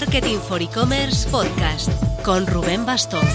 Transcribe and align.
Marketing 0.00 0.38
for 0.38 0.62
E-Commerce 0.62 1.28
Podcast 1.28 1.90
con 2.22 2.46
Rubén 2.46 2.86
Bastón. 2.86 3.26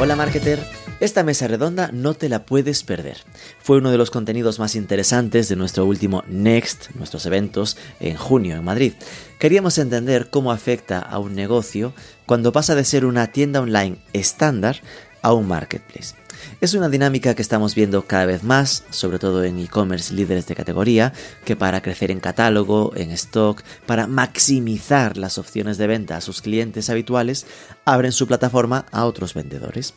Hola 0.00 0.14
marketer, 0.14 0.60
esta 1.00 1.24
mesa 1.24 1.48
redonda 1.48 1.90
no 1.92 2.14
te 2.14 2.28
la 2.28 2.44
puedes 2.46 2.84
perder. 2.84 3.16
Fue 3.58 3.78
uno 3.78 3.90
de 3.90 3.98
los 3.98 4.12
contenidos 4.12 4.60
más 4.60 4.76
interesantes 4.76 5.48
de 5.48 5.56
nuestro 5.56 5.86
último 5.86 6.22
Next, 6.28 6.90
nuestros 6.94 7.26
eventos 7.26 7.76
en 7.98 8.16
junio 8.16 8.54
en 8.54 8.62
Madrid. 8.62 8.92
Queríamos 9.40 9.76
entender 9.78 10.30
cómo 10.30 10.52
afecta 10.52 11.00
a 11.00 11.18
un 11.18 11.34
negocio 11.34 11.94
cuando 12.26 12.52
pasa 12.52 12.76
de 12.76 12.84
ser 12.84 13.04
una 13.04 13.32
tienda 13.32 13.60
online 13.60 13.96
estándar 14.12 14.82
a 15.22 15.32
un 15.32 15.48
marketplace. 15.48 16.14
Es 16.60 16.74
una 16.74 16.88
dinámica 16.88 17.34
que 17.34 17.42
estamos 17.42 17.74
viendo 17.74 18.02
cada 18.06 18.26
vez 18.26 18.42
más, 18.42 18.84
sobre 18.90 19.18
todo 19.18 19.44
en 19.44 19.58
e-commerce 19.58 20.14
líderes 20.14 20.46
de 20.46 20.54
categoría, 20.54 21.12
que 21.44 21.56
para 21.56 21.82
crecer 21.82 22.10
en 22.10 22.20
catálogo, 22.20 22.92
en 22.96 23.10
stock, 23.12 23.62
para 23.86 24.06
maximizar 24.06 25.16
las 25.16 25.38
opciones 25.38 25.78
de 25.78 25.86
venta 25.86 26.16
a 26.16 26.20
sus 26.20 26.42
clientes 26.42 26.90
habituales, 26.90 27.46
abren 27.84 28.12
su 28.12 28.26
plataforma 28.26 28.86
a 28.92 29.04
otros 29.04 29.34
vendedores. 29.34 29.94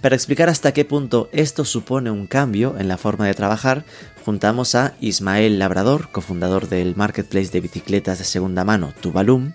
Para 0.00 0.16
explicar 0.16 0.48
hasta 0.48 0.72
qué 0.72 0.84
punto 0.84 1.28
esto 1.32 1.64
supone 1.64 2.10
un 2.10 2.26
cambio 2.26 2.76
en 2.78 2.88
la 2.88 2.98
forma 2.98 3.26
de 3.26 3.34
trabajar, 3.34 3.84
juntamos 4.24 4.74
a 4.74 4.94
Ismael 5.00 5.58
Labrador, 5.58 6.10
cofundador 6.10 6.68
del 6.68 6.96
marketplace 6.96 7.50
de 7.50 7.60
bicicletas 7.60 8.18
de 8.18 8.24
segunda 8.24 8.64
mano 8.64 8.92
Tubalum, 9.00 9.52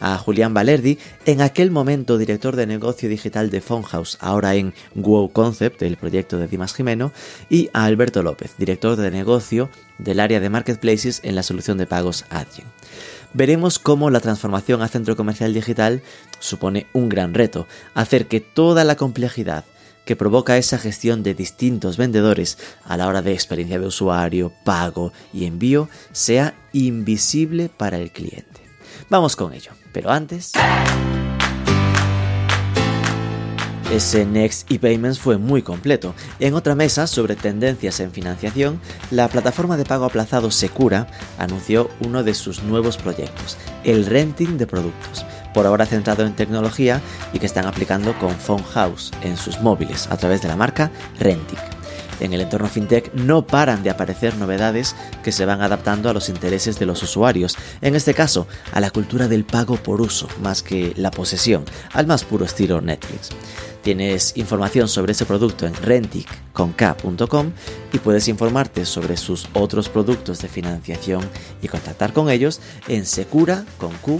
a 0.00 0.18
Julián 0.18 0.54
Valerdi, 0.54 0.98
en 1.24 1.40
aquel 1.40 1.70
momento 1.70 2.18
director 2.18 2.56
de 2.56 2.66
negocio 2.66 3.08
digital 3.08 3.50
de 3.50 3.60
Fonhouse, 3.60 4.18
ahora 4.20 4.54
en 4.54 4.74
Wow 4.94 5.30
Concept, 5.30 5.82
el 5.82 5.96
proyecto 5.96 6.38
de 6.38 6.48
Dimas 6.48 6.74
Jimeno, 6.74 7.12
y 7.48 7.70
a 7.72 7.84
Alberto 7.84 8.22
López, 8.22 8.54
director 8.58 8.96
de 8.96 9.10
negocio 9.10 9.70
del 9.98 10.20
área 10.20 10.40
de 10.40 10.50
marketplaces 10.50 11.20
en 11.24 11.34
la 11.34 11.42
solución 11.42 11.78
de 11.78 11.86
pagos 11.86 12.24
Adyen. 12.30 12.66
Veremos 13.32 13.78
cómo 13.78 14.10
la 14.10 14.20
transformación 14.20 14.82
a 14.82 14.88
centro 14.88 15.16
comercial 15.16 15.52
digital 15.52 16.02
supone 16.38 16.86
un 16.92 17.08
gran 17.08 17.34
reto, 17.34 17.66
hacer 17.94 18.26
que 18.26 18.40
toda 18.40 18.84
la 18.84 18.96
complejidad 18.96 19.64
que 20.06 20.16
provoca 20.16 20.56
esa 20.56 20.78
gestión 20.78 21.22
de 21.22 21.34
distintos 21.34 21.96
vendedores 21.96 22.58
a 22.84 22.96
la 22.96 23.08
hora 23.08 23.22
de 23.22 23.32
experiencia 23.32 23.78
de 23.78 23.86
usuario, 23.86 24.52
pago 24.64 25.12
y 25.32 25.44
envío 25.44 25.88
sea 26.12 26.54
invisible 26.72 27.68
para 27.68 27.98
el 27.98 28.12
cliente. 28.12 28.60
Vamos 29.10 29.36
con 29.36 29.52
ello. 29.52 29.72
Pero 29.96 30.10
antes... 30.10 30.52
Ese 33.90 34.26
Next 34.26 34.70
ePayments 34.70 35.18
fue 35.18 35.38
muy 35.38 35.62
completo. 35.62 36.14
En 36.38 36.52
otra 36.52 36.74
mesa 36.74 37.06
sobre 37.06 37.34
tendencias 37.34 38.00
en 38.00 38.12
financiación, 38.12 38.78
la 39.10 39.26
plataforma 39.28 39.78
de 39.78 39.86
pago 39.86 40.04
aplazado 40.04 40.50
Secura 40.50 41.06
anunció 41.38 41.88
uno 42.04 42.24
de 42.24 42.34
sus 42.34 42.62
nuevos 42.62 42.98
proyectos, 42.98 43.56
el 43.84 44.04
renting 44.04 44.58
de 44.58 44.66
productos, 44.66 45.24
por 45.54 45.64
ahora 45.64 45.86
centrado 45.86 46.26
en 46.26 46.36
tecnología 46.36 47.00
y 47.32 47.38
que 47.38 47.46
están 47.46 47.64
aplicando 47.64 48.12
con 48.18 48.34
Phone 48.34 48.64
House 48.64 49.12
en 49.22 49.38
sus 49.38 49.62
móviles 49.62 50.08
a 50.10 50.18
través 50.18 50.42
de 50.42 50.48
la 50.48 50.56
marca 50.56 50.90
Rentic. 51.18 51.75
En 52.20 52.32
el 52.32 52.40
entorno 52.40 52.68
fintech 52.68 53.12
no 53.14 53.46
paran 53.46 53.82
de 53.82 53.90
aparecer 53.90 54.36
novedades 54.36 54.94
que 55.22 55.32
se 55.32 55.44
van 55.44 55.62
adaptando 55.62 56.08
a 56.08 56.12
los 56.12 56.28
intereses 56.28 56.78
de 56.78 56.86
los 56.86 57.02
usuarios, 57.02 57.56
en 57.80 57.94
este 57.94 58.14
caso 58.14 58.46
a 58.72 58.80
la 58.80 58.90
cultura 58.90 59.28
del 59.28 59.44
pago 59.44 59.76
por 59.76 60.00
uso 60.00 60.28
más 60.40 60.62
que 60.62 60.92
la 60.96 61.10
posesión, 61.10 61.64
al 61.92 62.06
más 62.06 62.24
puro 62.24 62.44
estilo 62.44 62.80
Netflix. 62.80 63.30
Tienes 63.82 64.36
información 64.36 64.88
sobre 64.88 65.12
ese 65.12 65.26
producto 65.26 65.64
en 65.66 65.74
rentic.com 65.74 67.52
y 67.92 67.98
puedes 67.98 68.26
informarte 68.26 68.84
sobre 68.84 69.16
sus 69.16 69.48
otros 69.52 69.88
productos 69.88 70.40
de 70.40 70.48
financiación 70.48 71.22
y 71.62 71.68
contactar 71.68 72.12
con 72.12 72.28
ellos 72.28 72.60
en 72.88 73.06
secura.com.es. 73.06 74.16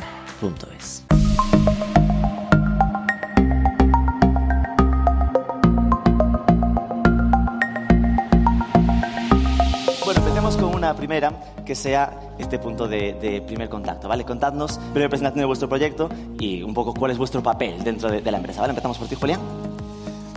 primera 10.96 11.32
que 11.64 11.74
sea 11.74 12.34
este 12.38 12.58
punto 12.58 12.88
de, 12.88 13.42
primer 13.46 13.68
contacto, 13.68 14.08
¿vale? 14.08 14.24
Contadnos 14.24 14.80
breve 14.92 15.08
presentación 15.08 15.40
de 15.40 15.46
vuestro 15.46 15.68
proyecto 15.68 16.08
y 16.38 16.62
un 16.62 16.74
poco 16.74 16.94
cuál 16.94 17.10
es 17.10 17.18
vuestro 17.18 17.42
papel 17.42 17.82
dentro 17.84 18.10
de, 18.10 18.30
la 18.30 18.38
empresa, 18.38 18.60
¿vale? 18.60 18.70
Empezamos 18.70 18.98
por 18.98 19.08
ti, 19.08 19.14
Julián. 19.14 19.40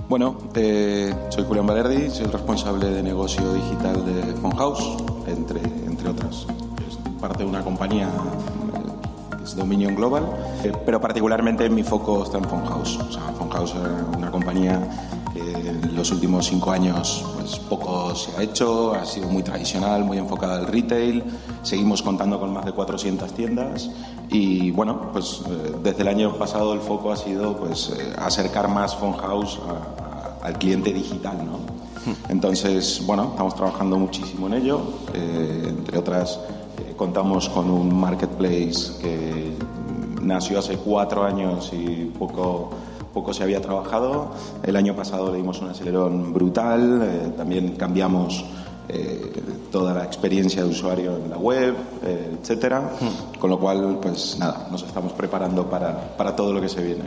Bueno, 0.08 0.38
eh, 0.56 1.14
soy 1.30 1.44
Julián 1.46 1.68
Valerdi, 1.68 2.10
soy 2.10 2.26
el 2.26 2.32
responsable 2.32 2.90
de 2.90 3.04
negocio 3.04 3.54
digital 3.54 4.06
de 4.06 4.34
Fonhouse, 4.36 4.98
entre, 5.28 5.62
entre 5.62 6.10
otras. 6.10 6.48
Es 6.88 6.98
parte 7.22 7.44
de 7.44 7.50
una 7.50 7.64
compañía 7.64 8.08
eh, 8.08 9.38
que 9.38 9.44
es 9.44 9.56
Dominion 9.56 9.96
Global, 9.96 10.24
eh, 10.64 10.72
pero 10.86 11.00
particularmente 11.00 11.70
mi 11.70 11.84
foco 11.84 12.24
está 12.24 12.40
en 12.40 12.46
Fonhouse. 12.46 12.98
O 12.98 13.12
sea, 13.12 13.24
es 13.64 13.74
una 14.18 14.32
compañía 14.32 14.80
en 15.36 15.96
los 15.96 16.12
últimos 16.12 16.46
cinco 16.46 16.72
años 16.72 17.26
pues 17.50 17.60
poco 17.68 18.16
se 18.16 18.36
ha 18.38 18.44
hecho, 18.44 18.94
ha 18.94 19.06
sido 19.06 19.28
muy 19.28 19.42
tradicional, 19.42 20.04
muy 20.04 20.18
enfocada 20.18 20.58
al 20.58 20.68
retail. 20.68 21.24
Seguimos 21.64 22.02
contando 22.02 22.40
con 22.40 22.54
más 22.54 22.66
de 22.66 22.74
400 22.74 23.34
tiendas 23.34 23.90
y 24.30 24.72
bueno, 24.72 25.12
pues 25.12 25.42
eh, 25.48 25.76
desde 25.82 26.02
el 26.02 26.08
año 26.10 26.34
pasado 26.38 26.74
el 26.74 26.80
foco 26.80 27.12
ha 27.12 27.18
sido 27.18 27.58
pues 27.58 27.92
eh, 27.98 28.14
acercar 28.18 28.68
más 28.68 28.96
Phone 28.96 29.18
House 29.18 29.60
al 30.42 30.58
cliente 30.58 30.94
digital, 30.94 31.38
¿no? 31.38 31.58
Hmm. 32.06 32.16
Entonces, 32.30 33.02
bueno, 33.06 33.30
estamos 33.32 33.56
trabajando 33.56 33.98
muchísimo 33.98 34.48
en 34.48 34.54
ello. 34.54 34.82
Eh, 35.14 35.66
entre 35.68 35.98
otras, 35.98 36.40
contamos 36.96 37.50
con 37.50 37.70
un 37.70 38.00
marketplace 38.00 38.94
que 39.02 39.54
nació 40.22 40.60
hace 40.60 40.78
cuatro 40.78 41.24
años 41.24 41.72
y 41.74 42.12
poco 42.18 42.70
poco 43.14 43.34
se 43.34 43.44
había 43.44 43.62
trabajado. 43.62 44.32
El 44.64 44.76
año 44.76 44.96
pasado 44.96 45.32
le 45.32 45.38
dimos 45.38 45.62
un 45.62 45.70
acelerón 45.70 46.34
brutal, 46.34 47.02
eh, 47.04 47.32
también 47.38 47.76
cambiamos 47.76 48.46
eh, 48.88 49.32
toda 49.72 49.94
la 49.94 50.04
experiencia 50.04 50.64
de 50.64 50.70
usuario 50.70 51.18
en 51.18 51.30
la 51.30 51.38
web, 51.38 51.76
eh, 52.04 52.38
etcétera. 52.40 52.92
Hmm. 53.00 53.40
Con 53.40 53.50
lo 53.50 53.60
cual, 53.60 54.00
pues 54.02 54.38
nada, 54.40 54.68
nos 54.72 54.84
estamos 54.84 55.14
preparando 55.14 55.70
para, 55.70 56.16
para 56.18 56.36
todo 56.36 56.54
lo 56.54 56.62
que 56.62 56.70
se 56.70 56.82
viene. 56.82 57.04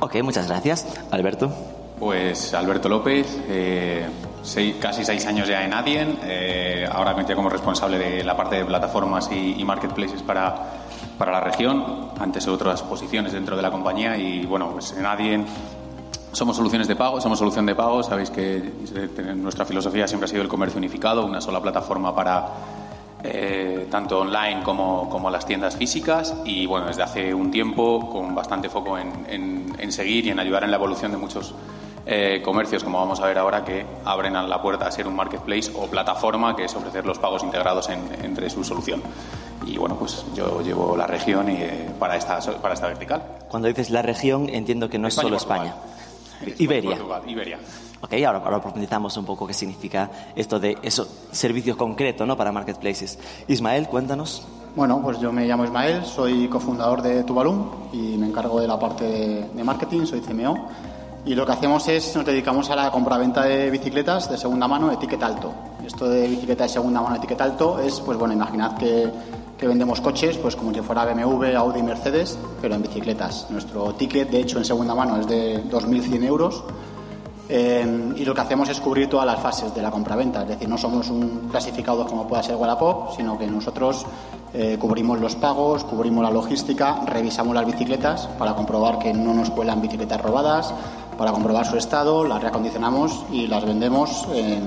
Ok, 0.00 0.22
muchas 0.22 0.48
gracias. 0.48 0.86
Alberto. 1.10 1.50
Pues 1.98 2.54
Alberto 2.54 2.88
López, 2.88 3.26
casi 4.80 5.04
seis 5.04 5.26
años 5.26 5.48
ya 5.48 5.64
en 5.64 5.74
Adyen, 5.74 6.16
ahora 6.92 7.12
me 7.12 7.34
como 7.34 7.48
responsable 7.48 7.98
de 7.98 8.22
la 8.22 8.36
parte 8.36 8.54
de 8.54 8.64
plataformas 8.64 9.28
y 9.32 9.64
marketplaces 9.64 10.22
para 10.22 10.78
para 11.18 11.32
la 11.32 11.40
región, 11.40 12.07
antes 12.18 12.46
otras 12.48 12.82
posiciones 12.82 13.32
dentro 13.32 13.56
de 13.56 13.62
la 13.62 13.70
compañía 13.70 14.16
y 14.16 14.44
bueno, 14.46 14.70
pues 14.72 14.92
en 14.92 15.06
Adyen 15.06 15.46
somos 16.32 16.56
soluciones 16.56 16.86
de 16.88 16.96
pago, 16.96 17.20
somos 17.20 17.38
solución 17.38 17.66
de 17.66 17.74
pago, 17.74 18.02
sabéis 18.02 18.30
que 18.30 18.62
nuestra 19.36 19.64
filosofía 19.64 20.06
siempre 20.06 20.26
ha 20.26 20.28
sido 20.28 20.42
el 20.42 20.48
comercio 20.48 20.78
unificado, 20.78 21.24
una 21.24 21.40
sola 21.40 21.60
plataforma 21.60 22.14
para 22.14 22.48
eh, 23.24 23.88
tanto 23.90 24.20
online 24.20 24.62
como, 24.62 25.08
como, 25.10 25.30
las 25.30 25.44
tiendas 25.44 25.76
físicas. 25.76 26.36
Y 26.44 26.66
bueno, 26.66 26.86
desde 26.86 27.02
hace 27.02 27.34
un 27.34 27.50
tiempo 27.50 28.08
con 28.08 28.34
bastante 28.34 28.68
foco 28.68 28.96
en, 28.98 29.74
en, 29.78 29.92
seguir 29.92 30.26
y 30.26 30.30
en 30.30 30.38
ayudar 30.38 30.64
en 30.64 30.70
la 30.70 30.76
evolución 30.76 31.10
de 31.10 31.18
muchos 31.18 31.54
eh, 32.08 32.42
comercios, 32.42 32.82
como 32.82 32.98
vamos 32.98 33.20
a 33.20 33.26
ver 33.26 33.38
ahora, 33.38 33.64
que 33.64 33.84
abren 34.04 34.34
a 34.34 34.42
la 34.42 34.60
puerta 34.60 34.86
a 34.86 34.90
ser 34.90 35.06
un 35.06 35.14
marketplace 35.14 35.70
o 35.76 35.86
plataforma, 35.86 36.56
que 36.56 36.64
es 36.64 36.74
ofrecer 36.74 37.06
los 37.06 37.18
pagos 37.18 37.44
integrados 37.44 37.88
entre 37.90 38.50
su 38.50 38.64
solución 38.64 39.02
y 39.68 39.76
bueno, 39.76 39.96
pues 39.96 40.24
yo 40.34 40.60
llevo 40.62 40.96
la 40.96 41.06
región 41.06 41.50
y, 41.50 41.56
eh, 41.56 41.90
para, 41.98 42.16
esta, 42.16 42.40
para 42.60 42.74
esta 42.74 42.86
vertical. 42.86 43.22
Cuando 43.48 43.68
dices 43.68 43.90
la 43.90 44.02
región, 44.02 44.48
entiendo 44.48 44.88
que 44.88 44.98
no 44.98 45.08
es 45.08 45.14
solo 45.14 45.36
España. 45.36 45.74
Iberia. 46.58 46.96
Iberia. 47.26 47.58
Ok, 48.00 48.12
ahora, 48.24 48.38
ahora 48.38 48.60
profundizamos 48.60 49.16
un 49.16 49.24
poco 49.24 49.46
qué 49.46 49.54
significa 49.54 50.10
esto 50.36 50.60
de 50.60 50.78
esos 50.82 51.08
servicios 51.32 51.76
concretos 51.76 52.26
¿no? 52.26 52.36
para 52.36 52.52
marketplaces. 52.52 53.18
Ismael, 53.48 53.88
cuéntanos. 53.88 54.46
Bueno, 54.76 55.00
pues 55.02 55.18
yo 55.18 55.32
me 55.32 55.46
llamo 55.46 55.64
Ismael, 55.64 56.04
soy 56.04 56.46
cofundador 56.46 57.02
de 57.02 57.24
Tubalum 57.24 57.70
y 57.92 58.16
me 58.16 58.28
encargo 58.28 58.60
de 58.60 58.68
la 58.68 58.78
parte 58.78 59.04
de, 59.04 59.48
de 59.48 59.64
marketing, 59.64 60.06
soy 60.06 60.20
CMO. 60.20 60.68
Y 61.28 61.34
lo 61.34 61.44
que 61.44 61.52
hacemos 61.52 61.86
es, 61.88 62.16
nos 62.16 62.24
dedicamos 62.24 62.70
a 62.70 62.74
la 62.74 62.90
compraventa 62.90 63.42
de 63.42 63.70
bicicletas 63.70 64.30
de 64.30 64.38
segunda 64.38 64.66
mano, 64.66 64.90
etiqueta 64.90 65.26
alto. 65.26 65.52
Esto 65.84 66.08
de 66.08 66.26
bicicleta 66.26 66.62
de 66.62 66.70
segunda 66.70 67.02
mano, 67.02 67.16
etiqueta 67.16 67.44
alto, 67.44 67.78
es, 67.80 68.00
pues 68.00 68.16
bueno, 68.16 68.32
imaginad 68.32 68.78
que 68.78 69.12
vendemos 69.60 70.00
coches, 70.00 70.38
pues 70.38 70.56
como 70.56 70.72
si 70.72 70.80
fuera 70.80 71.04
BMW, 71.04 71.54
Audi, 71.54 71.82
Mercedes, 71.82 72.38
pero 72.62 72.76
en 72.76 72.80
bicicletas. 72.80 73.46
Nuestro 73.50 73.92
ticket, 73.92 74.30
de 74.30 74.40
hecho, 74.40 74.56
en 74.56 74.64
segunda 74.64 74.94
mano 74.94 75.20
es 75.20 75.26
de 75.26 75.62
2.100 75.64 76.24
euros. 76.24 76.64
Eh, 77.50 78.12
y 78.16 78.24
lo 78.24 78.34
que 78.34 78.40
hacemos 78.40 78.68
es 78.68 78.80
cubrir 78.80 79.08
todas 79.08 79.26
las 79.26 79.40
fases 79.40 79.74
de 79.74 79.80
la 79.80 79.90
compraventa, 79.90 80.42
es 80.42 80.48
decir, 80.48 80.68
no 80.68 80.76
somos 80.76 81.08
un 81.08 81.48
clasificado 81.50 82.06
como 82.06 82.28
pueda 82.28 82.42
ser 82.42 82.56
Wallapop, 82.56 83.16
sino 83.16 83.38
que 83.38 83.46
nosotros 83.46 84.04
eh, 84.52 84.76
cubrimos 84.78 85.18
los 85.18 85.34
pagos, 85.34 85.82
cubrimos 85.84 86.22
la 86.22 86.30
logística, 86.30 87.00
revisamos 87.06 87.54
las 87.54 87.64
bicicletas 87.64 88.26
para 88.38 88.54
comprobar 88.54 88.98
que 88.98 89.14
no 89.14 89.32
nos 89.32 89.48
cuelan 89.48 89.80
bicicletas 89.80 90.20
robadas, 90.20 90.74
para 91.18 91.32
comprobar 91.32 91.66
su 91.66 91.76
estado, 91.76 92.24
las 92.24 92.40
reacondicionamos 92.40 93.24
y 93.30 93.46
las 93.48 93.64
vendemos 93.66 94.26
en 94.32 94.62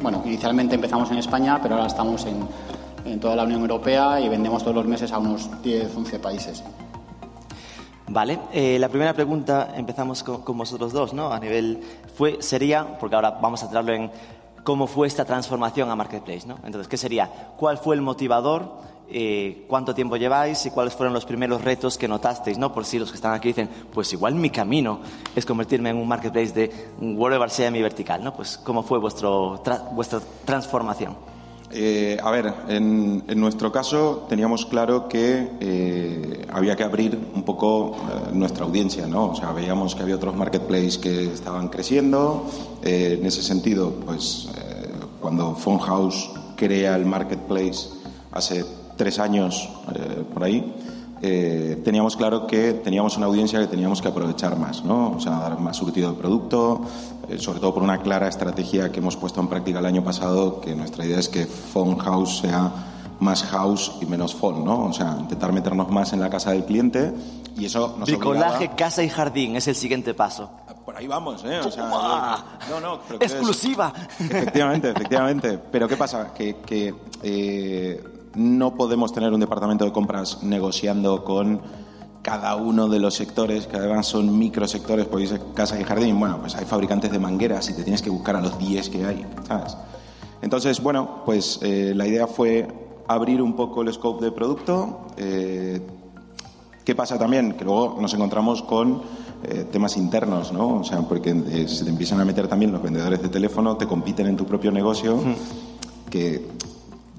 bueno, 0.00 0.22
inicialmente 0.24 0.74
empezamos 0.74 1.10
en 1.10 1.18
España, 1.18 1.58
pero 1.60 1.74
ahora 1.74 1.86
estamos 1.86 2.26
en, 2.26 2.46
en 3.04 3.18
toda 3.18 3.34
la 3.34 3.44
Unión 3.44 3.62
Europea 3.62 4.20
y 4.20 4.28
vendemos 4.28 4.62
todos 4.62 4.76
los 4.76 4.86
meses 4.86 5.10
a 5.10 5.18
unos 5.18 5.50
10, 5.62 5.96
11 5.96 6.18
países. 6.18 6.62
Vale, 8.08 8.38
eh, 8.52 8.78
la 8.78 8.88
primera 8.88 9.14
pregunta 9.14 9.72
empezamos 9.76 10.22
con, 10.22 10.56
vosotros 10.56 10.92
dos, 10.92 11.12
¿no? 11.12 11.32
A 11.32 11.40
nivel 11.40 11.80
fue 12.14 12.36
sería, 12.40 12.98
porque 12.98 13.16
ahora 13.16 13.32
vamos 13.42 13.62
a 13.62 13.66
entrarlo 13.66 13.92
en 13.92 14.10
cómo 14.66 14.88
fue 14.88 15.06
esta 15.06 15.24
transformación 15.24 15.92
a 15.92 15.94
Marketplace, 15.94 16.44
¿no? 16.44 16.58
Entonces, 16.64 16.88
¿qué 16.88 16.96
sería? 16.96 17.30
¿Cuál 17.56 17.78
fue 17.78 17.94
el 17.94 18.02
motivador? 18.02 18.68
Eh, 19.08 19.64
¿Cuánto 19.68 19.94
tiempo 19.94 20.16
lleváis 20.16 20.66
y 20.66 20.72
cuáles 20.72 20.92
fueron 20.92 21.14
los 21.14 21.24
primeros 21.24 21.62
retos 21.62 21.96
que 21.96 22.08
notasteis, 22.08 22.58
¿no? 22.58 22.74
Por 22.74 22.84
si 22.84 22.98
los 22.98 23.10
que 23.10 23.14
están 23.14 23.32
aquí 23.32 23.46
dicen, 23.46 23.70
pues 23.94 24.12
igual 24.12 24.34
mi 24.34 24.50
camino 24.50 24.98
es 25.36 25.46
convertirme 25.46 25.90
en 25.90 25.98
un 25.98 26.08
marketplace 26.08 26.50
de 26.50 26.88
whatever 27.00 27.48
sea 27.48 27.70
mi 27.70 27.80
vertical, 27.80 28.24
¿no? 28.24 28.34
Pues 28.34 28.58
cómo 28.58 28.82
fue 28.82 28.98
vuestro 28.98 29.60
tra 29.62 29.88
vuestra 29.92 30.18
transformación. 30.44 31.16
Eh, 31.72 32.16
a 32.22 32.30
ver, 32.30 32.52
en, 32.68 33.24
en, 33.26 33.40
nuestro 33.40 33.72
caso 33.72 34.26
teníamos 34.28 34.66
claro 34.66 35.08
que 35.08 35.50
eh, 35.60 36.46
había 36.50 36.76
que 36.76 36.84
abrir 36.84 37.18
un 37.34 37.42
poco 37.42 37.96
eh, 37.96 38.30
nuestra 38.32 38.64
audiencia, 38.64 39.06
¿no? 39.06 39.30
O 39.30 39.34
sea, 39.34 39.52
veíamos 39.52 39.94
que 39.96 40.02
había 40.02 40.14
otros 40.14 40.36
marketplaces 40.36 40.98
que 40.98 41.24
estaban 41.32 41.68
creciendo. 41.68 42.46
Eh, 42.82 43.18
en 43.18 43.26
ese 43.26 43.42
sentido, 43.42 43.92
pues 44.04 44.48
cuando 45.20 45.54
House 45.54 46.30
crea 46.56 46.94
el 46.94 47.04
marketplace 47.04 47.88
hace 48.30 48.64
tres 48.96 49.18
años 49.18 49.68
por 50.32 50.44
ahí, 50.44 50.72
teníamos 51.20 52.16
claro 52.16 52.46
que 52.46 52.72
teníamos 52.72 53.16
una 53.16 53.26
audiencia 53.26 53.58
que 53.60 53.66
teníamos 53.66 54.02
que 54.02 54.08
aprovechar 54.08 54.58
más, 54.58 54.84
¿no? 54.84 55.12
O 55.12 55.20
sea, 55.20 55.32
dar 55.38 55.58
más 55.58 55.76
surtido 55.76 56.12
de 56.12 56.18
producto, 56.18 56.82
eh, 57.28 57.38
sobre 57.38 57.60
todo 57.60 57.74
por 57.74 57.82
una 57.82 57.98
clara 58.02 58.28
estrategia 58.28 58.92
que 58.92 59.00
hemos 59.00 59.16
puesto 59.16 59.40
en 59.40 59.48
práctica 59.48 59.78
el 59.78 59.86
año 59.86 60.04
pasado, 60.04 60.60
que 60.60 60.74
nuestra 60.74 61.04
idea 61.04 61.18
es 61.18 61.28
que 61.28 61.46
Phone 61.46 61.98
House 61.98 62.38
sea 62.38 62.70
más 63.18 63.42
house 63.44 63.92
y 64.00 64.06
menos 64.06 64.34
phone, 64.34 64.64
¿no? 64.64 64.84
O 64.84 64.92
sea, 64.92 65.16
intentar 65.18 65.52
meternos 65.52 65.90
más 65.90 66.12
en 66.12 66.20
la 66.20 66.28
casa 66.28 66.52
del 66.52 66.64
cliente 66.64 67.12
y 67.56 67.64
eso 67.64 67.96
nos 67.98 68.08
Bricolaje, 68.08 68.56
obligaba... 68.56 68.76
casa 68.76 69.02
y 69.02 69.08
jardín 69.08 69.56
es 69.56 69.66
el 69.68 69.74
siguiente 69.74 70.14
paso. 70.14 70.50
Por 70.84 70.96
ahí 70.96 71.06
vamos, 71.06 71.42
¿eh? 71.44 71.58
O 71.58 71.70
sea, 71.70 71.88
no, 72.70 72.80
no, 72.80 73.00
exclusiva. 73.18 73.92
Es... 74.20 74.30
Efectivamente, 74.30 74.90
efectivamente. 74.90 75.58
Pero 75.72 75.88
¿qué 75.88 75.96
pasa? 75.96 76.32
Que, 76.32 76.56
que 76.58 76.94
eh, 77.22 78.04
no 78.36 78.74
podemos 78.74 79.12
tener 79.12 79.32
un 79.32 79.40
departamento 79.40 79.84
de 79.84 79.92
compras 79.92 80.42
negociando 80.42 81.24
con 81.24 81.60
cada 82.22 82.56
uno 82.56 82.88
de 82.88 82.98
los 82.98 83.14
sectores, 83.14 83.66
que 83.66 83.76
además 83.76 84.06
son 84.06 84.38
microsectores, 84.38 85.06
pues 85.06 85.30
dice 85.30 85.42
casa 85.54 85.80
y 85.80 85.84
jardín, 85.84 86.18
bueno, 86.18 86.38
pues 86.40 86.56
hay 86.56 86.64
fabricantes 86.64 87.10
de 87.12 87.18
mangueras 87.18 87.68
y 87.70 87.74
te 87.74 87.82
tienes 87.82 88.02
que 88.02 88.10
buscar 88.10 88.36
a 88.36 88.40
los 88.40 88.58
10 88.58 88.90
que 88.90 89.04
hay, 89.04 89.24
¿sabes? 89.46 89.76
Entonces, 90.42 90.82
bueno, 90.82 91.22
pues 91.24 91.60
eh, 91.62 91.92
la 91.94 92.06
idea 92.06 92.26
fue 92.26 92.66
abrir 93.08 93.40
un 93.40 93.54
poco 93.54 93.82
el 93.82 93.92
scope 93.92 94.24
de 94.24 94.32
producto. 94.32 95.06
Eh, 95.16 95.80
¿Qué 96.84 96.94
pasa 96.94 97.18
también? 97.18 97.52
Que 97.52 97.64
luego 97.64 97.98
nos 98.00 98.14
encontramos 98.14 98.62
con 98.62 99.02
eh, 99.44 99.66
temas 99.70 99.96
internos, 99.96 100.52
¿no? 100.52 100.78
O 100.78 100.84
sea, 100.84 101.00
porque 101.02 101.30
eh, 101.30 101.68
se 101.68 101.84
te 101.84 101.90
empiezan 101.90 102.20
a 102.20 102.24
meter 102.24 102.48
también 102.48 102.72
los 102.72 102.82
vendedores 102.82 103.20
de 103.20 103.28
teléfono, 103.28 103.76
te 103.76 103.86
compiten 103.86 104.26
en 104.26 104.36
tu 104.36 104.46
propio 104.46 104.70
negocio, 104.70 105.20
que 106.10 106.48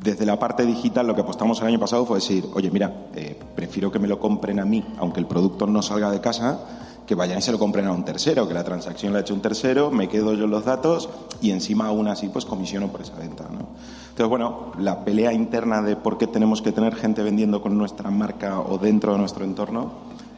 desde 0.02 0.26
la 0.26 0.38
parte 0.40 0.66
digital 0.66 1.08
lo 1.08 1.16
que 1.16 1.22
apostamos 1.22 1.60
el 1.62 1.68
año 1.68 1.80
pasado 1.80 2.06
fue 2.06 2.18
decir, 2.18 2.46
oye, 2.54 2.70
mira, 2.72 3.08
eh, 3.16 3.38
prefiero 3.56 3.92
que 3.92 4.00
me 4.00 4.08
lo 4.08 4.20
compren 4.20 4.60
a 4.60 4.66
mí, 4.66 4.84
aunque 4.98 5.20
el 5.20 5.26
producto 5.26 5.66
no 5.68 5.82
salga 5.82 6.12
de 6.12 6.22
casa, 6.22 6.60
que 7.08 7.16
vayan 7.16 7.40
y 7.40 7.42
se 7.42 7.52
lo 7.52 7.58
compren 7.58 7.88
a 7.88 7.92
un 7.92 8.04
tercero, 8.04 8.48
que 8.48 8.54
la 8.54 8.64
transacción 8.64 9.14
la 9.14 9.20
ha 9.20 9.22
hecho 9.22 9.34
un 9.34 9.42
tercero, 9.42 9.90
me 9.90 10.10
quedo 10.10 10.34
yo 10.34 10.46
los 10.46 10.66
datos 10.66 11.10
y 11.42 11.52
encima 11.52 11.88
aún 11.88 12.08
así 12.10 12.28
pues 12.28 12.46
comisiono 12.46 12.90
por 12.90 13.02
esa 13.02 13.16
venta. 13.16 13.46
¿no? 13.46 13.70
Entonces, 14.10 14.28
bueno, 14.28 14.74
la 14.78 15.06
pelea 15.06 15.32
interna 15.32 15.82
de 15.82 15.96
por 15.96 16.18
qué 16.18 16.28
tenemos 16.28 16.62
que 16.62 16.74
tener 16.74 16.96
gente 16.96 17.24
vendiendo 17.24 17.62
con 17.62 17.78
nuestra 17.78 18.12
marca 18.12 18.60
o 18.60 18.78
dentro 18.78 19.14
de 19.14 19.20
nuestro 19.20 19.46
entorno 19.46 19.92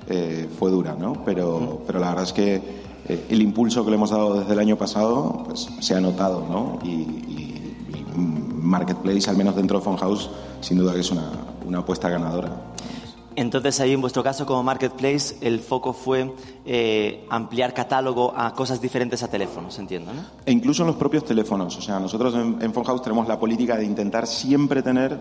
eh, 0.07 0.47
fue 0.57 0.69
dura, 0.69 0.95
¿no? 0.97 1.23
Pero, 1.25 1.81
pero 1.85 1.99
la 1.99 2.09
verdad 2.09 2.23
es 2.23 2.33
que 2.33 2.55
eh, 3.07 3.25
el 3.29 3.41
impulso 3.41 3.83
que 3.83 3.91
le 3.91 3.95
hemos 3.95 4.11
dado 4.11 4.39
desde 4.39 4.53
el 4.53 4.59
año 4.59 4.75
pasado 4.75 5.43
pues, 5.45 5.69
se 5.79 5.95
ha 5.95 6.01
notado, 6.01 6.45
¿no? 6.49 6.79
Y, 6.83 6.89
y, 6.89 7.75
y 7.89 8.48
Marketplace, 8.61 9.29
al 9.29 9.37
menos 9.37 9.55
dentro 9.55 9.79
de 9.79 9.85
Phone 9.85 9.97
House, 9.97 10.29
sin 10.61 10.77
duda 10.77 10.93
que 10.93 10.99
es 10.99 11.11
una, 11.11 11.31
una 11.65 11.79
apuesta 11.79 12.09
ganadora. 12.09 12.51
Entonces 13.35 13.79
ahí 13.79 13.93
en 13.93 14.01
vuestro 14.01 14.21
caso 14.21 14.45
como 14.45 14.63
marketplace 14.63 15.37
el 15.39 15.61
foco 15.61 15.93
fue 15.93 16.33
eh, 16.65 17.25
ampliar 17.29 17.73
catálogo 17.73 18.33
a 18.35 18.53
cosas 18.53 18.81
diferentes 18.81 19.23
a 19.23 19.29
teléfonos, 19.29 19.79
entiendo, 19.79 20.13
¿no? 20.13 20.23
E 20.45 20.51
incluso 20.51 20.83
en 20.83 20.87
los 20.87 20.97
propios 20.97 21.23
teléfonos. 21.23 21.77
O 21.77 21.81
sea, 21.81 21.99
nosotros 21.99 22.33
en, 22.35 22.57
en 22.61 22.73
tenemos 23.01 23.27
la 23.29 23.39
política 23.39 23.77
de 23.77 23.85
intentar 23.85 24.27
siempre 24.27 24.81
tener, 24.81 25.17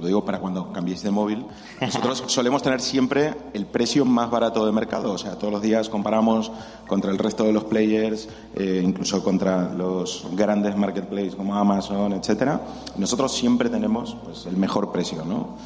lo 0.00 0.06
digo 0.06 0.24
para 0.24 0.38
cuando 0.40 0.72
cambiéis 0.72 1.02
de 1.02 1.10
móvil, 1.10 1.44
nosotros 1.80 2.24
solemos 2.26 2.62
tener 2.62 2.80
siempre 2.80 3.34
el 3.52 3.66
precio 3.66 4.04
más 4.04 4.30
barato 4.30 4.64
de 4.64 4.72
mercado. 4.72 5.12
O 5.12 5.18
sea, 5.18 5.38
todos 5.38 5.52
los 5.52 5.62
días 5.62 5.88
comparamos 5.88 6.50
contra 6.86 7.10
el 7.10 7.18
resto 7.18 7.44
de 7.44 7.52
los 7.52 7.64
players, 7.64 8.28
eh, 8.54 8.80
incluso 8.82 9.22
contra 9.22 9.72
los 9.74 10.26
grandes 10.32 10.76
marketplaces 10.76 11.34
como 11.34 11.54
Amazon, 11.54 12.12
etcétera. 12.14 12.60
Nosotros 12.96 13.32
siempre 13.32 13.68
tenemos 13.68 14.16
pues, 14.24 14.46
el 14.46 14.56
mejor 14.56 14.90
precio, 14.90 15.24
¿no? 15.24 15.56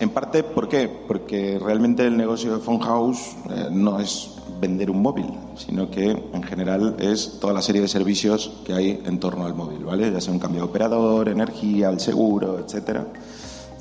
En 0.00 0.10
parte, 0.10 0.42
¿por 0.42 0.68
qué? 0.68 0.88
Porque 0.88 1.58
realmente 1.58 2.04
el 2.04 2.16
negocio 2.16 2.54
de 2.56 2.60
Phone 2.60 2.80
House 2.80 3.36
eh, 3.48 3.68
no 3.70 4.00
es 4.00 4.30
vender 4.60 4.90
un 4.90 5.02
móvil, 5.02 5.26
sino 5.56 5.90
que 5.90 6.10
en 6.10 6.42
general 6.42 6.96
es 6.98 7.38
toda 7.40 7.52
la 7.52 7.62
serie 7.62 7.80
de 7.80 7.88
servicios 7.88 8.52
que 8.64 8.72
hay 8.72 9.02
en 9.04 9.20
torno 9.20 9.44
al 9.44 9.54
móvil, 9.54 9.84
¿vale? 9.84 10.10
Ya 10.10 10.20
sea 10.20 10.32
un 10.32 10.38
cambio 10.38 10.62
de 10.62 10.68
operador, 10.68 11.28
energía, 11.28 11.90
el 11.90 12.00
seguro, 12.00 12.58
etcétera, 12.58 13.06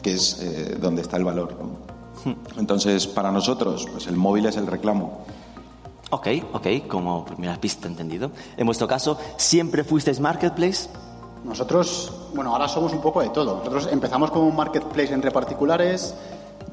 que 0.04 0.14
es 0.14 0.38
eh, 0.40 0.78
donde 0.80 1.02
está 1.02 1.18
el 1.18 1.24
valor. 1.24 1.58
¿no? 1.60 1.94
Entonces, 2.58 3.08
para 3.08 3.32
nosotros, 3.32 3.88
pues 3.92 4.08
el 4.08 4.16
móvil 4.16 4.46
es 4.46 4.58
el 4.58 4.68
reclamo. 4.68 5.26
Ok, 6.12 6.28
ok, 6.54 6.68
como 6.88 7.26
primera 7.26 7.60
pista 7.60 7.88
entendido. 7.88 8.32
En 8.56 8.68
vuestro 8.68 8.88
caso, 8.88 9.18
¿siempre 9.38 9.84
fuisteis 9.84 10.20
marketplace? 10.20 10.88
Nosotros, 11.44 12.14
bueno, 12.36 12.52
ahora 12.52 12.68
somos 12.68 12.94
un 12.94 13.02
poco 13.02 13.22
de 13.22 13.30
todo. 13.30 13.58
Nosotros 13.58 13.90
empezamos 13.92 14.30
como 14.30 14.48
un 14.48 14.56
marketplace 14.56 15.14
entre 15.14 15.32
particulares. 15.32 16.14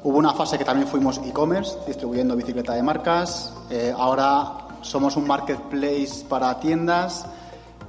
Hubo 0.03 0.17
una 0.17 0.33
fase 0.33 0.57
que 0.57 0.63
también 0.63 0.87
fuimos 0.87 1.19
e-commerce, 1.25 1.77
distribuyendo 1.87 2.35
bicicleta 2.35 2.73
de 2.73 2.83
marcas. 2.83 3.53
Eh, 3.69 3.93
ahora 3.97 4.67
somos 4.81 5.17
un 5.17 5.27
marketplace 5.27 6.23
para 6.29 6.59
tiendas. 6.59 7.25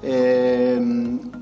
Eh, 0.03 0.81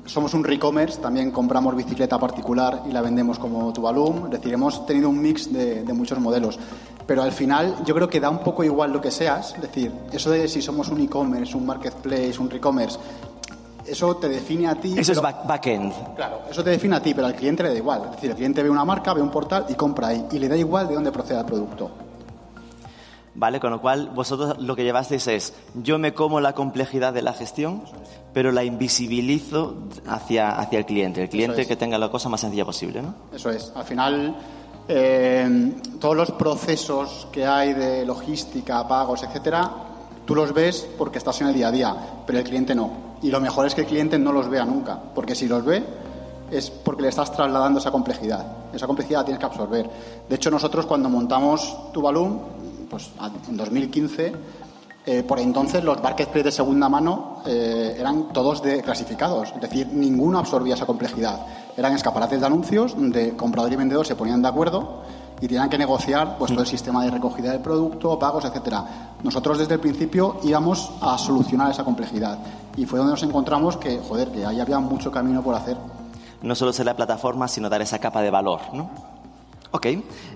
somos 0.05 0.33
un 0.33 0.43
re-commerce, 0.43 0.99
también 1.01 1.31
compramos 1.31 1.75
bicicleta 1.75 2.19
particular 2.19 2.83
y 2.87 2.91
la 2.91 3.01
vendemos 3.01 3.39
como 3.39 3.73
Tuvalum. 3.73 4.25
Es 4.25 4.31
decir, 4.31 4.53
hemos 4.53 4.85
tenido 4.85 5.09
un 5.09 5.21
mix 5.21 5.51
de, 5.51 5.83
de 5.83 5.93
muchos 5.93 6.19
modelos. 6.19 6.59
Pero 7.07 7.23
al 7.23 7.31
final 7.31 7.77
yo 7.85 7.95
creo 7.95 8.07
que 8.07 8.19
da 8.19 8.29
un 8.29 8.39
poco 8.39 8.63
igual 8.63 8.93
lo 8.93 9.01
que 9.01 9.11
seas. 9.11 9.55
Es 9.55 9.61
decir, 9.61 9.91
eso 10.11 10.29
de 10.29 10.47
si 10.47 10.61
somos 10.61 10.89
un 10.89 11.01
e-commerce, 11.01 11.57
un 11.57 11.65
marketplace, 11.65 12.37
un 12.39 12.49
re-commerce, 12.49 12.99
eso 13.85 14.15
te 14.17 14.29
define 14.29 14.67
a 14.67 14.75
ti. 14.75 14.93
Eso 14.97 15.13
pero, 15.13 15.13
es 15.13 15.21
back 15.21 15.47
backend. 15.47 15.93
Claro, 16.15 16.41
eso 16.49 16.63
te 16.63 16.69
define 16.69 16.95
a 16.95 17.01
ti, 17.01 17.13
pero 17.13 17.27
al 17.27 17.35
cliente 17.35 17.63
le 17.63 17.69
da 17.69 17.75
igual. 17.75 18.03
Es 18.05 18.11
decir, 18.11 18.29
el 18.29 18.35
cliente 18.35 18.63
ve 18.63 18.69
una 18.69 18.85
marca, 18.85 19.13
ve 19.13 19.21
un 19.21 19.31
portal 19.31 19.65
y 19.69 19.73
compra 19.73 20.09
ahí. 20.09 20.25
Y 20.31 20.39
le 20.39 20.47
da 20.47 20.55
igual 20.55 20.87
de 20.87 20.93
dónde 20.93 21.11
proceda 21.11 21.41
el 21.41 21.45
producto. 21.45 21.91
Vale, 23.33 23.59
con 23.59 23.71
lo 23.71 23.79
cual 23.79 24.09
vosotros 24.13 24.59
lo 24.59 24.75
que 24.75 24.83
llevasteis 24.83 25.27
es, 25.27 25.53
yo 25.75 25.97
me 25.97 26.13
como 26.13 26.41
la 26.41 26.53
complejidad 26.53 27.13
de 27.13 27.21
la 27.21 27.33
gestión, 27.33 27.83
pero 28.33 28.51
la 28.51 28.63
invisibilizo 28.63 29.75
hacia, 30.05 30.59
hacia 30.59 30.79
el 30.79 30.85
cliente, 30.85 31.23
el 31.23 31.29
cliente 31.29 31.61
es. 31.61 31.67
que 31.67 31.77
tenga 31.77 31.97
la 31.97 32.09
cosa 32.09 32.27
más 32.27 32.41
sencilla 32.41 32.65
posible, 32.65 33.01
¿no? 33.01 33.13
Eso 33.33 33.49
es. 33.49 33.71
Al 33.73 33.85
final, 33.85 34.35
eh, 34.87 35.73
todos 35.99 36.15
los 36.15 36.31
procesos 36.31 37.27
que 37.31 37.45
hay 37.45 37.73
de 37.73 38.05
logística, 38.05 38.85
pagos, 38.85 39.23
etcétera, 39.23 39.71
tú 40.25 40.35
los 40.35 40.53
ves 40.53 40.87
porque 40.97 41.17
estás 41.17 41.39
en 41.39 41.47
el 41.47 41.53
día 41.53 41.69
a 41.69 41.71
día, 41.71 41.95
pero 42.27 42.39
el 42.39 42.45
cliente 42.45 42.75
no. 42.75 43.11
Y 43.21 43.29
lo 43.29 43.39
mejor 43.39 43.65
es 43.65 43.75
que 43.75 43.81
el 43.81 43.87
cliente 43.87 44.19
no 44.19 44.33
los 44.33 44.49
vea 44.49 44.65
nunca, 44.65 44.99
porque 45.15 45.35
si 45.35 45.47
los 45.47 45.63
ve 45.63 45.83
es 46.51 46.69
porque 46.69 47.03
le 47.03 47.07
estás 47.07 47.31
trasladando 47.31 47.79
esa 47.79 47.91
complejidad. 47.91 48.45
Esa 48.73 48.85
complejidad 48.87 49.19
la 49.19 49.25
tienes 49.25 49.39
que 49.39 49.45
absorber. 49.45 49.89
De 50.27 50.35
hecho, 50.35 50.51
nosotros 50.51 50.85
cuando 50.85 51.09
montamos 51.09 51.91
Tuvalum, 51.93 52.39
pues 52.91 53.09
en 53.47 53.55
2015, 53.57 54.33
eh, 55.05 55.23
por 55.23 55.39
entonces 55.39 55.83
los 55.83 56.03
marketplaces 56.03 56.43
de 56.43 56.51
segunda 56.51 56.89
mano 56.89 57.41
eh, 57.45 57.95
eran 57.97 58.33
todos 58.33 58.61
de 58.61 58.83
clasificados, 58.83 59.53
es 59.55 59.61
decir, 59.61 59.87
ninguno 59.87 60.37
absorbía 60.37 60.75
esa 60.75 60.85
complejidad. 60.85 61.39
Eran 61.77 61.93
escaparates 61.93 62.41
de 62.41 62.45
anuncios 62.45 62.95
donde 62.95 63.35
comprador 63.35 63.71
y 63.71 63.77
vendedor 63.77 64.05
se 64.05 64.15
ponían 64.15 64.41
de 64.41 64.49
acuerdo 64.49 65.03
y 65.39 65.47
tenían 65.47 65.69
que 65.69 65.77
negociar 65.77 66.37
pues, 66.37 66.51
todo 66.51 66.61
el 66.61 66.67
sistema 66.67 67.03
de 67.03 67.11
recogida 67.11 67.51
del 67.51 67.61
producto, 67.61 68.19
pagos, 68.19 68.43
etcétera. 68.45 69.13
Nosotros 69.23 69.57
desde 69.57 69.75
el 69.75 69.79
principio 69.79 70.39
íbamos 70.43 70.91
a 71.01 71.17
solucionar 71.17 71.71
esa 71.71 71.85
complejidad 71.85 72.39
y 72.75 72.85
fue 72.85 72.99
donde 72.99 73.13
nos 73.13 73.23
encontramos 73.23 73.77
que, 73.77 73.99
joder, 73.99 74.31
que 74.31 74.45
ahí 74.45 74.59
había 74.59 74.79
mucho 74.79 75.11
camino 75.11 75.41
por 75.41 75.55
hacer. 75.55 75.77
No 76.43 76.53
solo 76.55 76.73
ser 76.73 76.85
la 76.85 76.95
plataforma, 76.95 77.47
sino 77.47 77.69
dar 77.69 77.81
esa 77.81 77.99
capa 77.99 78.21
de 78.21 78.29
valor, 78.29 78.59
¿no? 78.73 78.91
Ok. 79.71 79.87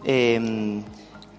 Eh, 0.05 0.83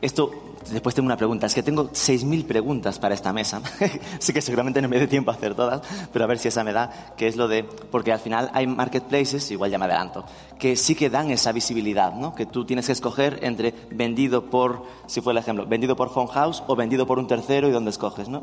esto 0.02 0.30
después 0.70 0.94
tengo 0.94 1.06
una 1.06 1.16
pregunta. 1.16 1.46
Es 1.46 1.54
que 1.54 1.62
tengo 1.62 1.90
6.000 1.90 2.46
preguntas 2.46 2.98
para 2.98 3.14
esta 3.14 3.32
mesa. 3.32 3.60
sí 4.18 4.32
que 4.32 4.40
seguramente 4.40 4.80
no 4.82 4.88
me 4.88 4.98
dé 4.98 5.06
tiempo 5.06 5.30
a 5.30 5.34
hacer 5.34 5.54
todas, 5.54 5.82
pero 6.12 6.24
a 6.24 6.28
ver 6.28 6.38
si 6.38 6.48
esa 6.48 6.64
me 6.64 6.72
da, 6.72 7.14
que 7.16 7.26
es 7.26 7.36
lo 7.36 7.48
de... 7.48 7.64
Porque 7.64 8.12
al 8.12 8.20
final 8.20 8.50
hay 8.52 8.66
marketplaces, 8.66 9.50
igual 9.50 9.70
ya 9.70 9.78
me 9.78 9.86
adelanto, 9.86 10.24
que 10.58 10.76
sí 10.76 10.94
que 10.94 11.10
dan 11.10 11.30
esa 11.30 11.52
visibilidad, 11.52 12.12
¿no? 12.12 12.34
Que 12.34 12.46
tú 12.46 12.64
tienes 12.64 12.86
que 12.86 12.92
escoger 12.92 13.40
entre 13.42 13.74
vendido 13.90 14.46
por, 14.50 14.84
si 15.06 15.20
fue 15.20 15.32
el 15.32 15.38
ejemplo, 15.38 15.66
vendido 15.66 15.96
por 15.96 16.10
Phone 16.10 16.28
House 16.28 16.62
o 16.66 16.76
vendido 16.76 17.06
por 17.06 17.18
un 17.18 17.26
tercero 17.26 17.68
y 17.68 17.72
dónde 17.72 17.90
escoges, 17.90 18.28
¿no? 18.28 18.42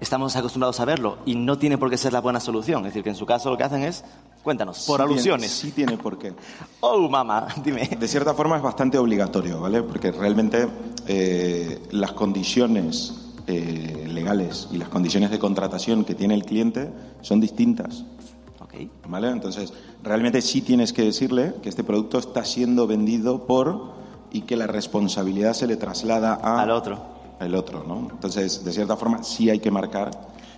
Estamos 0.00 0.34
acostumbrados 0.34 0.80
a 0.80 0.84
verlo 0.84 1.18
y 1.26 1.34
no 1.36 1.58
tiene 1.58 1.78
por 1.78 1.90
qué 1.90 1.98
ser 1.98 2.12
la 2.12 2.20
buena 2.20 2.40
solución. 2.40 2.80
Es 2.80 2.92
decir, 2.92 3.04
que 3.04 3.10
en 3.10 3.16
su 3.16 3.26
caso 3.26 3.50
lo 3.50 3.56
que 3.56 3.64
hacen 3.64 3.82
es, 3.82 4.02
cuéntanos, 4.42 4.84
por 4.86 5.00
alusiones. 5.00 5.50
sí 5.50 5.70
tiene 5.70 5.96
por 5.98 6.18
qué. 6.18 6.32
Oh, 6.80 7.08
mamá, 7.08 7.46
dime. 7.64 7.88
De 7.98 8.08
cierta 8.08 8.34
forma 8.34 8.56
es 8.56 8.62
bastante 8.62 8.98
obligatorio, 8.98 9.60
¿vale? 9.60 9.82
Porque 9.82 10.10
realmente 10.10 10.66
eh, 11.06 11.82
las 11.90 12.12
condiciones 12.12 13.14
eh, 13.46 14.06
legales 14.08 14.68
y 14.72 14.78
las 14.78 14.88
condiciones 14.88 15.30
de 15.30 15.38
contratación 15.38 16.04
que 16.04 16.14
tiene 16.14 16.34
el 16.34 16.44
cliente 16.44 16.90
son 17.20 17.40
distintas. 17.40 18.04
Okay. 18.60 18.90
¿Vale? 19.06 19.30
Entonces, 19.30 19.72
realmente 20.02 20.40
sí 20.42 20.62
tienes 20.62 20.92
que 20.92 21.02
decirle 21.02 21.54
que 21.62 21.68
este 21.68 21.84
producto 21.84 22.18
está 22.18 22.44
siendo 22.44 22.86
vendido 22.86 23.46
por 23.46 23.98
y 24.32 24.42
que 24.42 24.56
la 24.56 24.68
responsabilidad 24.68 25.54
se 25.54 25.66
le 25.66 25.76
traslada 25.76 26.38
a... 26.40 26.62
al 26.62 26.70
otro 26.70 27.19
el 27.40 27.54
otro, 27.54 27.84
¿no? 27.86 28.08
Entonces, 28.10 28.64
de 28.64 28.72
cierta 28.72 28.96
forma, 28.96 29.22
sí 29.22 29.50
hay 29.50 29.58
que 29.58 29.70
marcar 29.70 30.10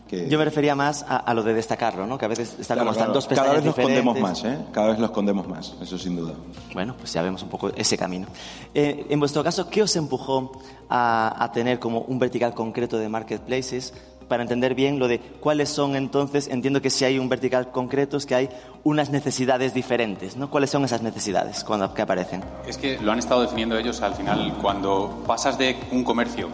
que... 0.08 0.28
Yo 0.28 0.38
me 0.38 0.44
refería 0.44 0.74
más 0.74 1.04
a, 1.08 1.32
lo 1.32 1.42
de 1.42 1.54
destacarlo, 1.54 2.06
¿no? 2.06 2.18
Que 2.18 2.26
a 2.26 2.28
veces 2.28 2.56
están 2.60 2.78
como 2.78 2.90
están 2.90 3.12
dos 3.12 3.26
Cada 3.26 3.54
vez 3.54 3.64
lo 3.64 3.70
escondemos 3.70 4.20
más, 4.20 4.44
¿eh? 4.44 4.58
Cada 4.72 4.88
vez 4.88 4.98
lo 4.98 5.06
escondemos 5.06 5.48
más, 5.48 5.74
eso 5.80 5.96
sin 5.96 6.16
duda. 6.16 6.34
Bueno, 6.74 6.94
pues 6.98 7.12
ya 7.12 7.22
vemos 7.22 7.42
un 7.42 7.48
poco 7.48 7.70
ese 7.74 7.96
camino. 7.96 8.26
Eh, 8.74 9.06
en 9.08 9.20
vuestro 9.20 9.42
caso, 9.42 9.70
¿qué 9.70 9.82
os 9.82 9.96
empujó 9.96 10.52
a, 10.88 11.42
a 11.42 11.52
tener 11.52 11.78
como 11.78 12.00
un 12.02 12.18
vertical 12.18 12.52
concreto 12.52 12.98
de 12.98 13.08
marketplaces? 13.08 13.94
Para 14.32 14.44
entender 14.44 14.74
bien 14.74 14.98
lo 14.98 15.08
de 15.08 15.18
cuáles 15.18 15.68
son 15.68 15.94
entonces, 15.94 16.48
entiendo 16.48 16.80
que 16.80 16.88
si 16.88 17.04
hay 17.04 17.18
un 17.18 17.28
vertical 17.28 17.70
concreto 17.70 18.16
es 18.16 18.24
que 18.24 18.34
hay 18.34 18.48
unas 18.82 19.10
necesidades 19.10 19.74
diferentes, 19.74 20.38
¿no? 20.38 20.48
¿Cuáles 20.48 20.70
son 20.70 20.86
esas 20.86 21.02
necesidades 21.02 21.64
cuando 21.64 21.92
que 21.92 22.00
aparecen? 22.00 22.42
Es 22.66 22.78
que 22.78 22.98
lo 22.98 23.12
han 23.12 23.18
estado 23.18 23.42
definiendo 23.42 23.76
ellos 23.76 24.00
al 24.00 24.14
final 24.14 24.54
cuando 24.62 25.22
pasas 25.26 25.58
de 25.58 25.76
un 25.90 26.02
comercio 26.02 26.48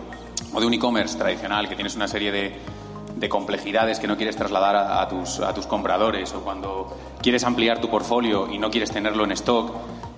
o 0.52 0.58
de 0.58 0.66
un 0.66 0.75
e-commerce 0.75 1.16
tradicional 1.16 1.68
que 1.68 1.76
tienes 1.76 1.94
una 1.94 2.08
serie 2.08 2.32
de, 2.32 2.56
de 3.14 3.28
complejidades 3.28 4.00
que 4.00 4.08
no 4.08 4.16
quieres 4.16 4.35
trasladar 4.35 4.75
a, 4.75 5.06
tus, 5.06 5.38
a 5.38 5.54
tus 5.54 5.68
compradores 5.68 6.35
o 6.35 6.40
cuando 6.40 6.97
quieres 7.23 7.44
ampliar 7.44 7.80
tu 7.80 7.88
portfolio 7.88 8.52
y 8.52 8.58
no 8.58 8.73
quieres 8.73 8.90
tenerlo 8.90 9.23
en 9.23 9.30
stock 9.30 9.73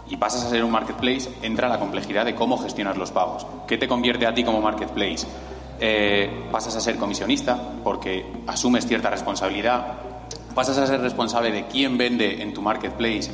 y 0.09 0.17
pasas 0.17 0.47
a 0.47 0.49
ser 0.49 0.65
un 0.65 0.71
marketplace, 0.71 1.29
entra 1.43 1.69
la 1.69 1.79
complejidad 1.79 2.25
de 2.25 2.35
cómo 2.35 2.57
gestionas 2.57 2.97
los 2.97 3.11
pagos. 3.11 3.47
¿Qué 3.69 3.77
te 3.77 3.87
convierte 3.87 4.27
a 4.27 4.33
ti 4.33 4.45
como 4.45 4.63
marketplace? 4.63 5.27
Eh, 5.83 6.49
pasas 6.53 6.77
a 6.77 6.81
ser 6.81 6.97
comisionista 6.97 7.59
porque 7.83 8.27
asumes 8.47 8.87
cierta 8.87 9.09
responsabilidad, 9.09 9.95
pasas 10.55 10.77
a 10.77 10.87
ser 10.87 11.01
responsable 11.01 11.51
de 11.51 11.67
quién 11.69 11.97
vende 11.97 12.43
en 12.43 12.53
tu 12.53 12.61
marketplace 12.61 13.31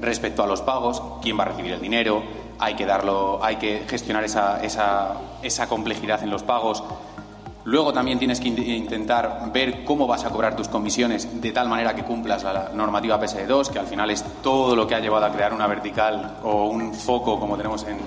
respecto 0.00 0.44
a 0.44 0.46
los 0.46 0.62
pagos, 0.62 1.02
quién 1.20 1.36
va 1.36 1.42
a 1.42 1.46
recibir 1.46 1.72
el 1.72 1.80
dinero, 1.80 2.22
hay 2.60 2.74
que 2.74 2.86
darlo, 2.86 3.42
hay 3.42 3.56
que 3.56 3.82
gestionar 3.88 4.22
esa, 4.22 4.62
esa, 4.62 5.16
esa 5.42 5.68
complejidad 5.68 6.22
en 6.22 6.30
los 6.30 6.44
pagos. 6.44 6.84
Luego 7.64 7.92
también 7.92 8.18
tienes 8.18 8.38
que 8.38 8.48
intentar 8.48 9.50
ver 9.52 9.84
cómo 9.84 10.06
vas 10.06 10.24
a 10.24 10.30
cobrar 10.30 10.54
tus 10.54 10.68
comisiones 10.68 11.42
de 11.42 11.50
tal 11.50 11.68
manera 11.68 11.94
que 11.94 12.04
cumplas 12.04 12.44
la 12.44 12.70
normativa 12.72 13.20
PSD2, 13.20 13.68
que 13.68 13.78
al 13.80 13.86
final 13.86 14.10
es 14.10 14.24
todo 14.42 14.76
lo 14.76 14.86
que 14.86 14.94
ha 14.94 15.00
llevado 15.00 15.26
a 15.26 15.32
crear 15.32 15.52
una 15.52 15.66
vertical 15.66 16.38
o 16.44 16.66
un 16.66 16.94
foco 16.94 17.40
como 17.40 17.56
tenemos 17.56 17.84
en, 17.84 17.98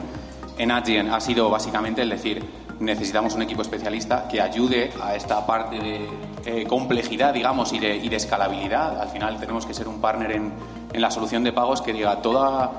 en 0.57 0.71
Adyen. 0.71 1.11
Ha 1.11 1.19
sido 1.19 1.49
básicamente 1.49 2.01
el 2.01 2.09
decir, 2.09 2.43
necesitamos 2.83 3.35
un 3.35 3.41
equipo 3.41 3.61
especialista 3.61 4.27
que 4.27 4.41
ayude 4.41 4.91
a 5.01 5.15
esta 5.15 5.45
parte 5.45 5.79
de 5.79 6.09
eh, 6.45 6.65
complejidad, 6.67 7.33
digamos, 7.33 7.73
y 7.73 7.79
de, 7.79 7.99
de, 7.99 8.15
escalabilidad. 8.15 8.99
Al 8.99 9.09
final 9.09 9.39
tenemos 9.39 9.65
que 9.65 9.73
ser 9.73 9.87
un 9.87 9.99
partner 9.99 10.31
en, 10.33 10.53
en 10.93 11.01
la 11.01 11.09
solución 11.09 11.43
de 11.43 11.51
pagos 11.51 11.81
que 11.81 11.93
diga 11.93 12.21
toda 12.21 12.71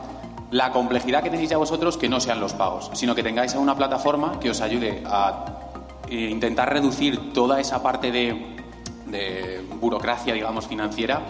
la 0.50 0.70
complejidad 0.70 1.22
que 1.22 1.30
tenéis 1.30 1.50
ya 1.50 1.58
vosotros 1.58 1.96
que 1.96 2.08
no 2.08 2.20
sean 2.20 2.38
los 2.38 2.52
pagos, 2.52 2.90
sino 2.94 3.14
que 3.14 3.22
tengáis 3.22 3.54
una 3.54 3.74
plataforma 3.74 4.38
que 4.38 4.50
os 4.50 4.60
ayude 4.60 5.02
a 5.04 5.46
eh, 6.08 6.28
intentar 6.30 6.72
reducir 6.72 7.32
toda 7.32 7.58
esa 7.60 7.82
parte 7.82 8.12
de, 8.12 8.54
burocracia, 9.80 10.34
digamos, 10.34 10.66
financiera, 10.66 11.20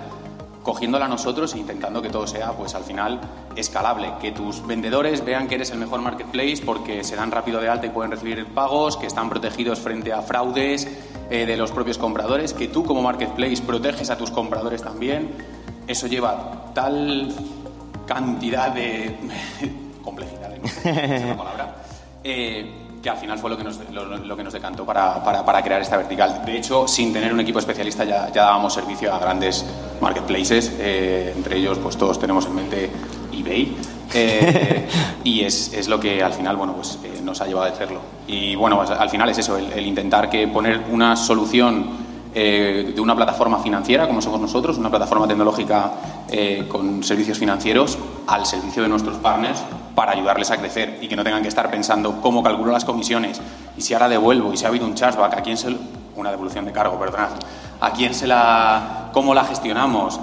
cogiéndola 0.64 1.06
nosotros 1.06 1.54
e 1.54 1.58
intentando 1.58 2.02
que 2.02 2.08
todo 2.08 2.26
sea, 2.26 2.52
pues 2.52 2.74
al 2.74 2.82
final, 2.82 3.20
escalable. 3.54 4.14
Que 4.20 4.32
tus 4.32 4.66
vendedores 4.66 5.24
vean 5.24 5.46
que 5.46 5.54
eres 5.54 5.70
el 5.70 5.78
mejor 5.78 6.00
marketplace 6.00 6.62
porque 6.64 7.04
se 7.04 7.14
dan 7.14 7.30
rápido 7.30 7.60
de 7.60 7.68
alta 7.68 7.86
y 7.86 7.90
pueden 7.90 8.10
recibir 8.10 8.44
pagos, 8.46 8.96
que 8.96 9.06
están 9.06 9.28
protegidos 9.28 9.78
frente 9.78 10.12
a 10.12 10.22
fraudes 10.22 10.88
eh, 11.30 11.46
de 11.46 11.56
los 11.56 11.70
propios 11.70 11.98
compradores, 11.98 12.54
que 12.54 12.66
tú 12.66 12.84
como 12.84 13.02
marketplace 13.02 13.62
proteges 13.62 14.10
a 14.10 14.18
tus 14.18 14.30
compradores 14.30 14.82
también. 14.82 15.30
Eso 15.86 16.06
lleva 16.06 16.72
tal 16.74 17.32
cantidad 18.06 18.72
de 18.72 19.16
complejidad, 20.02 20.50
¿no? 20.56 21.28
la 21.28 21.36
palabra. 21.36 21.76
Eh, 22.24 22.83
que 23.04 23.10
al 23.10 23.18
final 23.18 23.38
fue 23.38 23.50
lo 23.50 23.58
que 23.58 23.64
nos, 23.64 23.78
lo, 23.92 24.34
que 24.34 24.42
nos 24.42 24.52
decantó 24.54 24.86
para, 24.86 25.22
para, 25.22 25.62
crear 25.62 25.82
esta 25.82 25.98
vertical. 25.98 26.42
De 26.46 26.56
hecho, 26.56 26.88
sin 26.88 27.12
tener 27.12 27.34
un 27.34 27.38
equipo 27.38 27.58
especialista 27.58 28.02
ya, 28.04 28.32
ya 28.32 28.44
dábamos 28.44 28.72
servicio 28.72 29.12
a 29.12 29.18
grandes 29.18 29.62
marketplaces, 30.00 30.72
eh, 30.78 31.34
entre 31.36 31.58
ellos 31.58 31.78
pues 31.78 31.98
todos 31.98 32.18
tenemos 32.18 32.46
en 32.46 32.54
mente 32.54 32.90
eBay, 33.30 33.76
eh, 34.14 34.88
y 35.24 35.42
es, 35.42 35.74
es, 35.74 35.86
lo 35.86 36.00
que 36.00 36.22
al 36.22 36.32
final 36.32 36.56
bueno, 36.56 36.72
pues, 36.72 36.98
eh, 37.04 37.20
nos 37.22 37.42
ha 37.42 37.46
llevado 37.46 37.66
a 37.66 37.68
hacerlo. 37.74 38.00
Y 38.26 38.54
bueno, 38.54 38.78
pues, 38.78 38.88
al 38.88 39.10
final 39.10 39.28
es 39.28 39.36
eso, 39.36 39.58
el, 39.58 39.86
intentar 39.86 40.30
que 40.30 40.48
poner 40.48 40.84
una 40.90 41.14
solución 41.14 42.02
de 42.34 42.96
una 42.98 43.14
plataforma 43.14 43.60
financiera 43.60 44.08
como 44.08 44.20
somos 44.20 44.40
nosotros, 44.40 44.76
una 44.76 44.90
plataforma 44.90 45.28
tecnológica 45.28 45.92
con 46.68 47.04
servicios 47.04 47.38
financieros 47.38 47.96
al 48.26 48.46
servicio 48.46 48.82
de 48.82 48.88
nuestros 48.88 49.18
partners 49.18 49.62
para 49.94 50.12
ayudarles 50.12 50.50
a 50.50 50.56
crecer 50.56 50.98
y 51.00 51.08
que 51.08 51.16
no 51.16 51.24
tengan 51.24 51.42
que 51.42 51.48
estar 51.48 51.70
pensando 51.70 52.20
cómo 52.20 52.42
calculo 52.42 52.72
las 52.72 52.84
comisiones 52.84 53.40
y 53.76 53.80
si 53.80 53.94
ahora 53.94 54.08
devuelvo 54.08 54.52
y 54.52 54.56
si 54.56 54.64
ha 54.64 54.68
habido 54.68 54.86
un 54.86 54.94
chargeback, 54.94 55.34
a 55.34 55.42
quién 55.42 55.56
se 55.56 55.76
una 56.16 56.30
devolución 56.30 56.64
de 56.64 56.72
cargo, 56.72 56.98
perdonad, 56.98 57.30
a 57.80 57.90
quién 57.92 58.14
se 58.14 58.26
la 58.26 59.10
cómo 59.12 59.34
la 59.34 59.44
gestionamos, 59.44 60.18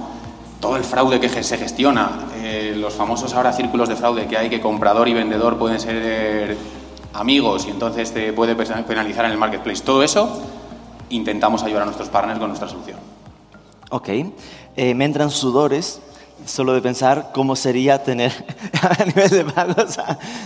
todo 0.59 0.77
el 0.77 0.83
fraude 0.83 1.19
que 1.19 1.29
se 1.43 1.57
gestiona, 1.57 2.11
eh, 2.35 2.73
los 2.77 2.93
famosos 2.93 3.33
ahora 3.33 3.51
círculos 3.51 3.89
de 3.89 3.95
fraude 3.95 4.27
que 4.27 4.37
hay 4.37 4.49
que 4.49 4.61
comprador 4.61 5.07
y 5.07 5.13
vendedor 5.13 5.57
pueden 5.57 5.79
ser 5.79 6.57
amigos 7.13 7.65
y 7.67 7.71
entonces 7.71 8.13
te 8.13 8.31
puede 8.33 8.55
penalizar 8.55 9.25
en 9.25 9.31
el 9.31 9.37
marketplace. 9.37 9.83
Todo 9.83 10.03
eso 10.03 10.41
intentamos 11.09 11.63
ayudar 11.63 11.83
a 11.83 11.85
nuestros 11.85 12.09
partners 12.09 12.39
con 12.39 12.49
nuestra 12.49 12.69
solución. 12.69 12.99
Ok. 13.89 14.09
Eh, 14.75 14.93
me 14.93 15.05
entran 15.05 15.29
sudores 15.29 16.01
solo 16.45 16.73
de 16.73 16.81
pensar 16.81 17.31
cómo 17.33 17.55
sería 17.55 18.03
tener 18.03 18.31
a 18.99 19.05
nivel 19.05 19.29
de 19.29 19.45
pagos 19.45 19.97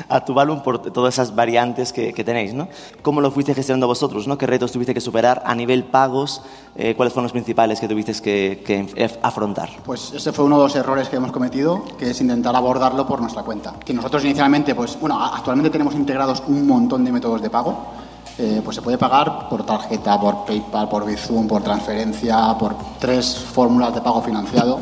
a, 0.10 0.25
tu 0.25 0.34
balón 0.34 0.64
por 0.64 0.80
todas 0.80 1.16
esas 1.16 1.36
variantes 1.36 1.94
que, 1.94 2.12
tenéis, 2.24 2.54
¿no? 2.54 2.68
¿Cómo 3.02 3.22
lo 3.22 3.32
fuiste 3.32 3.54
gestionando 3.54 3.88
vosotros, 3.88 4.28
¿no? 4.28 4.38
¿Qué 4.38 4.48
retos 4.48 4.72
tuviste 4.72 4.94
que 4.94 5.02
superar 5.02 5.44
a 5.46 5.54
nivel 5.56 5.84
pagos? 5.86 6.42
Eh, 6.75 6.96
¿Cuáles 6.96 7.14
fueron 7.14 7.25
los 7.25 7.32
principales 7.32 7.80
que 7.80 7.88
tuviste 7.88 8.14
que, 8.22 9.20
afrontar? 9.22 9.70
Pues 9.84 10.12
ese 10.14 10.32
fue 10.32 10.46
uno 10.46 10.58
de 10.58 10.64
los 10.64 10.75
errores 10.75 11.10
que 11.10 11.16
hemos 11.18 11.32
cometido, 11.32 11.84
que 11.98 12.12
es 12.12 12.22
intentar 12.22 12.56
abordarlo 12.56 13.06
por 13.08 13.22
nuestra 13.22 13.44
cuenta. 13.44 13.74
Que 13.84 13.94
nosotros 13.94 14.24
inicialmente, 14.25 14.75
pues, 14.75 15.00
bueno, 15.00 15.24
actualmente 15.24 15.70
tenemos 15.70 15.94
integrados 15.96 16.44
un 16.48 16.68
montón 16.68 17.04
de 17.06 17.12
métodos 17.12 17.42
de 17.42 17.50
pago. 17.50 17.94
Eh, 18.38 18.62
pues 18.64 18.75
se 18.75 18.82
puede 18.82 18.98
pagar 18.98 19.48
por 19.48 19.66
tarjeta, 19.66 20.20
por 20.20 20.46
PayPal, 20.46 20.90
por 20.90 21.06
Bizum, 21.06 21.48
por 21.48 21.64
transferencia, 21.64 22.58
por 22.60 22.75
tres 23.00 23.38
fórmulas 23.38 23.96
de 23.96 24.02
pago 24.02 24.22
financiado. 24.22 24.82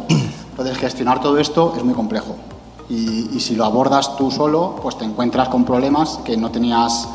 Entonces, 0.54 0.78
gestionar 0.78 1.20
todo 1.20 1.40
esto 1.40 1.74
es 1.76 1.84
muy 1.84 1.96
complejo. 1.96 2.36
Y, 2.88 3.40
si 3.40 3.56
lo 3.56 3.66
abordas 3.66 4.16
tú 4.18 4.30
solo, 4.30 4.76
pues 4.84 4.96
te 5.00 5.04
encuentras 5.04 5.50
con 5.50 5.66
problemas 5.66 6.20
que 6.24 6.38
no 6.38 6.52
tenías 6.52 7.08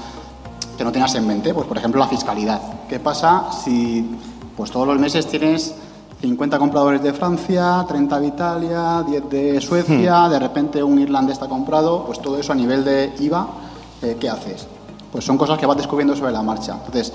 que 0.76 0.83
no 0.83 0.90
tenías 0.90 1.14
en 1.14 1.25
mente. 1.25 1.54
Pues, 1.54 1.66
por 1.68 1.76
ejemplo, 1.76 2.00
la 2.00 2.09
fiscalidad. 2.09 2.61
¿Qué 2.88 2.99
pasa 2.99 3.47
si 3.64 4.18
pues 4.57 4.73
todos 4.73 4.88
los 4.88 4.99
meses 4.99 5.28
tienes 5.28 5.73
50 6.21 6.59
compradores 6.59 7.00
de 7.00 7.12
Francia, 7.12 7.85
30 7.87 8.21
de 8.21 8.26
Italia, 8.26 9.04
10 9.07 9.30
de 9.30 9.61
Suecia, 9.61 10.26
hmm. 10.26 10.30
de 10.30 10.38
repente 10.40 10.83
un 10.83 10.99
irlandés 10.99 11.35
está 11.35 11.47
comprado, 11.47 12.04
pues 12.07 12.21
todo 12.21 12.38
eso 12.38 12.52
a 12.52 12.57
nivel 12.57 12.85
de 12.85 13.14
IVA, 13.21 13.47
eh, 14.02 14.16
¿qué 14.18 14.28
haces? 14.28 14.66
Pues 15.12 15.25
son 15.25 15.38
cosas 15.38 15.59
que 15.59 15.66
vas 15.66 15.76
descubriendo 15.76 16.16
sobre 16.16 16.33
la 16.33 16.42
marcha. 16.42 16.73
Entonces, 16.73 17.12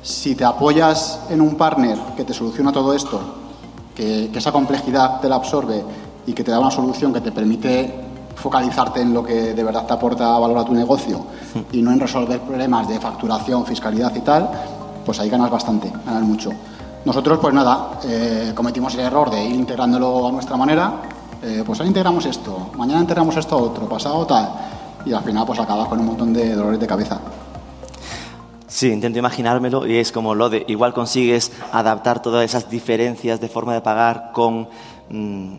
si 0.00 0.34
te 0.34 0.44
apoyas 0.46 1.20
en 1.28 1.42
un 1.42 1.56
partner 1.56 1.98
que 2.16 2.24
te 2.24 2.32
soluciona 2.32 2.72
todo 2.72 2.94
esto 2.94 3.45
que, 3.96 4.30
esa 4.32 4.52
complejidad 4.52 5.20
te 5.20 5.28
la 5.28 5.36
absorbe 5.36 5.82
y 6.26 6.32
que 6.32 6.44
te 6.44 6.50
da 6.50 6.60
una 6.60 6.70
solución 6.70 7.12
que 7.12 7.20
te 7.20 7.32
permite 7.32 7.92
focalizarte 8.36 9.00
en 9.00 9.14
lo 9.14 9.24
que 9.24 9.54
de 9.54 9.64
verdad 9.64 9.86
te 9.86 9.94
aporta 9.94 10.38
valor 10.38 10.58
a 10.58 10.64
tu 10.64 10.74
negocio 10.74 11.24
y 11.72 11.80
no 11.80 11.90
en 11.90 11.98
resolver 11.98 12.40
problemas 12.40 12.86
de 12.86 13.00
facturación, 13.00 13.64
fiscalidad 13.64 14.14
y 14.14 14.20
tal, 14.20 14.48
pues 15.04 15.18
ahí 15.18 15.30
ganas 15.30 15.50
bastante, 15.50 15.90
ganas 16.04 16.22
mucho. 16.22 16.50
Nosotros, 17.04 17.38
pues 17.40 17.54
nada, 17.54 18.00
eh, 18.04 18.52
cometimos 18.54 18.92
el 18.94 19.00
error 19.00 19.30
de 19.30 19.42
ir 19.42 19.54
integrándolo 19.54 20.28
a 20.28 20.32
nuestra 20.32 20.56
manera, 20.56 21.00
eh, 21.42 21.62
pues 21.64 21.78
ahora 21.78 21.88
integramos 21.88 22.26
esto, 22.26 22.70
mañana 22.76 23.00
integramos 23.00 23.36
esto 23.36 23.56
a 23.56 23.62
otro, 23.62 23.88
pasado 23.88 24.26
tal. 24.26 24.50
y 25.04 25.12
al 25.12 25.22
final 25.22 25.46
pues 25.46 25.60
acabas 25.60 25.88
con 25.88 26.00
un 26.00 26.06
montón 26.06 26.32
de 26.32 26.54
dolores 26.54 26.80
de 26.80 26.86
cabeza. 26.86 27.20
Sí, 28.68 28.90
intento 28.90 29.18
imaginármelo 29.18 29.86
y 29.86 29.96
es 29.96 30.10
como 30.10 30.34
lo 30.34 30.50
de, 30.50 30.64
igual 30.68 30.92
consigues 30.92 31.52
adaptar 31.72 32.20
todas 32.20 32.44
esas 32.44 32.68
diferencias 32.68 33.40
de 33.40 33.48
forma 33.48 33.74
de 33.74 33.80
pagar 33.80 34.32
con 34.32 34.68
mm, 35.08 35.54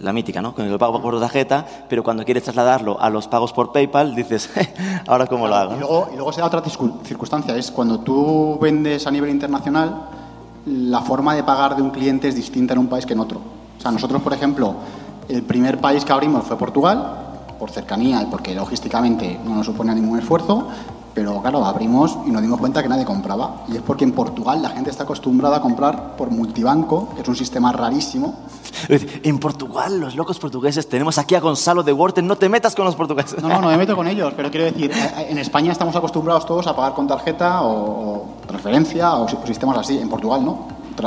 la 0.00 0.12
mítica, 0.12 0.40
¿no? 0.40 0.54
Con 0.54 0.66
el 0.66 0.78
pago 0.78 1.02
por 1.02 1.18
tarjeta, 1.20 1.66
pero 1.88 2.02
cuando 2.02 2.24
quieres 2.24 2.44
trasladarlo 2.44 3.00
a 3.00 3.10
los 3.10 3.28
pagos 3.28 3.52
por 3.52 3.72
PayPal 3.72 4.14
dices, 4.14 4.50
ahora 5.06 5.26
cómo 5.26 5.46
lo 5.48 5.54
hago. 5.54 5.76
Y 5.76 5.80
luego, 5.80 6.08
y 6.12 6.16
luego 6.16 6.32
se 6.32 6.40
da 6.40 6.46
otra 6.46 6.62
circunstancia, 6.62 7.54
es 7.56 7.70
cuando 7.70 8.00
tú 8.00 8.58
vendes 8.60 9.06
a 9.06 9.10
nivel 9.10 9.30
internacional, 9.30 10.08
la 10.66 11.00
forma 11.02 11.34
de 11.34 11.44
pagar 11.44 11.76
de 11.76 11.82
un 11.82 11.90
cliente 11.90 12.28
es 12.28 12.34
distinta 12.34 12.72
en 12.72 12.80
un 12.80 12.88
país 12.88 13.04
que 13.04 13.12
en 13.12 13.20
otro. 13.20 13.40
O 13.78 13.80
sea, 13.80 13.90
nosotros, 13.90 14.22
por 14.22 14.32
ejemplo, 14.32 14.74
el 15.28 15.42
primer 15.42 15.78
país 15.78 16.04
que 16.04 16.12
abrimos 16.12 16.44
fue 16.44 16.56
Portugal, 16.56 17.26
por 17.58 17.70
cercanía 17.70 18.22
y 18.22 18.26
porque 18.26 18.54
logísticamente 18.54 19.38
no 19.44 19.54
nos 19.54 19.66
supone 19.66 19.94
ningún 19.94 20.18
esfuerzo, 20.18 20.68
pero 21.16 21.40
claro, 21.40 21.64
abrimos 21.64 22.18
y 22.26 22.30
nos 22.30 22.42
dimos 22.42 22.60
cuenta 22.60 22.82
que 22.82 22.90
nadie 22.90 23.06
compraba. 23.06 23.64
Y 23.68 23.76
es 23.76 23.80
porque 23.82 24.04
en 24.04 24.12
Portugal 24.12 24.60
la 24.60 24.68
gente 24.68 24.90
está 24.90 25.04
acostumbrada 25.04 25.56
a 25.56 25.60
comprar 25.62 26.14
por 26.14 26.30
multibanco, 26.30 27.08
que 27.14 27.22
es 27.22 27.28
un 27.28 27.34
sistema 27.34 27.72
rarísimo. 27.72 28.34
En 28.90 29.38
Portugal, 29.38 29.98
los 29.98 30.14
locos 30.14 30.38
portugueses, 30.38 30.86
tenemos 30.90 31.16
aquí 31.16 31.34
a 31.34 31.40
Gonzalo 31.40 31.82
de 31.82 31.94
Worten, 31.94 32.26
no 32.26 32.36
te 32.36 32.50
metas 32.50 32.74
con 32.74 32.84
los 32.84 32.94
portugueses. 32.96 33.42
No, 33.42 33.48
no, 33.48 33.62
no 33.62 33.68
me 33.68 33.78
meto 33.78 33.96
con 33.96 34.06
ellos, 34.08 34.34
pero 34.36 34.50
quiero 34.50 34.66
decir, 34.66 34.90
eh, 34.90 35.12
eh, 35.16 35.26
en 35.30 35.38
España 35.38 35.72
estamos 35.72 35.96
acostumbrados 35.96 36.44
todos 36.44 36.66
a 36.66 36.76
pagar 36.76 36.92
con 36.92 37.06
tarjeta 37.06 37.62
o, 37.62 38.26
transferencia 38.46 39.14
o, 39.14 39.26
sistemas 39.46 39.78
así. 39.78 39.96
En 39.96 40.10
Portugal 40.10 40.44
no, 40.44 40.66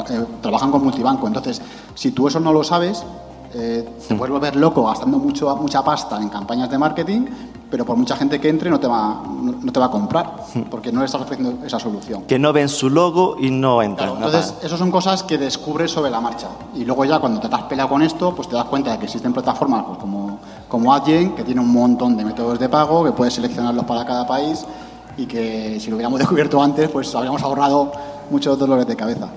eh, 0.10 0.26
trabajan 0.42 0.72
con 0.72 0.84
multibanco. 0.84 1.28
Entonces, 1.28 1.62
si 1.94 2.10
tú 2.14 2.28
eso 2.28 2.40
no 2.40 2.52
lo 2.52 2.64
sabes, 2.64 3.06
te 3.52 4.16
puedes 4.16 4.32
volver 4.32 4.56
loco 4.56 4.86
gastando 4.86 5.18
mucho, 5.18 5.56
mucha 5.56 5.84
pasta 5.84 6.22
en 6.22 6.30
campañas 6.30 6.70
de 6.70 6.78
marketing, 6.78 7.26
pero 7.70 7.86
por 7.86 7.96
mucha 7.96 8.16
gente 8.16 8.40
que 8.40 8.50
entre 8.50 8.70
no 8.70 8.80
te 8.80 8.88
va, 8.88 9.22
no, 9.24 9.72
te 9.72 9.80
va 9.80 9.88
a 9.88 9.92
comprar, 9.92 10.46
porque 10.70 10.92
no 10.92 11.00
le 11.00 11.06
estás 11.06 11.22
ofreciendo 11.22 11.66
esa 11.66 11.80
solución. 11.80 12.24
Que 12.24 12.40
no 12.40 12.52
ven 12.52 12.68
su 12.68 12.90
logo 12.90 13.38
y 13.40 13.52
no 13.52 13.82
entran. 13.82 14.10
entonces, 14.16 14.56
esas 14.64 14.80
son 14.80 14.92
cosas 14.92 15.24
que 15.24 15.38
descubres 15.38 15.92
sobre 15.92 16.10
la 16.10 16.20
marcha. 16.20 16.48
Y 16.76 16.84
luego 16.86 17.06
ya 17.06 17.20
cuando 17.20 17.40
te 17.40 17.54
has 17.54 17.64
peleado 17.64 17.90
con 17.90 18.02
esto, 18.02 18.34
pues 18.36 18.48
te 18.48 18.56
das 18.56 18.66
cuenta 18.66 18.92
de 18.92 19.00
que 19.00 19.06
existen 19.06 19.34
plataformas 19.34 19.84
pues, 19.86 20.00
como, 20.00 20.40
como 20.68 20.94
Adyen, 20.94 21.36
que 21.36 21.44
tiene 21.44 21.62
un 21.62 21.72
montón 21.72 22.18
de 22.18 22.26
métodos 22.26 22.60
de 22.60 22.70
pago, 22.70 23.04
que 23.04 23.12
puedes 23.12 23.34
seleccionarlos 23.36 23.86
para 23.86 24.06
cada 24.06 24.26
país 24.26 24.66
y 25.18 25.26
que 25.26 25.80
si 25.80 25.90
lo 25.90 25.98
hubiéramos 25.98 26.20
descubierto 26.20 26.62
antes, 26.62 26.90
pues 26.90 27.14
habríamos 27.14 27.42
ahorrado 27.44 27.92
muchos 28.32 28.58
dolores 28.58 28.88
de 28.88 28.96
cabeza. 28.96 29.30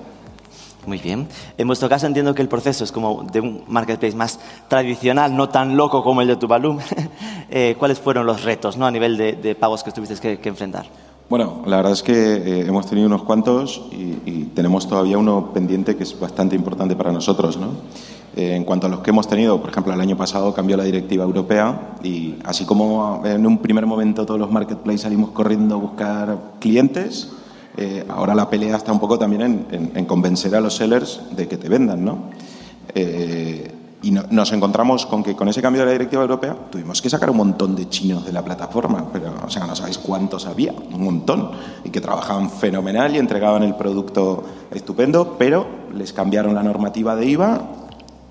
Muy 0.85 0.97
bien. 0.97 1.27
En 1.57 1.67
vuestro 1.67 1.87
caso 1.87 2.07
entiendo 2.07 2.35
que 2.35 2.41
el 2.41 2.49
proceso 2.49 2.83
es 2.83 2.91
como 2.91 3.23
de 3.31 3.39
un 3.39 3.63
marketplace 3.67 4.15
más 4.15 4.39
tradicional, 4.67 5.35
no 5.35 5.49
tan 5.49 5.77
loco 5.77 6.03
como 6.03 6.21
el 6.21 6.27
de 6.27 6.35
Tuvalu. 6.35 6.77
eh, 7.49 7.75
¿Cuáles 7.79 7.99
fueron 7.99 8.25
los 8.25 8.43
retos 8.43 8.77
¿no? 8.77 8.85
a 8.85 8.91
nivel 8.91 9.17
de, 9.17 9.55
pagos 9.55 9.83
que 9.83 9.91
tuviste 9.91 10.37
que, 10.37 10.49
enfrentar? 10.49 10.85
Bueno, 11.29 11.63
la 11.65 11.77
verdad 11.77 11.93
es 11.93 12.03
que 12.03 12.13
eh, 12.13 12.65
hemos 12.67 12.85
tenido 12.87 13.07
unos 13.07 13.23
cuantos 13.23 13.83
y, 13.91 14.13
tenemos 14.53 14.87
todavía 14.87 15.17
uno 15.17 15.51
pendiente 15.51 15.95
que 15.95 16.03
es 16.03 16.19
bastante 16.19 16.55
importante 16.55 16.95
para 16.95 17.11
nosotros. 17.11 17.57
¿no? 17.57 17.69
Eh, 18.35 18.55
en 18.55 18.65
cuanto 18.65 18.85
a 18.87 18.89
los 18.89 18.99
que 18.99 19.09
hemos 19.09 19.27
tenido, 19.27 19.59
por 19.59 19.71
ejemplo, 19.71 19.93
el 19.93 20.01
año 20.01 20.17
pasado 20.17 20.53
cambió 20.53 20.77
la 20.77 20.83
directiva 20.83 21.23
europea 21.23 21.95
y 22.03 22.35
así 22.43 22.65
como 22.65 23.21
en 23.25 23.47
un 23.47 23.59
primer 23.59 23.85
momento 23.85 24.25
todos 24.25 24.39
los 24.39 24.51
marketplaces 24.51 25.01
salimos 25.01 25.31
corriendo 25.31 25.75
a 25.75 25.77
buscar 25.79 26.37
clientes, 26.59 27.31
eh, 27.77 28.05
ahora 28.07 28.35
la 28.35 28.49
pelea 28.49 28.77
está 28.77 28.91
un 28.91 28.99
poco 28.99 29.17
también 29.17 29.65
en, 29.71 30.05
convencer 30.05 30.55
a 30.55 30.61
los 30.61 30.75
sellers 30.75 31.21
de 31.35 31.47
que 31.47 31.57
te 31.57 31.69
vendan, 31.69 32.05
¿no? 32.05 32.29
Eh, 32.93 33.71
y 34.03 34.11
nos 34.11 34.51
encontramos 34.51 35.05
con 35.05 35.23
que 35.23 35.33
con 35.33 35.47
ese 35.47 35.61
cambio 35.61 35.81
de 35.81 35.85
la 35.85 35.91
directiva 35.93 36.21
europea 36.21 36.57
tuvimos 36.69 37.01
que 37.01 37.09
sacar 37.09 37.29
un 37.29 37.37
montón 37.37 37.73
de 37.73 37.87
chinos 37.87 38.25
de 38.25 38.33
la 38.33 38.43
plataforma, 38.43 39.05
pero 39.13 39.33
o 39.45 39.49
sea, 39.49 39.65
no 39.65 39.77
sabéis 39.77 39.97
cuántos 39.97 40.45
había, 40.45 40.73
un 40.73 41.05
montón, 41.05 41.51
y 41.85 41.89
que 41.89 42.01
trabajaban 42.01 42.49
fenomenal 42.49 43.15
y 43.15 43.19
entregaban 43.19 43.63
el 43.63 43.75
producto 43.75 44.43
estupendo, 44.71 45.37
pero 45.39 45.65
les 45.93 46.11
cambiaron 46.11 46.53
la 46.53 46.63
normativa 46.63 47.15
de 47.15 47.27
IVA 47.27 47.61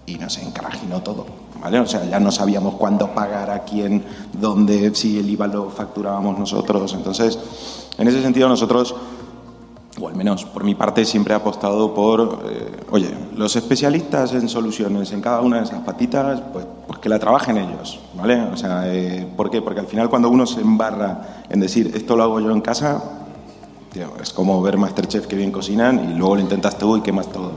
y 0.05 0.17
nos 0.17 0.37
encarajinó 0.39 1.03
todo. 1.03 1.25
¿Vale? 1.59 1.79
O 1.79 1.87
sea, 1.87 2.05
ya 2.05 2.21
no 2.21 2.33
sabíamos 2.33 2.75
cuándo 2.75 3.15
pagar 3.15 3.49
a 3.51 3.61
quién, 3.61 4.05
dónde, 4.33 4.95
si 4.95 5.21
el 5.21 5.31
IVA 5.31 5.47
lo 5.47 5.71
facturábamos 5.71 6.39
nosotros. 6.39 6.93
Entonces, 6.93 7.39
en 7.97 8.09
ese 8.09 8.21
sentido, 8.21 8.49
nosotros 8.49 8.95
o 10.01 10.09
al 10.09 10.15
menos 10.15 10.45
por 10.45 10.65
mi 10.65 10.75
parte 10.75 11.05
siempre 11.05 11.35
he 11.35 11.37
apostado 11.37 11.93
por, 11.93 12.45
eh, 12.47 12.81
oye, 12.91 13.11
los 13.37 13.55
especialistas 13.57 14.33
en 14.33 14.49
soluciones 14.49 15.13
en 15.13 15.21
cada 15.21 15.41
una 15.43 15.59
de 15.59 15.65
esas 15.65 15.81
patitas, 15.81 16.41
pues, 16.53 16.67
pues 16.87 16.99
que 16.99 17.09
la 17.09 17.19
trabajen 17.19 17.59
ellos, 17.59 18.01
¿vale? 18.15 18.41
O 18.41 18.57
sea, 18.57 18.85
eh, 18.87 19.27
¿por 19.37 19.51
qué? 19.51 19.61
Porque 19.61 19.81
al 19.81 19.87
final 19.87 20.09
cuando 20.09 20.31
uno 20.31 20.47
se 20.47 20.61
embarra 20.61 21.45
en 21.49 21.61
decir, 21.61 21.93
esto 21.95 22.17
lo 22.17 22.23
hago 22.23 22.41
yo 22.41 22.51
en 22.51 22.63
casa, 22.63 23.03
es 24.23 24.33
como 24.33 24.63
ver 24.63 24.79
Masterchef 24.79 25.27
que 25.27 25.37
bien 25.37 25.53
cocinan 25.53 26.11
y 26.11 26.15
luego 26.15 26.37
lo 26.37 26.41
intentas 26.41 26.79
tú 26.79 26.97
y 26.97 27.03
quemas 27.03 27.29
todo. 27.31 27.53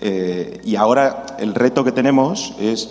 Eh, 0.00 0.60
y 0.64 0.74
ahora 0.74 1.26
el 1.38 1.54
reto 1.54 1.84
que 1.84 1.92
tenemos 1.92 2.54
es 2.58 2.90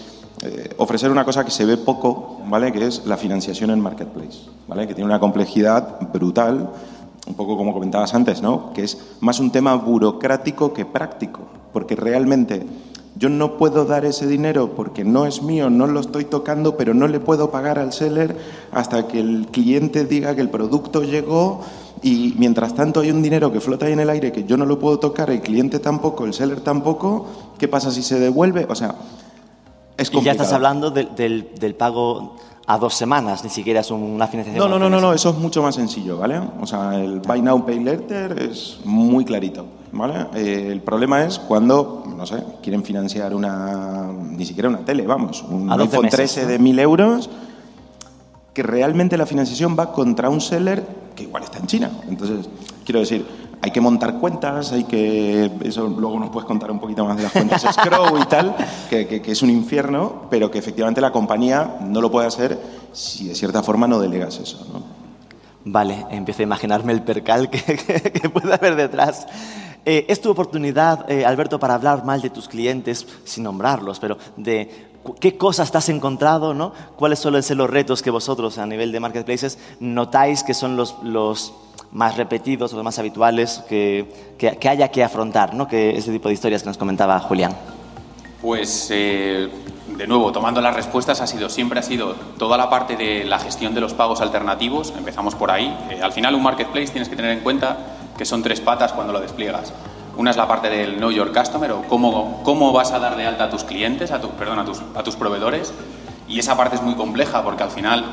ofrecer 0.77 1.11
una 1.11 1.23
cosa 1.23 1.45
que 1.45 1.51
se 1.51 1.65
ve 1.65 1.77
poco, 1.77 2.41
¿vale? 2.47 2.71
Que 2.71 2.87
es 2.87 3.05
la 3.05 3.15
financiación 3.15 3.69
en 3.69 3.79
Marketplace, 3.79 4.39
¿vale? 4.67 4.87
Que 4.87 4.95
tiene 4.95 5.07
una 5.07 5.19
complejidad 5.19 5.99
brutal 6.11 6.71
un 7.31 7.37
poco 7.37 7.55
como 7.55 7.73
comentabas 7.73 8.13
antes, 8.13 8.41
¿no? 8.41 8.73
que 8.73 8.83
es 8.83 8.97
más 9.21 9.39
un 9.39 9.51
tema 9.51 9.73
burocrático 9.75 10.73
que 10.73 10.85
práctico, 10.85 11.39
porque 11.71 11.95
realmente 11.95 12.65
yo 13.15 13.29
no 13.29 13.57
puedo 13.57 13.85
dar 13.85 14.03
ese 14.03 14.27
dinero 14.27 14.71
porque 14.75 15.05
no 15.05 15.25
es 15.25 15.41
mío, 15.41 15.69
no 15.69 15.87
lo 15.87 16.01
estoy 16.01 16.25
tocando, 16.25 16.75
pero 16.75 16.93
no 16.93 17.07
le 17.07 17.21
puedo 17.21 17.49
pagar 17.49 17.79
al 17.79 17.93
seller 17.93 18.35
hasta 18.71 19.07
que 19.07 19.19
el 19.21 19.47
cliente 19.49 20.05
diga 20.05 20.35
que 20.35 20.41
el 20.41 20.49
producto 20.49 21.03
llegó 21.03 21.61
y 22.03 22.35
mientras 22.37 22.75
tanto 22.75 22.99
hay 22.99 23.11
un 23.11 23.21
dinero 23.21 23.51
que 23.51 23.61
flota 23.61 23.85
ahí 23.85 23.93
en 23.93 24.01
el 24.01 24.09
aire 24.09 24.33
que 24.33 24.43
yo 24.43 24.57
no 24.57 24.65
lo 24.65 24.77
puedo 24.77 24.99
tocar, 24.99 25.29
el 25.29 25.41
cliente 25.41 25.79
tampoco, 25.79 26.25
el 26.25 26.33
seller 26.33 26.59
tampoco, 26.59 27.27
¿qué 27.57 27.69
pasa 27.69 27.91
si 27.91 28.03
se 28.03 28.19
devuelve? 28.19 28.65
O 28.69 28.75
sea, 28.75 28.95
es 29.97 30.09
complicado. 30.09 30.21
Y 30.21 30.25
ya 30.25 30.31
estás 30.31 30.51
hablando 30.51 30.91
del, 30.91 31.49
del 31.57 31.75
pago 31.75 32.35
a 32.67 32.77
dos 32.77 32.93
semanas, 32.93 33.43
ni 33.43 33.49
siquiera 33.49 33.79
es 33.79 33.91
una 33.91 34.27
financiación. 34.27 34.69
No, 34.69 34.77
no, 34.79 34.89
no, 34.89 35.01
no, 35.01 35.13
eso 35.13 35.29
es 35.31 35.35
mucho 35.37 35.61
más 35.61 35.75
sencillo, 35.75 36.17
¿vale? 36.17 36.39
O 36.61 36.65
sea, 36.65 36.95
el 36.95 37.19
Buy 37.19 37.41
Now, 37.41 37.65
Pay 37.65 37.83
Later 37.83 38.39
es 38.39 38.79
muy 38.85 39.25
clarito, 39.25 39.65
¿vale? 39.91 40.27
Eh, 40.35 40.69
el 40.71 40.81
problema 40.81 41.23
es 41.23 41.39
cuando, 41.39 42.03
no 42.15 42.25
sé, 42.25 42.43
quieren 42.61 42.83
financiar 42.83 43.33
una, 43.33 44.11
ni 44.11 44.45
siquiera 44.45 44.69
una 44.69 44.79
tele, 44.79 45.05
vamos, 45.07 45.43
un 45.43 45.71
iPhone 45.71 46.09
13 46.09 46.45
de 46.45 46.59
mil 46.59 46.77
euros, 46.79 47.29
que 48.53 48.63
realmente 48.63 49.17
la 49.17 49.25
financiación 49.25 49.75
va 49.77 49.91
contra 49.91 50.29
un 50.29 50.41
seller 50.41 50.85
que 51.15 51.23
igual 51.23 51.43
está 51.43 51.59
en 51.59 51.67
China. 51.67 51.91
Entonces, 52.07 52.47
quiero 52.85 52.99
decir, 52.99 53.25
hay 53.61 53.71
que 53.71 53.81
montar 53.81 54.15
cuentas, 54.15 54.71
hay 54.71 54.85
que. 54.85 55.51
Eso 55.63 55.87
luego 55.87 56.19
nos 56.19 56.29
puedes 56.29 56.47
contar 56.47 56.71
un 56.71 56.79
poquito 56.79 57.05
más 57.05 57.17
de 57.17 57.23
las 57.23 57.31
cuentas 57.31 57.61
Scrow 57.61 58.17
y 58.17 58.25
tal, 58.25 58.55
que, 58.89 59.21
es 59.23 59.41
un 59.43 59.51
infierno, 59.51 60.23
pero 60.29 60.49
que 60.49 60.57
efectivamente 60.57 60.99
la 60.99 61.11
compañía 61.11 61.77
no 61.81 62.01
lo 62.01 62.09
puede 62.09 62.27
hacer 62.27 62.59
si 62.91 63.27
de 63.27 63.35
cierta 63.35 63.61
forma 63.61 63.87
no 63.87 63.99
delegas 63.99 64.39
eso. 64.39 64.65
¿no? 64.73 64.81
Vale, 65.63 66.07
empiezo 66.09 66.41
a 66.41 66.43
imaginarme 66.43 66.91
el 66.91 67.03
percal 67.03 67.49
que, 67.49 68.29
puede 68.33 68.53
haber 68.53 68.75
detrás. 68.75 69.27
Eh, 69.85 70.05
es 70.09 70.21
tu 70.21 70.29
oportunidad, 70.29 71.09
eh, 71.09 71.25
Alberto, 71.25 71.59
para 71.59 71.75
hablar 71.75 72.03
mal 72.03 72.21
de 72.21 72.29
tus 72.29 72.47
clientes, 72.47 73.05
sin 73.23 73.43
nombrarlos, 73.43 73.99
pero 73.99 74.17
de 74.37 74.90
qué 75.19 75.37
cosas 75.37 75.71
te 75.71 75.77
has 75.77 75.89
encontrado, 75.89 76.53
¿no? 76.53 76.73
¿Cuáles 76.95 77.19
suelen 77.19 77.43
ser 77.43 77.57
los 77.57 77.69
retos 77.69 78.01
que 78.01 78.11
vosotros 78.11 78.57
a 78.57 78.65
nivel 78.65 78.91
de 78.91 78.99
marketplaces 78.99 79.57
notáis 79.79 80.43
que 80.43 80.53
son 80.53 80.75
los, 80.75 80.95
los 81.03 81.53
más 81.91 82.17
repetidos 82.17 82.71
los 82.73 82.83
más 82.83 82.99
habituales 82.99 83.63
que, 83.67 84.35
que, 84.37 84.69
haya 84.69 84.89
que 84.89 85.03
afrontar, 85.03 85.53
¿no? 85.53 85.67
Que 85.67 85.97
ese 85.97 86.11
tipo 86.11 86.29
de 86.29 86.33
historias 86.33 86.63
que 86.63 86.69
nos 86.69 86.77
comentaba 86.77 87.19
Julián. 87.19 87.55
Pues, 88.41 88.87
eh, 88.91 89.49
de 89.97 90.07
nuevo, 90.07 90.31
tomando 90.31 90.61
las 90.61 90.75
respuestas, 90.75 91.21
ha 91.21 91.27
sido, 91.27 91.49
siempre 91.49 91.79
ha 91.79 91.83
sido 91.83 92.15
toda 92.37 92.57
la 92.57 92.69
parte 92.69 92.95
de 92.95 93.23
la 93.23 93.39
gestión 93.39 93.75
de 93.75 93.81
los 93.81 93.93
pagos 93.93 94.21
alternativos, 94.21 94.93
empezamos 94.97 95.35
por 95.35 95.51
ahí. 95.51 95.77
Eh, 95.91 96.01
al 96.01 96.11
final, 96.11 96.33
un 96.33 96.43
marketplace 96.43 96.87
tienes 96.87 97.07
que 97.07 97.15
tener 97.15 97.31
en 97.31 97.41
cuenta 97.41 97.77
que 98.17 98.25
son 98.25 98.41
tres 98.41 98.61
patas 98.61 98.93
cuando 98.93 99.13
lo 99.13 99.19
despliegas. 99.19 99.73
Una 100.17 100.31
es 100.31 100.37
la 100.37 100.47
parte 100.47 100.69
del 100.69 100.97
Know 100.97 101.11
Your 101.11 101.31
Customer 101.31 101.71
o 101.71 101.83
cómo, 101.83 102.41
cómo 102.43 102.71
vas 102.71 102.91
a 102.91 102.99
dar 102.99 103.15
de 103.15 103.25
alta 103.25 103.45
a 103.45 103.49
tus 103.49 103.63
clientes, 103.63 104.11
a, 104.11 104.19
tu, 104.19 104.29
perdón, 104.31 104.59
a, 104.59 104.65
tus, 104.65 104.81
a 104.95 105.03
tus 105.03 105.15
proveedores. 105.15 105.73
Y 106.27 106.39
esa 106.39 106.55
parte 106.55 106.75
es 106.75 106.81
muy 106.81 106.95
compleja 106.95 107.43
porque 107.43 107.63
al 107.63 107.71
final 107.71 108.03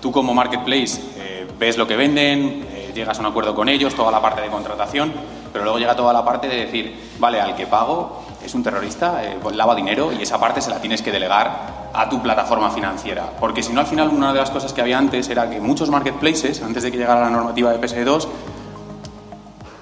tú 0.00 0.12
como 0.12 0.34
marketplace 0.34 1.00
eh, 1.16 1.48
ves 1.58 1.76
lo 1.76 1.86
que 1.86 1.96
venden, 1.96 2.66
llegas 2.96 3.18
a 3.18 3.20
un 3.20 3.26
acuerdo 3.26 3.54
con 3.54 3.68
ellos, 3.68 3.94
toda 3.94 4.10
la 4.10 4.20
parte 4.20 4.40
de 4.40 4.48
contratación, 4.48 5.12
pero 5.52 5.64
luego 5.64 5.78
llega 5.78 5.94
toda 5.94 6.12
la 6.12 6.24
parte 6.24 6.48
de 6.48 6.56
decir, 6.56 7.10
vale, 7.18 7.40
al 7.40 7.54
que 7.54 7.66
pago 7.66 8.22
es 8.44 8.54
un 8.54 8.62
terrorista, 8.62 9.22
eh, 9.24 9.36
pues 9.40 9.54
lava 9.54 9.74
dinero 9.74 10.12
y 10.12 10.22
esa 10.22 10.40
parte 10.40 10.60
se 10.60 10.70
la 10.70 10.80
tienes 10.80 11.02
que 11.02 11.12
delegar 11.12 11.86
a 11.92 12.08
tu 12.08 12.20
plataforma 12.20 12.70
financiera. 12.70 13.30
Porque 13.38 13.62
si 13.62 13.72
no, 13.72 13.80
al 13.80 13.86
final, 13.86 14.08
una 14.08 14.32
de 14.32 14.40
las 14.40 14.50
cosas 14.50 14.72
que 14.72 14.80
había 14.80 14.98
antes 14.98 15.28
era 15.28 15.48
que 15.48 15.60
muchos 15.60 15.90
marketplaces, 15.90 16.62
antes 16.62 16.82
de 16.82 16.90
que 16.90 16.98
llegara 16.98 17.20
la 17.20 17.30
normativa 17.30 17.72
de 17.72 17.80
PS2, 17.80 18.26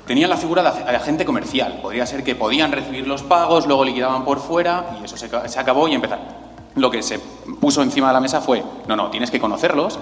tenían 0.07 0.31
la 0.31 0.37
figura 0.37 0.63
de 0.63 0.97
agente 0.97 1.25
comercial. 1.25 1.81
Podría 1.83 2.07
ser 2.07 2.23
que 2.25 2.35
podían 2.35 2.73
recibir 2.73 3.07
los 3.07 3.23
pagos, 3.23 3.67
luego 3.67 3.85
liquidaban 3.85 4.25
por 4.25 4.41
fuera 4.41 4.97
y 5.01 5.05
eso 5.05 5.17
se, 5.17 5.29
se 5.49 5.59
acabó 5.61 5.89
y 5.89 5.95
empezaron 5.95 6.45
lo 6.77 6.91
que 6.91 7.05
se 7.05 7.21
puso 7.61 7.83
encima 7.83 8.09
de 8.09 8.15
la 8.15 8.21
mesa 8.21 8.41
fue, 8.41 8.61
no, 8.89 8.97
no, 8.97 9.09
tienes 9.09 9.31
que 9.31 9.39
conocerlos, 9.39 9.97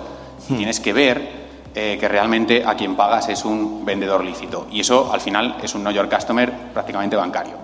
Hmm. 0.49 0.57
tienes 0.57 0.81
que 0.81 0.93
ver 0.93 1.43
eh, 1.75 1.97
que 1.99 2.09
realmente 2.09 2.65
a 2.65 2.75
quien 2.75 2.97
pagas 2.97 3.29
es 3.29 3.45
un 3.45 3.85
vendedor 3.85 4.25
lícito. 4.25 4.67
Y 4.71 4.81
eso, 4.81 5.11
al 5.13 5.21
final, 5.21 5.57
es 5.63 5.75
un 5.75 5.83
Know 5.83 5.93
Your 5.93 6.09
Customer 6.09 6.51
prácticamente 6.73 7.17
bancario. 7.17 7.55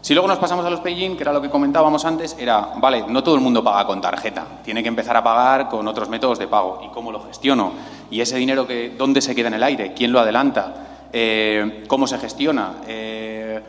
Si 0.00 0.14
luego 0.14 0.26
nos 0.26 0.38
pasamos 0.38 0.66
a 0.66 0.70
los 0.70 0.80
pay 0.80 1.14
que 1.14 1.22
era 1.22 1.32
lo 1.32 1.40
que 1.40 1.48
comentábamos 1.48 2.04
antes, 2.04 2.34
era, 2.38 2.70
vale, 2.76 3.04
no 3.06 3.22
todo 3.22 3.36
el 3.36 3.40
mundo 3.40 3.62
paga 3.62 3.86
con 3.86 4.00
tarjeta, 4.00 4.44
tiene 4.64 4.82
que 4.82 4.88
empezar 4.88 5.16
a 5.16 5.22
pagar 5.22 5.68
con 5.68 5.86
otros 5.86 6.08
métodos 6.08 6.40
de 6.40 6.48
pago. 6.48 6.80
¿Y 6.84 6.88
cómo 6.88 7.12
lo 7.12 7.22
gestiono? 7.22 7.72
¿Y 8.10 8.20
ese 8.20 8.36
dinero 8.36 8.66
que, 8.66 8.94
dónde 8.98 9.20
se 9.20 9.34
queda 9.34 9.48
en 9.48 9.54
el 9.54 9.62
aire? 9.62 9.92
¿Quién 9.94 10.10
lo 10.10 10.18
adelanta? 10.18 10.74
Eh, 11.12 11.84
¿Cómo 11.86 12.06
se 12.06 12.18
gestiona? 12.18 12.76
Eh, 12.86 13.60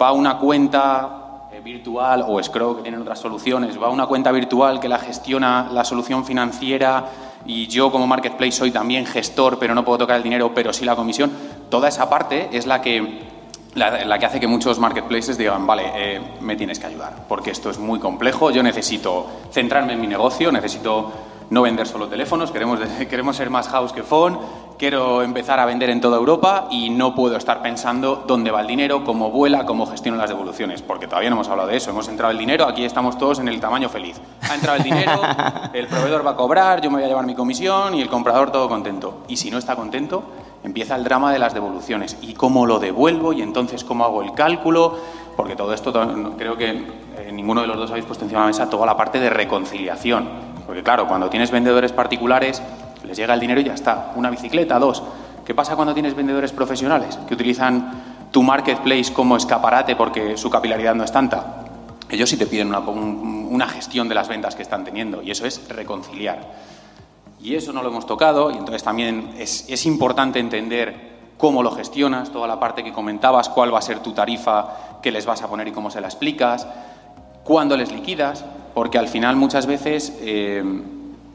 ¿Va 0.00 0.12
una 0.12 0.38
cuenta 0.38 1.48
eh, 1.52 1.60
virtual 1.60 2.24
o 2.26 2.40
escrow 2.40 2.76
que 2.76 2.82
tienen 2.82 3.02
otras 3.02 3.20
soluciones? 3.20 3.80
¿Va 3.80 3.90
una 3.90 4.06
cuenta 4.06 4.32
virtual 4.32 4.80
que 4.80 4.88
la 4.88 4.98
gestiona 4.98 5.68
la 5.72 5.84
solución 5.84 6.24
financiera 6.24 7.04
y 7.46 7.66
yo 7.68 7.92
como 7.92 8.06
marketplace 8.06 8.52
soy 8.52 8.70
también 8.70 9.06
gestor, 9.06 9.58
pero 9.58 9.74
no 9.74 9.84
puedo 9.84 9.98
tocar 9.98 10.16
el 10.16 10.22
dinero, 10.22 10.52
pero 10.54 10.72
sí 10.72 10.84
la 10.84 10.96
comisión? 10.96 11.30
Toda 11.70 11.88
esa 11.88 12.10
parte 12.10 12.48
es 12.52 12.66
la 12.66 12.80
que 12.80 13.34
la, 13.74 14.18
que 14.18 14.26
hace 14.26 14.40
que 14.40 14.46
muchos 14.46 14.78
marketplaces 14.78 15.36
digan, 15.36 15.66
vale, 15.66 15.90
eh, 15.94 16.20
me 16.40 16.56
tienes 16.56 16.78
que 16.78 16.86
ayudar, 16.86 17.24
porque 17.28 17.50
esto 17.50 17.70
es 17.70 17.78
muy 17.78 17.98
complejo, 17.98 18.50
yo 18.50 18.62
necesito 18.62 19.26
centrarme 19.50 19.94
en 19.94 20.00
mi 20.00 20.06
negocio, 20.06 20.52
necesito 20.52 21.12
no 21.50 21.62
vender 21.62 21.86
solo 21.86 22.08
teléfonos, 22.08 22.50
queremos, 22.50 22.80
queremos 23.10 23.36
ser 23.36 23.50
más 23.50 23.68
house 23.68 23.92
que 23.92 24.02
phone, 24.02 24.38
quiero 24.78 25.22
empezar 25.22 25.60
a 25.60 25.66
vender 25.66 25.90
en 25.90 26.00
toda 26.00 26.16
Europa 26.16 26.68
y 26.70 26.90
no 26.90 27.14
puedo 27.14 27.36
estar 27.36 27.62
pensando 27.62 28.24
dónde 28.26 28.50
va 28.50 28.60
el 28.60 28.66
dinero, 28.66 29.04
cómo 29.04 29.30
vuela, 29.30 29.64
cómo 29.64 29.86
gestiono 29.86 30.18
las 30.18 30.30
devoluciones, 30.30 30.82
porque 30.82 31.06
todavía 31.06 31.30
no 31.30 31.36
hemos 31.36 31.48
hablado 31.48 31.68
de 31.68 31.76
eso, 31.76 31.90
hemos 31.90 32.08
entrado 32.08 32.32
el 32.32 32.38
dinero, 32.38 32.66
aquí 32.66 32.84
estamos 32.84 33.18
todos 33.18 33.38
en 33.38 33.48
el 33.48 33.60
tamaño 33.60 33.88
feliz. 33.88 34.20
Ha 34.42 34.54
entrado 34.54 34.78
el 34.78 34.82
dinero, 34.82 35.20
el 35.72 35.86
proveedor 35.86 36.26
va 36.26 36.32
a 36.32 36.36
cobrar, 36.36 36.80
yo 36.80 36.90
me 36.90 36.96
voy 36.96 37.04
a 37.04 37.08
llevar 37.08 37.26
mi 37.26 37.34
comisión 37.34 37.94
y 37.94 38.02
el 38.02 38.08
comprador 38.08 38.50
todo 38.50 38.68
contento. 38.68 39.22
Y 39.28 39.36
si 39.36 39.50
no 39.50 39.58
está 39.58 39.76
contento, 39.76 40.24
empieza 40.64 40.96
el 40.96 41.04
drama 41.04 41.32
de 41.32 41.38
las 41.38 41.54
devoluciones. 41.54 42.16
Y 42.22 42.34
cómo 42.34 42.66
lo 42.66 42.78
devuelvo 42.78 43.32
y 43.32 43.42
entonces 43.42 43.84
cómo 43.84 44.04
hago 44.04 44.22
el 44.22 44.32
cálculo, 44.32 44.96
porque 45.36 45.56
todo 45.56 45.72
esto 45.72 45.92
creo 46.36 46.56
que 46.56 46.70
eh, 46.70 47.30
ninguno 47.32 47.60
de 47.60 47.66
los 47.66 47.76
dos 47.76 47.90
habéis 47.90 48.06
puesto 48.06 48.24
encima 48.24 48.40
de 48.40 48.44
la 48.44 48.48
mesa 48.48 48.70
toda 48.70 48.86
la 48.86 48.96
parte 48.96 49.20
de 49.20 49.30
reconciliación, 49.30 50.53
porque 50.66 50.82
claro, 50.82 51.06
cuando 51.06 51.28
tienes 51.28 51.50
vendedores 51.50 51.92
particulares 51.92 52.62
les 53.04 53.16
llega 53.16 53.34
el 53.34 53.40
dinero 53.40 53.60
y 53.60 53.64
ya 53.64 53.74
está, 53.74 54.12
una 54.16 54.30
bicicleta, 54.30 54.78
dos. 54.78 55.02
¿Qué 55.44 55.54
pasa 55.54 55.76
cuando 55.76 55.92
tienes 55.92 56.14
vendedores 56.14 56.52
profesionales 56.52 57.18
que 57.28 57.34
utilizan 57.34 58.28
tu 58.30 58.42
marketplace 58.42 59.12
como 59.12 59.36
escaparate 59.36 59.94
porque 59.94 60.36
su 60.36 60.48
capilaridad 60.48 60.94
no 60.94 61.04
es 61.04 61.12
tanta? 61.12 61.64
Ellos 62.08 62.30
sí 62.30 62.36
te 62.36 62.46
piden 62.46 62.68
una, 62.68 62.78
una 62.78 63.68
gestión 63.68 64.08
de 64.08 64.14
las 64.14 64.28
ventas 64.28 64.54
que 64.54 64.62
están 64.62 64.84
teniendo 64.84 65.22
y 65.22 65.30
eso 65.30 65.46
es 65.46 65.68
reconciliar. 65.68 66.40
Y 67.42 67.56
eso 67.56 67.74
no 67.74 67.82
lo 67.82 67.90
hemos 67.90 68.06
tocado 68.06 68.50
y 68.50 68.54
entonces 68.54 68.82
también 68.82 69.34
es, 69.38 69.66
es, 69.68 69.84
importante 69.84 70.38
entender 70.38 71.14
cómo 71.36 71.62
lo 71.62 71.72
gestionas, 71.72 72.30
toda 72.30 72.48
la 72.48 72.58
parte 72.58 72.82
que 72.82 72.92
comentabas, 72.92 73.50
cuál 73.50 73.74
va 73.74 73.80
a 73.80 73.82
ser 73.82 73.98
tu 73.98 74.12
tarifa 74.12 75.00
que 75.02 75.12
les 75.12 75.26
vas 75.26 75.42
a 75.42 75.48
poner 75.48 75.68
y 75.68 75.72
cómo 75.72 75.90
se 75.90 76.00
la 76.00 76.06
explicas, 76.06 76.66
cuándo 77.42 77.76
les 77.76 77.92
liquidas, 77.92 78.46
porque 78.74 78.98
al 78.98 79.08
final 79.08 79.36
muchas 79.36 79.66
veces, 79.66 80.18
eh, 80.20 80.62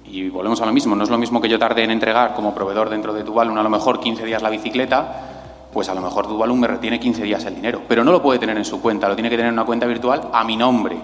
y 0.06 0.30
volvemos 0.30 0.62
a 0.62 0.66
lo 0.66 0.74
mismo, 0.74 0.96
no 0.96 1.04
es 1.04 1.10
lo 1.10 1.18
mismo 1.18 1.42
que 1.42 1.50
yo 1.50 1.58
tarde 1.58 1.84
en 1.84 1.92
entregar 1.92 2.34
como 2.36 2.54
proveedor 2.54 2.90
dentro 2.90 3.14
de 3.14 3.24
tu 3.24 3.34
balón 3.34 3.58
a 3.58 3.64
lo 3.64 3.70
mejor 3.70 4.00
15 4.00 4.26
días 4.26 4.42
la 4.42 4.50
bicicleta, 4.50 5.30
pues 5.72 5.88
a 5.88 5.94
lo 5.94 6.02
mejor 6.02 6.28
tu 6.28 6.38
balón 6.38 6.60
me 6.60 6.68
retiene 6.68 7.00
15 7.00 7.24
días 7.24 7.46
el 7.46 7.56
dinero, 7.56 7.82
pero 7.88 8.04
no 8.04 8.12
lo 8.12 8.22
puede 8.22 8.40
tener 8.40 8.58
en 8.58 8.66
su 8.66 8.82
cuenta, 8.82 9.08
lo 9.08 9.16
tiene 9.16 9.30
que 9.30 9.38
tener 9.38 9.50
en 9.50 9.54
una 9.54 9.66
cuenta 9.66 9.86
virtual 9.86 10.30
a 10.34 10.44
mi 10.44 10.58
nombre. 10.58 10.98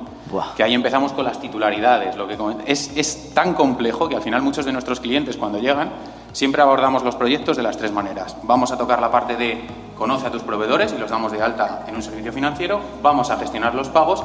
Que 0.58 0.63
ahí 0.63 0.74
empezamos 0.74 1.13
con 1.13 1.24
las 1.24 1.39
titularidades. 1.39 2.17
Lo 2.17 2.28
que 2.28 2.36
es, 2.65 2.91
es 2.98 3.34
tan 3.34 3.54
complejo 3.54 4.10
que 4.10 4.15
al 4.15 4.21
final 4.21 4.41
muchos 4.41 4.65
de 4.65 4.74
nuestros 4.74 5.00
clientes 5.00 5.38
cuando 5.38 5.60
llegan 5.60 5.91
siempre 6.34 6.62
abordamos 6.62 7.04
los 7.04 7.15
proyectos 7.15 7.56
de 7.56 7.63
las 7.63 7.78
tres 7.78 7.91
maneras. 7.93 8.36
Vamos 8.43 8.71
a 8.71 8.78
tocar 8.78 9.00
la 9.00 9.12
parte 9.12 9.38
de 9.38 9.62
conoce 9.98 10.28
a 10.28 10.32
tus 10.32 10.41
proveedores 10.41 10.93
y 10.93 10.98
los 10.98 11.10
damos 11.10 11.32
de 11.32 11.41
alta 11.41 11.86
en 11.88 11.95
un 11.95 12.04
servicio 12.04 12.34
financiero, 12.34 12.82
vamos 13.02 13.30
a 13.30 13.38
gestionar 13.38 13.74
los 13.76 13.88
pagos 13.88 14.24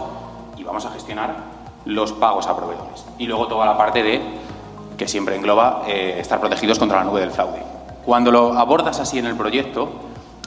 y 0.56 0.64
vamos 0.64 0.84
a 0.84 0.90
gestionar 0.90 1.59
los 1.84 2.12
pagos 2.12 2.46
a 2.46 2.56
proveedores. 2.56 3.04
Y 3.18 3.26
luego 3.26 3.46
toda 3.46 3.66
la 3.66 3.76
parte 3.76 4.02
de 4.02 4.20
que 4.96 5.08
siempre 5.08 5.36
engloba 5.36 5.82
eh, 5.86 6.16
estar 6.18 6.40
protegidos 6.40 6.78
contra 6.78 6.98
la 6.98 7.04
nube 7.04 7.20
del 7.20 7.30
fraude. 7.30 7.62
Cuando 8.04 8.30
lo 8.30 8.58
abordas 8.58 9.00
así 9.00 9.18
en 9.18 9.26
el 9.26 9.36
proyecto, 9.36 9.88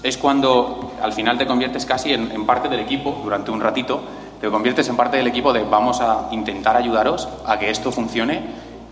es 0.03 0.17
cuando 0.17 0.91
al 1.01 1.13
final 1.13 1.37
te 1.37 1.47
conviertes 1.47 1.85
casi 1.85 2.13
en, 2.13 2.45
parte 2.45 2.69
del 2.69 2.79
equipo 2.79 3.19
durante 3.23 3.51
un 3.51 3.61
ratito 3.61 4.01
te 4.43 4.49
conviertes 4.49 4.89
en 4.89 4.97
parte 4.97 5.15
del 5.15 5.27
equipo 5.27 5.53
de 5.53 5.63
vamos 5.63 6.01
a 6.01 6.27
intentar 6.31 6.75
ayudaros 6.75 7.29
a 7.45 7.57
que 7.57 7.69
esto 7.69 7.93
funcione 7.93 8.41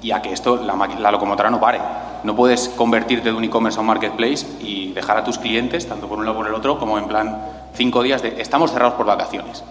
y 0.01 0.11
a 0.11 0.21
que 0.21 0.31
esto 0.31 0.55
la, 0.55 0.75
la 0.97 1.11
locomotora 1.11 1.49
no 1.49 1.59
pare. 1.59 1.79
No 2.23 2.37
puedes 2.37 2.69
convertirte 2.69 3.31
de 3.31 3.35
un 3.35 3.43
e-commerce 3.43 3.77
a 3.77 3.81
un 3.81 3.87
marketplace 3.87 4.47
y 4.61 4.93
dejar 4.93 5.17
a 5.17 5.25
tus 5.25 5.37
clientes, 5.37 5.89
tanto 5.89 6.07
por 6.07 6.19
un 6.19 6.23
lado 6.23 6.35
como 6.35 6.45
por 6.45 6.53
el 6.53 6.57
otro, 6.57 6.79
como 6.79 6.97
en 6.97 7.05
plan 7.05 7.41
cinco 7.73 8.01
días 8.01 8.21
de 8.21 8.41
estamos 8.41 8.71
cerrados 8.71 8.93
por 8.93 9.05
vacaciones. 9.05 9.61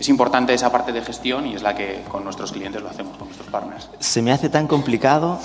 Es 0.00 0.08
importante 0.08 0.54
esa 0.54 0.72
parte 0.72 0.92
de 0.92 1.02
gestión 1.02 1.46
y 1.46 1.54
es 1.54 1.62
la 1.62 1.74
que 1.74 2.00
con 2.08 2.24
nuestros 2.24 2.52
clientes 2.52 2.80
lo 2.80 2.88
hacemos, 2.88 3.18
con 3.18 3.28
nuestros 3.28 3.50
partners. 3.50 3.90
Se 3.98 4.22
me 4.22 4.32
hace 4.32 4.48
tan 4.48 4.66
complicado 4.66 5.38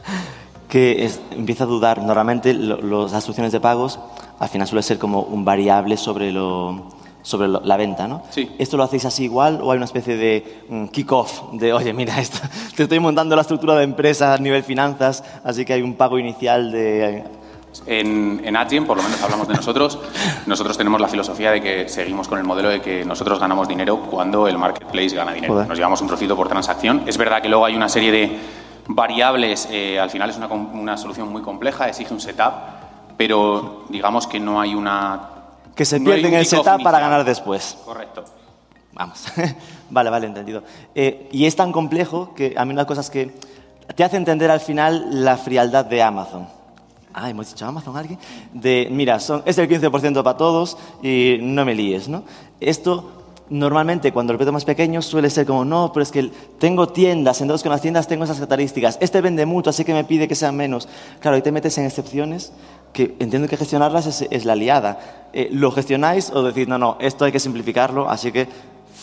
que 0.68 1.06
es, 1.06 1.18
empiezo 1.30 1.64
a 1.64 1.66
dudar. 1.66 2.02
Normalmente 2.02 2.52
las 2.52 3.24
soluciones 3.24 3.52
de 3.52 3.60
pagos 3.60 3.98
al 4.38 4.50
final 4.50 4.68
suele 4.68 4.82
ser 4.82 4.98
como 4.98 5.22
un 5.22 5.46
variable 5.46 5.96
sobre 5.96 6.30
lo, 6.30 6.90
sobre 7.22 7.48
la 7.48 7.76
venta, 7.78 8.06
¿no? 8.06 8.22
Sí. 8.28 8.50
¿Esto 8.58 8.76
lo 8.76 8.82
hacéis 8.82 9.06
así 9.06 9.24
igual 9.24 9.60
o 9.62 9.72
hay 9.72 9.78
una 9.78 9.86
especie 9.86 10.18
de 10.18 10.62
um, 10.68 10.88
kick-off 10.88 11.54
de, 11.54 11.72
oye, 11.72 11.94
mira, 11.94 12.20
esto, 12.20 12.38
te 12.76 12.82
estoy 12.82 13.00
montando 13.00 13.34
la 13.34 13.42
estructura 13.42 13.76
de 13.76 13.84
empresa 13.84 14.34
a 14.34 14.38
nivel 14.38 14.62
finanzas, 14.62 15.24
así 15.42 15.64
que 15.64 15.72
hay 15.72 15.80
un 15.80 15.94
pago 15.94 16.18
inicial 16.18 16.70
de... 16.70 17.24
En, 17.86 18.40
en 18.44 18.56
Adyen, 18.56 18.84
por 18.84 18.96
lo 18.96 19.02
menos 19.02 19.22
hablamos 19.22 19.46
de 19.46 19.54
nosotros, 19.54 19.98
nosotros 20.46 20.76
tenemos 20.76 21.00
la 21.00 21.08
filosofía 21.08 21.52
de 21.52 21.60
que 21.60 21.88
seguimos 21.88 22.26
con 22.26 22.38
el 22.38 22.44
modelo 22.44 22.68
de 22.68 22.80
que 22.80 23.04
nosotros 23.04 23.38
ganamos 23.38 23.68
dinero 23.68 24.00
cuando 24.10 24.48
el 24.48 24.58
marketplace 24.58 25.14
gana 25.14 25.32
dinero. 25.32 25.54
Joder. 25.54 25.68
Nos 25.68 25.78
llevamos 25.78 26.00
un 26.00 26.08
trocito 26.08 26.34
por 26.34 26.48
transacción. 26.48 27.04
Es 27.06 27.16
verdad 27.16 27.40
que 27.40 27.48
luego 27.48 27.64
hay 27.64 27.76
una 27.76 27.88
serie 27.88 28.10
de 28.10 28.38
variables, 28.88 29.68
eh, 29.70 29.98
al 29.98 30.10
final 30.10 30.30
es 30.30 30.36
una, 30.36 30.46
una 30.48 30.96
solución 30.96 31.30
muy 31.30 31.42
compleja, 31.42 31.88
exige 31.88 32.12
un 32.12 32.20
setup, 32.20 32.52
pero 33.16 33.84
digamos 33.88 34.26
que 34.26 34.40
no 34.40 34.60
hay 34.60 34.74
una 34.74 35.30
que 35.76 35.84
se 35.84 36.00
no 36.00 36.06
pierden 36.06 36.32
un 36.32 36.38
el 36.38 36.46
setup 36.46 36.82
para 36.82 36.98
ganar 36.98 37.24
después. 37.24 37.78
Correcto. 37.84 38.24
Vamos. 38.92 39.26
vale, 39.90 40.10
vale, 40.10 40.26
entendido. 40.26 40.62
Eh, 40.94 41.28
y 41.30 41.44
es 41.44 41.54
tan 41.54 41.70
complejo 41.70 42.34
que 42.34 42.54
a 42.56 42.64
mí 42.64 42.72
una 42.72 42.80
de 42.80 42.84
las 42.84 42.86
cosas 42.86 43.10
que 43.10 43.34
te 43.94 44.02
hace 44.02 44.16
entender 44.16 44.50
al 44.50 44.60
final 44.60 45.24
la 45.24 45.36
frialdad 45.36 45.84
de 45.84 46.02
Amazon. 46.02 46.48
Ah, 47.18 47.30
hemos 47.30 47.48
dicho 47.48 47.64
Amazon 47.64 47.96
alguien. 47.96 48.18
De, 48.52 48.88
mira, 48.90 49.16
es 49.16 49.58
el 49.58 49.68
15% 49.70 50.22
para 50.22 50.36
todos 50.36 50.76
y 51.02 51.38
no 51.40 51.64
me 51.64 51.74
líes, 51.74 52.08
¿no? 52.08 52.24
Esto 52.60 53.10
normalmente 53.48 54.12
cuando 54.12 54.34
el 54.34 54.36
proyecto 54.36 54.52
más 54.52 54.66
pequeño 54.66 55.00
suele 55.00 55.30
ser 55.30 55.46
como, 55.46 55.64
no, 55.64 55.92
pero 55.94 56.02
es 56.02 56.10
que 56.10 56.30
tengo 56.58 56.88
tiendas, 56.88 57.40
entonces 57.40 57.62
con 57.62 57.72
las 57.72 57.80
tiendas 57.80 58.06
tengo 58.06 58.24
esas 58.24 58.36
características. 58.36 58.98
Este 59.00 59.22
vende 59.22 59.46
mucho, 59.46 59.70
así 59.70 59.82
que 59.82 59.94
me 59.94 60.04
pide 60.04 60.28
que 60.28 60.34
sean 60.34 60.56
menos. 60.56 60.90
Claro, 61.20 61.36
ahí 61.36 61.42
te 61.42 61.52
metes 61.52 61.78
en 61.78 61.86
excepciones 61.86 62.52
que 62.92 63.16
entiendo 63.18 63.48
que 63.48 63.56
gestionarlas 63.56 64.06
es, 64.06 64.28
es 64.30 64.44
la 64.44 64.54
liada. 64.54 65.30
Eh, 65.32 65.48
¿Lo 65.50 65.72
gestionáis 65.72 66.30
o 66.30 66.42
decís, 66.42 66.68
no, 66.68 66.76
no, 66.76 66.98
esto 67.00 67.24
hay 67.24 67.32
que 67.32 67.40
simplificarlo, 67.40 68.10
así 68.10 68.30
que 68.30 68.46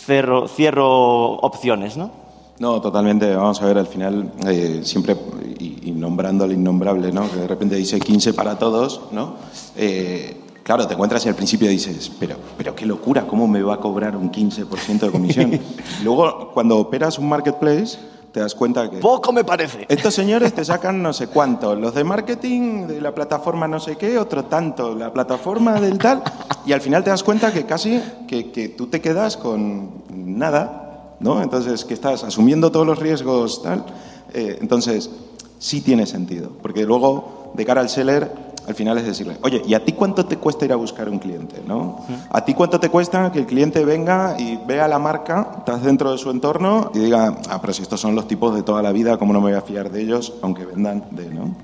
cerro, 0.06 0.47
cierro 0.47 1.32
opciones, 1.38 1.97
¿no? 1.97 2.22
No, 2.63 2.80
totalmente. 2.80 3.36
Vamos 3.36 3.62
a 3.62 3.65
ver, 3.65 3.78
al 3.78 3.88
final, 3.88 4.32
eh, 4.47 4.80
siempre, 4.86 5.17
y, 5.60 5.89
y, 5.89 5.91
nombrando 5.91 6.45
al 6.45 6.54
innombrable, 6.54 7.12
¿no? 7.12 7.30
Que 7.30 7.41
de 7.41 7.47
repente 7.49 7.76
dice 7.76 7.99
15 7.99 8.34
para 8.34 8.58
todos, 8.58 9.02
¿no? 9.12 9.36
Eh, 9.76 10.38
claro, 10.63 10.88
te 10.88 10.93
encuentras 10.93 11.26
y 11.26 11.28
al 11.28 11.36
principio 11.36 11.67
dices, 11.67 12.10
pero, 12.17 12.38
pero 12.58 12.73
qué 12.73 12.86
locura, 12.86 13.28
¿cómo 13.28 13.49
me 13.49 13.62
va 13.62 13.73
a 13.73 13.78
cobrar 13.82 14.15
un 14.15 14.32
15% 14.32 14.97
de 14.97 15.12
comisión? 15.12 15.60
Luego, 16.06 16.52
cuando 16.54 16.78
operas 16.78 17.19
un 17.19 17.28
marketplace, 17.28 17.99
te 18.32 18.39
das 18.39 18.56
cuenta 18.56 18.89
que... 18.89 18.99
Poco 18.99 19.34
me 19.34 19.43
parece. 19.43 19.86
Estos 19.89 20.13
señores 20.13 20.54
te 20.54 20.63
sacan 20.73 21.04
no 21.04 21.12
sé 21.12 21.28
cuánto, 21.28 21.76
los 21.76 21.93
de 21.93 22.06
marketing, 22.06 22.88
de 22.88 23.02
la 23.02 23.13
plataforma 23.13 23.67
no 23.67 23.82
sé 23.82 23.97
qué, 23.97 24.17
otro 24.17 24.45
tanto, 24.45 24.95
la 24.95 25.12
plataforma 25.12 25.82
del 25.82 25.97
tal, 25.97 26.23
y 26.65 26.71
al 26.71 26.80
final 26.80 27.04
te 27.04 27.10
das 27.10 27.23
cuenta 27.23 27.52
que 27.52 27.65
casi 27.65 28.02
que, 28.26 28.52
que 28.52 28.69
tú 28.69 28.88
te 28.88 29.02
quedas 29.02 29.36
con 29.36 30.02
nada, 30.10 30.83
¿no? 31.23 31.41
Entonces, 31.41 31.86
que 31.86 31.93
estás 31.93 32.23
asumiendo 32.23 32.71
todos 32.71 32.86
los 32.86 32.99
riesgos, 32.99 33.63
tal. 33.63 33.86
Eh, 34.33 34.57
entonces, 34.62 35.09
sí 35.57 35.81
tiene 35.81 36.05
sentido, 36.05 36.51
porque 36.62 36.83
luego, 36.83 37.51
de 37.55 37.65
cara 37.65 37.81
al 37.81 37.89
seller, 37.89 38.31
al 38.67 38.75
final 38.75 38.97
es 38.97 39.05
decirle, 39.05 39.38
oye, 39.41 39.62
¿y 39.65 39.73
a 39.73 39.83
ti 39.83 39.93
cuánto 39.93 40.25
te 40.25 40.38
cuesta 40.38 40.65
ir 40.65 40.73
a 40.73 40.75
buscar 40.75 41.09
un 41.09 41.19
cliente? 41.19 41.62
¿no? 41.65 41.99
¿A 42.29 42.45
ti 42.45 42.53
cuánto 42.53 42.79
te 42.79 42.89
cuesta 42.89 43.31
que 43.31 43.39
el 43.39 43.45
cliente 43.45 43.83
venga 43.83 44.36
y 44.39 44.57
vea 44.67 44.88
la 44.88 44.99
marca, 44.99 45.55
estás 45.59 45.83
dentro 45.83 46.12
de 46.12 46.17
su 46.17 46.29
entorno 46.29 46.91
y 46.93 46.99
diga, 46.99 47.38
ah, 47.49 47.59
pero 47.62 47.73
si 47.73 47.81
estos 47.81 47.99
son 47.99 48.15
los 48.15 48.27
tipos 48.27 48.55
de 48.55 48.63
toda 48.63 48.81
la 48.81 48.91
vida, 48.91 49.17
¿cómo 49.17 49.33
no 49.33 49.39
me 49.39 49.49
voy 49.49 49.57
a 49.57 49.62
fiar 49.62 49.91
de 49.91 50.01
ellos, 50.01 50.33
aunque 50.41 50.65
vendan 50.65 51.05
de, 51.12 51.29
¿no? 51.29 51.55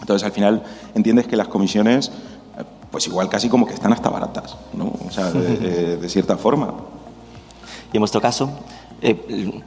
Entonces, 0.00 0.24
al 0.24 0.32
final, 0.32 0.62
entiendes 0.94 1.26
que 1.26 1.36
las 1.36 1.48
comisiones, 1.48 2.08
eh, 2.08 2.62
pues 2.90 3.06
igual 3.06 3.28
casi 3.28 3.48
como 3.48 3.66
que 3.66 3.74
están 3.74 3.92
hasta 3.92 4.08
baratas, 4.08 4.56
¿no? 4.74 4.92
O 5.06 5.10
sea, 5.10 5.30
de, 5.30 5.56
de, 5.56 5.96
de 5.96 6.08
cierta 6.08 6.36
forma. 6.36 6.74
En 7.96 8.00
vuestro 8.00 8.20
caso, 8.20 8.50
eh, 9.00 9.62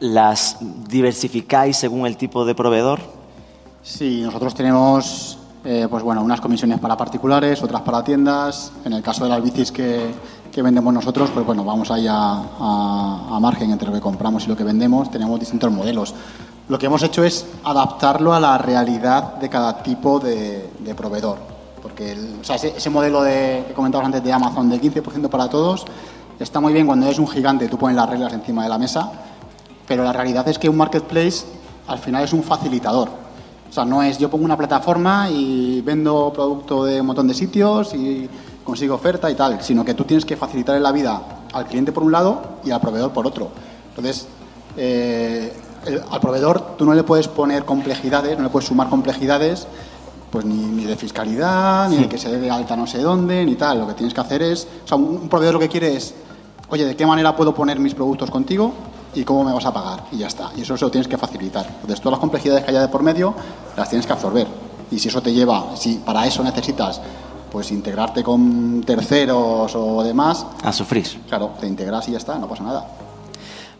las 0.00 0.56
diversificáis 0.88 1.76
según 1.76 2.06
el 2.06 2.16
tipo 2.16 2.44
de 2.46 2.54
proveedor. 2.54 3.00
Sí, 3.82 4.22
nosotros 4.22 4.54
tenemos 4.54 5.38
eh, 5.62 5.86
pues 5.90 6.02
bueno, 6.02 6.22
unas 6.22 6.40
comisiones 6.40 6.80
para 6.80 6.96
particulares, 6.96 7.62
otras 7.62 7.82
para 7.82 8.02
tiendas. 8.02 8.72
En 8.84 8.94
el 8.94 9.02
caso 9.02 9.24
de 9.24 9.30
las 9.30 9.42
bicis 9.42 9.70
que, 9.70 10.10
que 10.50 10.62
vendemos 10.62 10.94
nosotros, 10.94 11.30
pues 11.34 11.44
bueno, 11.44 11.64
vamos 11.64 11.90
ahí 11.90 12.06
a, 12.08 12.14
a, 12.14 13.38
margen 13.40 13.70
entre 13.70 13.88
lo 13.88 13.94
que 13.94 14.00
compramos 14.00 14.44
y 14.44 14.48
lo 14.48 14.56
que 14.56 14.64
vendemos. 14.64 15.10
Tenemos 15.10 15.38
distintos 15.38 15.70
modelos. 15.70 16.14
Lo 16.68 16.78
que 16.78 16.86
hemos 16.86 17.02
hecho 17.02 17.24
es 17.24 17.46
adaptarlo 17.62 18.32
a 18.32 18.40
la 18.40 18.56
realidad 18.56 19.34
de 19.34 19.50
cada 19.50 19.82
tipo 19.82 20.18
de, 20.18 20.70
de 20.78 20.94
proveedor. 20.94 21.38
Porque 21.82 22.16
o 22.40 22.44
sea, 22.44 22.56
ese, 22.56 22.74
ese, 22.76 22.88
modelo 22.88 23.22
de, 23.22 23.64
que 23.68 23.74
comentabas 23.74 24.06
antes 24.06 24.24
de 24.24 24.32
Amazon 24.32 24.70
de 24.70 24.80
15% 24.80 25.28
para 25.28 25.48
todos 25.50 25.84
está 26.38 26.60
muy 26.60 26.72
bien 26.72 26.86
cuando 26.86 27.06
eres 27.06 27.18
un 27.18 27.28
gigante, 27.28 27.68
tú 27.68 27.78
pones 27.78 27.96
las 27.96 28.08
reglas 28.08 28.32
encima 28.32 28.62
de 28.62 28.68
la 28.68 28.78
mesa, 28.78 29.10
pero 29.86 30.04
la 30.04 30.12
realidad 30.12 30.46
es 30.48 30.58
que 30.58 30.68
un 30.68 30.76
marketplace 30.76 31.44
al 31.86 31.98
final 31.98 32.24
es 32.24 32.32
un 32.32 32.42
facilitador 32.42 33.26
o 33.68 33.72
sea, 33.72 33.84
no 33.84 34.02
es 34.02 34.18
yo 34.18 34.30
pongo 34.30 34.44
una 34.44 34.56
plataforma 34.56 35.28
y 35.30 35.80
vendo 35.82 36.32
producto 36.32 36.84
de 36.84 37.00
un 37.00 37.06
montón 37.08 37.28
de 37.28 37.34
sitios 37.34 37.94
y 37.94 38.28
consigo 38.64 38.94
oferta 38.94 39.30
y 39.30 39.34
tal, 39.34 39.62
sino 39.62 39.84
que 39.84 39.94
tú 39.94 40.04
tienes 40.04 40.24
que 40.24 40.36
facilitarle 40.36 40.80
la 40.80 40.92
vida 40.92 41.20
al 41.52 41.66
cliente 41.66 41.92
por 41.92 42.02
un 42.02 42.12
lado 42.12 42.40
y 42.64 42.70
al 42.70 42.80
proveedor 42.80 43.12
por 43.12 43.26
otro. 43.26 43.50
Entonces, 43.90 44.26
eh, 44.76 45.52
al 46.10 46.20
proveedor 46.20 46.76
tú 46.76 46.84
no 46.84 46.94
le 46.94 47.02
puedes 47.02 47.28
poner 47.28 47.64
complejidades, 47.64 48.36
no 48.36 48.44
le 48.44 48.50
puedes 48.50 48.68
sumar 48.68 48.88
complejidades, 48.88 49.66
pues 50.30 50.44
ni, 50.44 50.84
de 50.84 50.96
fiscalidad, 50.96 51.88
ni 51.88 51.98
de 51.98 52.08
que 52.08 52.18
se 52.18 52.36
dé 52.36 52.50
alta 52.50 52.76
no 52.76 52.86
sé 52.86 52.98
dónde, 52.98 53.44
ni 53.44 53.54
tal. 53.56 53.80
Lo 53.80 53.86
que 53.86 53.94
tienes 53.94 54.14
que 54.14 54.20
hacer 54.20 54.42
es, 54.42 54.66
o 54.84 54.88
sea, 54.88 54.96
un 54.96 55.28
proveedor 55.28 55.54
lo 55.54 55.60
que 55.60 55.68
quiere 55.68 55.96
es, 55.96 56.14
oye, 56.68 56.84
¿de 56.84 56.96
qué 56.96 57.06
manera 57.06 57.34
puedo 57.36 57.54
poner 57.54 57.78
mis 57.78 57.94
productos 57.94 58.30
contigo? 58.30 58.72
y 59.16 59.24
cómo 59.24 59.44
me 59.44 59.52
vas 59.52 59.64
a 59.64 59.72
pagar. 59.72 60.04
Y 60.12 60.18
ya 60.18 60.26
está. 60.26 60.50
Y 60.56 60.62
eso 60.62 60.76
se 60.76 60.84
lo 60.84 60.90
tienes 60.90 61.08
que 61.08 61.16
facilitar. 61.16 61.66
Entonces, 61.66 62.00
todas 62.00 62.12
las 62.12 62.20
complejidades 62.20 62.64
que 62.64 62.70
haya 62.70 62.82
de 62.82 62.88
por 62.88 63.02
medio 63.02 63.34
las 63.76 63.88
tienes 63.88 64.06
que 64.06 64.12
absorber. 64.12 64.46
Y 64.90 64.98
si 64.98 65.08
eso 65.08 65.22
te 65.22 65.32
lleva, 65.32 65.74
si 65.76 65.94
para 65.94 66.26
eso 66.26 66.42
necesitas 66.42 67.00
pues 67.50 67.70
integrarte 67.70 68.22
con 68.22 68.82
terceros 68.84 69.74
o 69.74 70.02
demás. 70.02 70.46
A 70.62 70.72
sufrir. 70.72 71.06
Claro, 71.28 71.52
te 71.58 71.66
integras 71.66 72.08
y 72.08 72.12
ya 72.12 72.18
está, 72.18 72.38
no 72.38 72.46
pasa 72.46 72.62
nada. 72.62 73.05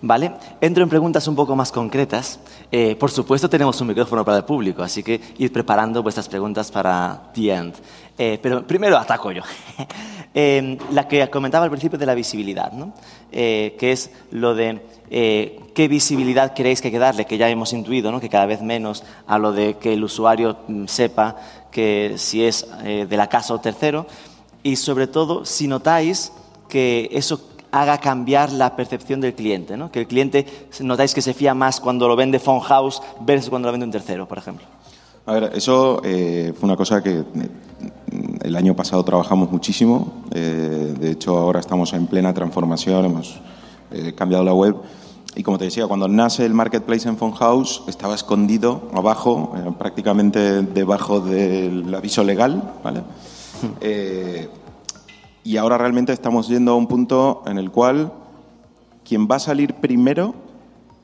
¿Vale? 0.06 0.30
Entro 0.60 0.84
en 0.84 0.88
preguntas 0.88 1.26
un 1.26 1.34
poco 1.34 1.56
más 1.56 1.72
concretas. 1.72 2.38
Eh, 2.70 2.94
por 2.94 3.10
supuesto, 3.10 3.50
tenemos 3.50 3.80
un 3.80 3.88
micrófono 3.88 4.24
para 4.24 4.38
el 4.38 4.44
público, 4.44 4.84
así 4.84 5.02
que 5.02 5.20
ir 5.38 5.52
preparando 5.52 6.00
vuestras 6.00 6.28
preguntas 6.28 6.70
para 6.70 7.32
the 7.34 7.52
end. 7.52 7.74
Eh, 8.16 8.38
pero 8.40 8.64
primero 8.64 8.96
ataco 8.98 9.32
yo. 9.32 9.42
eh, 10.34 10.78
la 10.92 11.08
que 11.08 11.28
comentaba 11.28 11.64
al 11.64 11.72
principio 11.72 11.98
de 11.98 12.06
la 12.06 12.14
visibilidad, 12.14 12.70
¿no? 12.70 12.94
Que 13.32 13.76
es 13.80 14.12
lo 14.30 14.54
de 14.54 14.80
qué 15.10 15.88
visibilidad 15.88 16.54
queréis 16.54 16.80
que 16.80 16.96
darle, 16.96 17.24
que 17.24 17.36
ya 17.36 17.48
hemos 17.48 17.72
intuido, 17.72 18.12
¿no? 18.12 18.20
que 18.20 18.28
cada 18.28 18.46
vez 18.46 18.62
menos 18.62 19.02
a 19.26 19.38
lo 19.38 19.52
de 19.52 19.76
que 19.76 19.92
el 19.92 20.04
usuario 20.04 20.56
mm, 20.68 20.86
sepa 20.86 21.36
que 21.70 22.14
si 22.16 22.44
es 22.44 22.66
de 22.82 23.16
la 23.16 23.28
casa 23.28 23.54
o 23.54 23.60
tercero, 23.60 24.06
y 24.62 24.76
sobre 24.76 25.06
todo 25.06 25.44
si 25.44 25.66
notáis 25.66 26.32
que 26.68 27.08
eso 27.12 27.55
haga 27.82 27.98
cambiar 27.98 28.52
la 28.52 28.76
percepción 28.76 29.20
del 29.20 29.34
cliente, 29.34 29.76
¿no? 29.76 29.90
que 29.90 30.00
el 30.00 30.06
cliente 30.06 30.46
notáis 30.80 31.14
que 31.14 31.22
se 31.22 31.34
fía 31.34 31.54
más 31.54 31.80
cuando 31.80 32.08
lo 32.08 32.16
vende 32.16 32.38
Phone 32.38 32.60
House 32.60 33.02
versus 33.20 33.50
cuando 33.50 33.68
lo 33.68 33.72
vende 33.72 33.86
un 33.86 33.92
tercero, 33.92 34.26
por 34.26 34.38
ejemplo. 34.38 34.66
A 35.26 35.32
ver, 35.32 35.50
eso 35.54 36.00
eh, 36.04 36.52
fue 36.56 36.68
una 36.68 36.76
cosa 36.76 37.02
que 37.02 37.24
el 38.42 38.56
año 38.56 38.76
pasado 38.76 39.04
trabajamos 39.04 39.50
muchísimo. 39.50 40.22
de 40.30 41.10
hecho, 41.10 41.36
ahora 41.36 41.60
estamos 41.60 41.92
en 41.94 42.06
plena 42.06 42.32
transformación, 42.32 43.04
hemos 43.06 43.40
he 43.90 44.14
cambiado 44.14 44.44
la 44.44 44.54
web. 44.54 44.76
Y 45.34 45.42
como 45.42 45.58
te 45.58 45.64
decía, 45.64 45.86
cuando 45.86 46.08
nace 46.08 46.46
el 46.46 46.54
marketplace 46.54 47.08
en 47.08 47.16
House 47.32 47.82
estaba 47.88 48.14
escondido 48.14 48.88
abajo, 48.94 49.52
eh, 49.56 49.70
prácticamente 49.78 50.62
debajo 50.62 51.20
del 51.20 51.94
aviso 51.94 52.24
legal, 52.24 52.74
¿vale? 52.82 53.02
Eh, 55.46 55.50
y 55.50 55.56
ahora 55.56 55.78
realmente 55.78 56.12
estamos 56.12 56.48
yendo 56.48 56.72
a 56.72 56.74
un 56.74 56.86
punto 56.86 57.42
en 57.46 57.58
el 57.58 57.70
cual 57.70 58.12
quien 59.04 59.28
va 59.30 59.36
a 59.36 59.40
salir 59.40 59.74
primero 59.74 60.34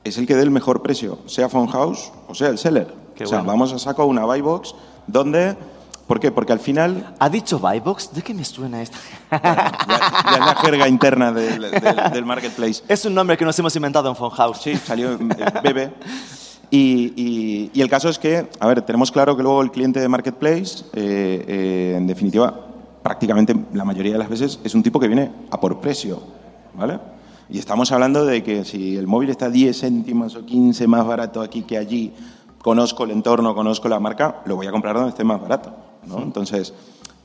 es 0.03 0.17
el 0.17 0.27
que 0.27 0.35
dé 0.35 0.43
el 0.43 0.51
mejor 0.51 0.81
precio, 0.81 1.19
sea 1.25 1.47
House 1.49 2.11
o 2.27 2.35
sea 2.35 2.49
el 2.49 2.57
seller. 2.57 2.93
o 3.21 3.25
sea, 3.25 3.41
vamos 3.41 3.71
a 3.71 3.79
sacar 3.79 4.05
una 4.05 4.25
buy 4.25 4.41
box 4.41 4.75
donde 5.07 5.55
¿Por 6.07 6.19
qué? 6.19 6.31
Porque 6.33 6.51
al 6.51 6.59
final... 6.59 7.15
¿Ha 7.17 7.29
dicho 7.29 7.59
Buybox? 7.59 8.13
¿De 8.13 8.21
qué 8.21 8.33
me 8.33 8.43
suena 8.43 8.81
esto? 8.81 8.97
ya, 9.31 9.71
es 10.33 10.39
la 10.39 10.55
jerga 10.55 10.87
interna 10.89 11.31
del, 11.31 12.25
marketplace. 12.25 12.83
Es 12.89 13.05
un 13.05 13.15
nombre 13.15 13.37
que 13.37 13.45
nos 13.45 13.57
hemos 13.57 13.73
inventado 13.77 14.09
en 14.09 14.15
House. 14.15 14.59
Sí, 14.61 14.75
salió 14.75 15.13
en 15.13 15.29
Bebe. 15.63 15.93
Y, 16.69 17.71
el 17.79 17.89
caso 17.89 18.09
es 18.09 18.19
que, 18.19 18.49
a 18.59 18.67
ver, 18.67 18.81
tenemos 18.81 19.13
claro 19.13 19.37
que 19.37 19.43
luego 19.43 19.61
el 19.61 19.71
cliente 19.71 20.01
de 20.01 20.09
marketplace, 20.09 20.83
eh, 20.91 21.45
eh, 21.47 21.93
en 21.95 22.05
definitiva, 22.05 22.72
prácticamente 23.03 23.55
la 23.73 23.85
mayoría 23.85 24.13
de 24.13 24.19
las 24.19 24.29
veces 24.29 24.59
es 24.63 24.73
un 24.73 24.81
tipo 24.81 24.99
que 24.99 25.07
viene 25.07 25.29
a 25.51 25.59
por 25.59 25.79
precio, 25.79 26.19
¿vale? 26.73 26.99
Y 27.49 27.59
estamos 27.59 27.91
hablando 27.91 28.25
de 28.25 28.41
que 28.41 28.63
si 28.63 28.95
el 28.97 29.05
móvil 29.05 29.29
está 29.29 29.49
10 29.49 29.77
céntimos 29.77 30.35
o 30.35 30.45
15 30.45 30.87
más 30.87 31.05
barato 31.05 31.41
aquí 31.41 31.63
que 31.63 31.77
allí, 31.77 32.13
conozco 32.57 33.03
el 33.03 33.11
entorno, 33.11 33.53
conozco 33.53 33.89
la 33.89 33.99
marca, 33.99 34.41
lo 34.45 34.55
voy 34.55 34.65
a 34.65 34.71
comprar 34.71 34.95
donde 34.95 35.09
esté 35.09 35.23
más 35.23 35.41
barato. 35.41 35.73
Entonces, 36.17 36.73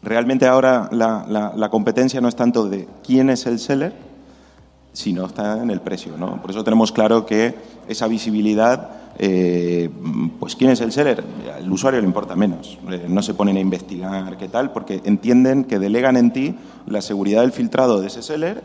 realmente 0.03 0.47
ahora 0.47 0.89
la, 0.93 1.69
competencia 1.71 2.21
no 2.21 2.29
es 2.29 2.37
tanto 2.37 2.69
de 2.69 2.89
quién 3.05 3.31
es 3.31 3.47
el 3.47 3.59
seller, 3.59 3.95
sino 4.93 5.27
está 5.27 5.63
en 5.63 5.71
el 5.71 5.81
precio. 5.81 6.17
¿no? 6.17 6.43
Por 6.43 6.51
eso 6.51 6.65
tenemos 6.65 6.93
claro 6.93 7.25
que 7.25 7.55
esa 7.87 8.09
visibilidad, 8.09 8.91
eh, 9.21 9.91
pues 10.39 10.55
quién 10.55 10.71
es 10.71 10.81
el 10.81 10.93
seller, 10.93 11.25
al 11.57 11.71
usuario 11.71 12.01
le 12.01 12.07
importa 12.07 12.37
menos. 12.37 12.79
Eh, 12.91 13.07
no 13.09 13.23
se 13.23 13.35
ponen 13.35 13.57
a 13.57 13.61
investigar 13.61 14.37
qué 14.37 14.49
tal, 14.49 14.73
porque 14.73 15.01
entienden 15.05 15.65
que 15.65 15.79
delegan 15.79 16.17
en 16.17 16.33
ti 16.33 16.55
la 16.87 17.03
seguridad 17.03 17.41
del 17.43 17.53
filtrado 17.53 18.01
de 18.01 18.07
ese 18.07 18.23
seller 18.23 18.63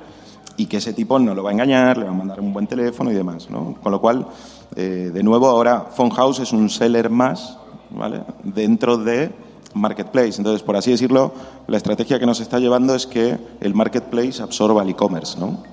y 0.55 0.67
que 0.67 0.77
ese 0.77 0.93
tipo 0.93 1.17
no 1.17 1.33
lo 1.33 1.43
va 1.43 1.49
a 1.49 1.53
engañar, 1.53 1.97
le 1.97 2.05
va 2.05 2.11
a 2.11 2.15
mandar 2.15 2.39
un 2.39 2.53
buen 2.53 2.67
teléfono 2.67 3.11
y 3.11 3.15
demás. 3.15 3.49
¿no? 3.49 3.75
Con 3.81 3.91
lo 3.91 3.99
cual, 3.99 4.27
eh, 4.75 5.09
de 5.11 5.23
nuevo, 5.23 5.47
ahora 5.47 5.87
House 6.15 6.39
es 6.39 6.53
un 6.53 6.69
seller 6.69 7.09
más 7.09 7.57
¿vale? 7.89 8.21
dentro 8.43 8.97
de 8.97 9.31
marketplace. 9.73 10.37
Entonces, 10.37 10.61
por 10.61 10.75
así 10.75 10.91
decirlo, 10.91 11.33
la 11.67 11.77
estrategia 11.77 12.19
que 12.19 12.27
nos 12.27 12.39
está 12.39 12.59
llevando 12.59 12.93
es 12.93 13.07
que 13.07 13.37
el 13.59 13.73
marketplace 13.73 14.41
absorba 14.41 14.83
el 14.83 14.89
e-commerce, 14.89 15.39
¿no? 15.39 15.63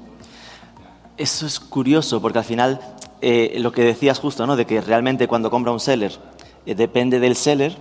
Eso 1.19 1.45
es 1.45 1.61
curioso, 1.61 2.23
porque 2.23 2.39
al 2.39 2.45
final 2.45 2.81
eh, 3.23 3.57
lo 3.59 3.73
que 3.73 3.83
decías 3.83 4.19
justo, 4.19 4.47
¿no? 4.47 4.57
De 4.57 4.67
que 4.67 4.81
realmente 4.81 5.29
cuando 5.29 5.51
compra 5.51 5.73
un 5.73 5.81
seller 5.81 6.13
eh, 6.67 6.75
depende 6.75 7.21
del 7.21 7.37
seller, 7.37 7.77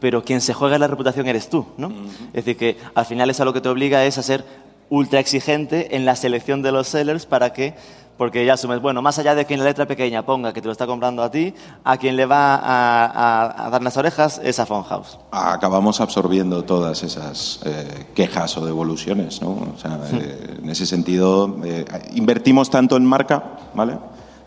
pero 0.00 0.24
quien 0.24 0.40
se 0.40 0.54
juega 0.54 0.78
la 0.78 0.88
reputación 0.88 1.26
eres 1.28 1.48
tú, 1.48 1.66
¿no? 1.76 1.92
Es 2.32 2.44
decir, 2.44 2.56
que 2.56 2.76
al 2.94 3.06
final 3.06 3.30
eso 3.30 3.42
a 3.42 3.46
lo 3.46 3.52
que 3.52 3.60
te 3.60 3.68
obliga 3.68 4.04
es 4.04 4.18
a 4.18 4.22
ser 4.22 4.44
ultra 4.90 5.20
exigente 5.20 5.96
en 5.96 6.04
la 6.04 6.16
selección 6.16 6.60
de 6.62 6.72
los 6.72 6.88
sellers 6.88 7.24
para 7.24 7.52
que 7.52 7.74
porque 8.16 8.44
ya 8.44 8.54
asumes, 8.54 8.80
bueno, 8.80 9.02
más 9.02 9.18
allá 9.18 9.34
de 9.34 9.46
que 9.46 9.54
en 9.54 9.60
la 9.60 9.66
letra 9.66 9.86
pequeña 9.86 10.24
ponga 10.24 10.52
que 10.52 10.60
te 10.60 10.66
lo 10.66 10.72
está 10.72 10.86
comprando 10.86 11.22
a 11.22 11.30
ti, 11.30 11.54
a 11.82 11.96
quien 11.96 12.14
le 12.14 12.26
va 12.26 12.54
a, 12.62 13.70
dar 13.70 13.82
las 13.82 13.96
orejas 13.96 14.40
es 14.44 14.60
a 14.60 14.66
Phone 14.66 14.84
House. 14.84 15.18
Acabamos 15.30 16.00
absorbiendo 16.00 16.62
todas 16.62 17.02
esas 17.02 17.60
eh, 17.64 18.06
quejas 18.14 18.56
o 18.58 18.66
devoluciones, 18.66 19.40
¿no? 19.42 19.50
O 19.74 19.78
sea, 19.78 19.98
eh, 20.12 20.58
en 20.62 20.70
ese 20.70 20.86
sentido, 20.86 21.56
eh, 21.64 21.84
invertimos 22.14 22.70
tanto 22.70 22.96
en 22.96 23.04
marca, 23.04 23.42
¿vale? 23.74 23.98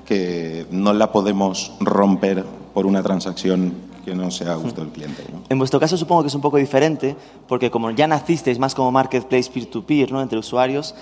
Que 0.06 0.66
no 0.72 0.94
la 0.94 1.12
podemos 1.12 1.74
romper 1.80 2.44
por 2.74 2.86
una 2.86 3.02
transacción 3.02 3.74
que 4.04 4.14
no 4.14 4.30
sea 4.30 4.54
a 4.54 4.56
gusto 4.56 4.82
del 4.82 4.92
cliente. 4.92 5.24
¿no? 5.32 5.42
En 5.50 5.58
vuestro 5.58 5.80
caso 5.80 5.98
supongo 5.98 6.22
que 6.22 6.28
es 6.28 6.36
un 6.36 6.42
poco 6.42 6.58
diferente, 6.58 7.16
porque 7.48 7.72
como 7.72 7.90
ya 7.92 8.08
nacisteis 8.08 8.60
más 8.60 8.76
como 8.76 8.92
marketplace 8.92 9.50
peer-to-peer, 9.52 10.12
¿no? 10.12 10.22
entre 10.22 10.38
usuarios, 10.38 10.94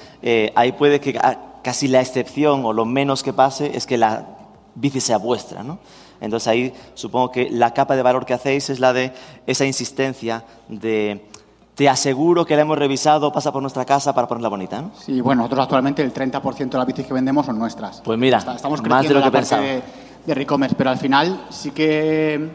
ahí 0.56 0.72
puede 0.72 1.02
que 1.02 1.20
casi 1.62 1.88
la 1.88 2.02
excepción 2.02 2.66
o 2.66 2.72
lo 2.72 2.86
menos 2.86 3.24
que 3.24 3.34
pase 3.34 3.76
es 3.76 3.86
que 3.86 3.98
la 3.98 4.38
bici 4.76 5.02
sea 5.02 5.18
vuestra. 5.18 5.63
¿no? 5.63 5.80
Entonces 6.22 6.48
ahí 6.48 6.74
supongo 6.94 7.32
que 7.32 7.50
la 7.50 7.74
capa 7.74 7.96
de 7.96 8.02
valor 8.02 8.26
que 8.26 8.34
hacéis 8.34 8.70
es 8.70 8.80
la 8.80 8.94
de 8.94 9.12
esa 9.46 9.66
insistencia 9.66 10.46
de 10.70 11.26
te 11.76 11.90
aseguro 11.90 12.46
que 12.46 12.56
la 12.56 12.62
hemos 12.62 12.78
revisado, 12.78 13.32
pasa 13.32 13.52
por 13.52 13.62
nuestra 13.62 13.86
casa 13.86 14.14
para 14.14 14.28
ponerla 14.28 14.50
bonita. 14.50 14.82
¿no? 14.82 14.92
Sí, 14.98 15.22
bueno, 15.22 15.42
nosotros 15.42 15.64
actualmente 15.64 16.02
el 16.04 16.14
30% 16.14 16.70
de 16.70 16.78
las 16.78 16.88
bicis 16.88 17.06
que 17.06 17.14
vendemos 17.14 17.46
son 17.46 17.58
nuestras. 17.58 18.02
Pues 18.02 18.20
mira, 18.20 18.38
estamos 18.38 18.82
más 18.84 19.08
de 19.08 19.14
lo 19.14 19.24
que 19.24 19.32
pensaba. 19.32 19.62
De, 19.62 19.82
de 20.26 20.42
e-commerce, 20.42 20.76
pero 20.78 20.90
al 20.90 20.98
final 20.98 21.46
sí 21.50 21.72
que, 21.72 22.50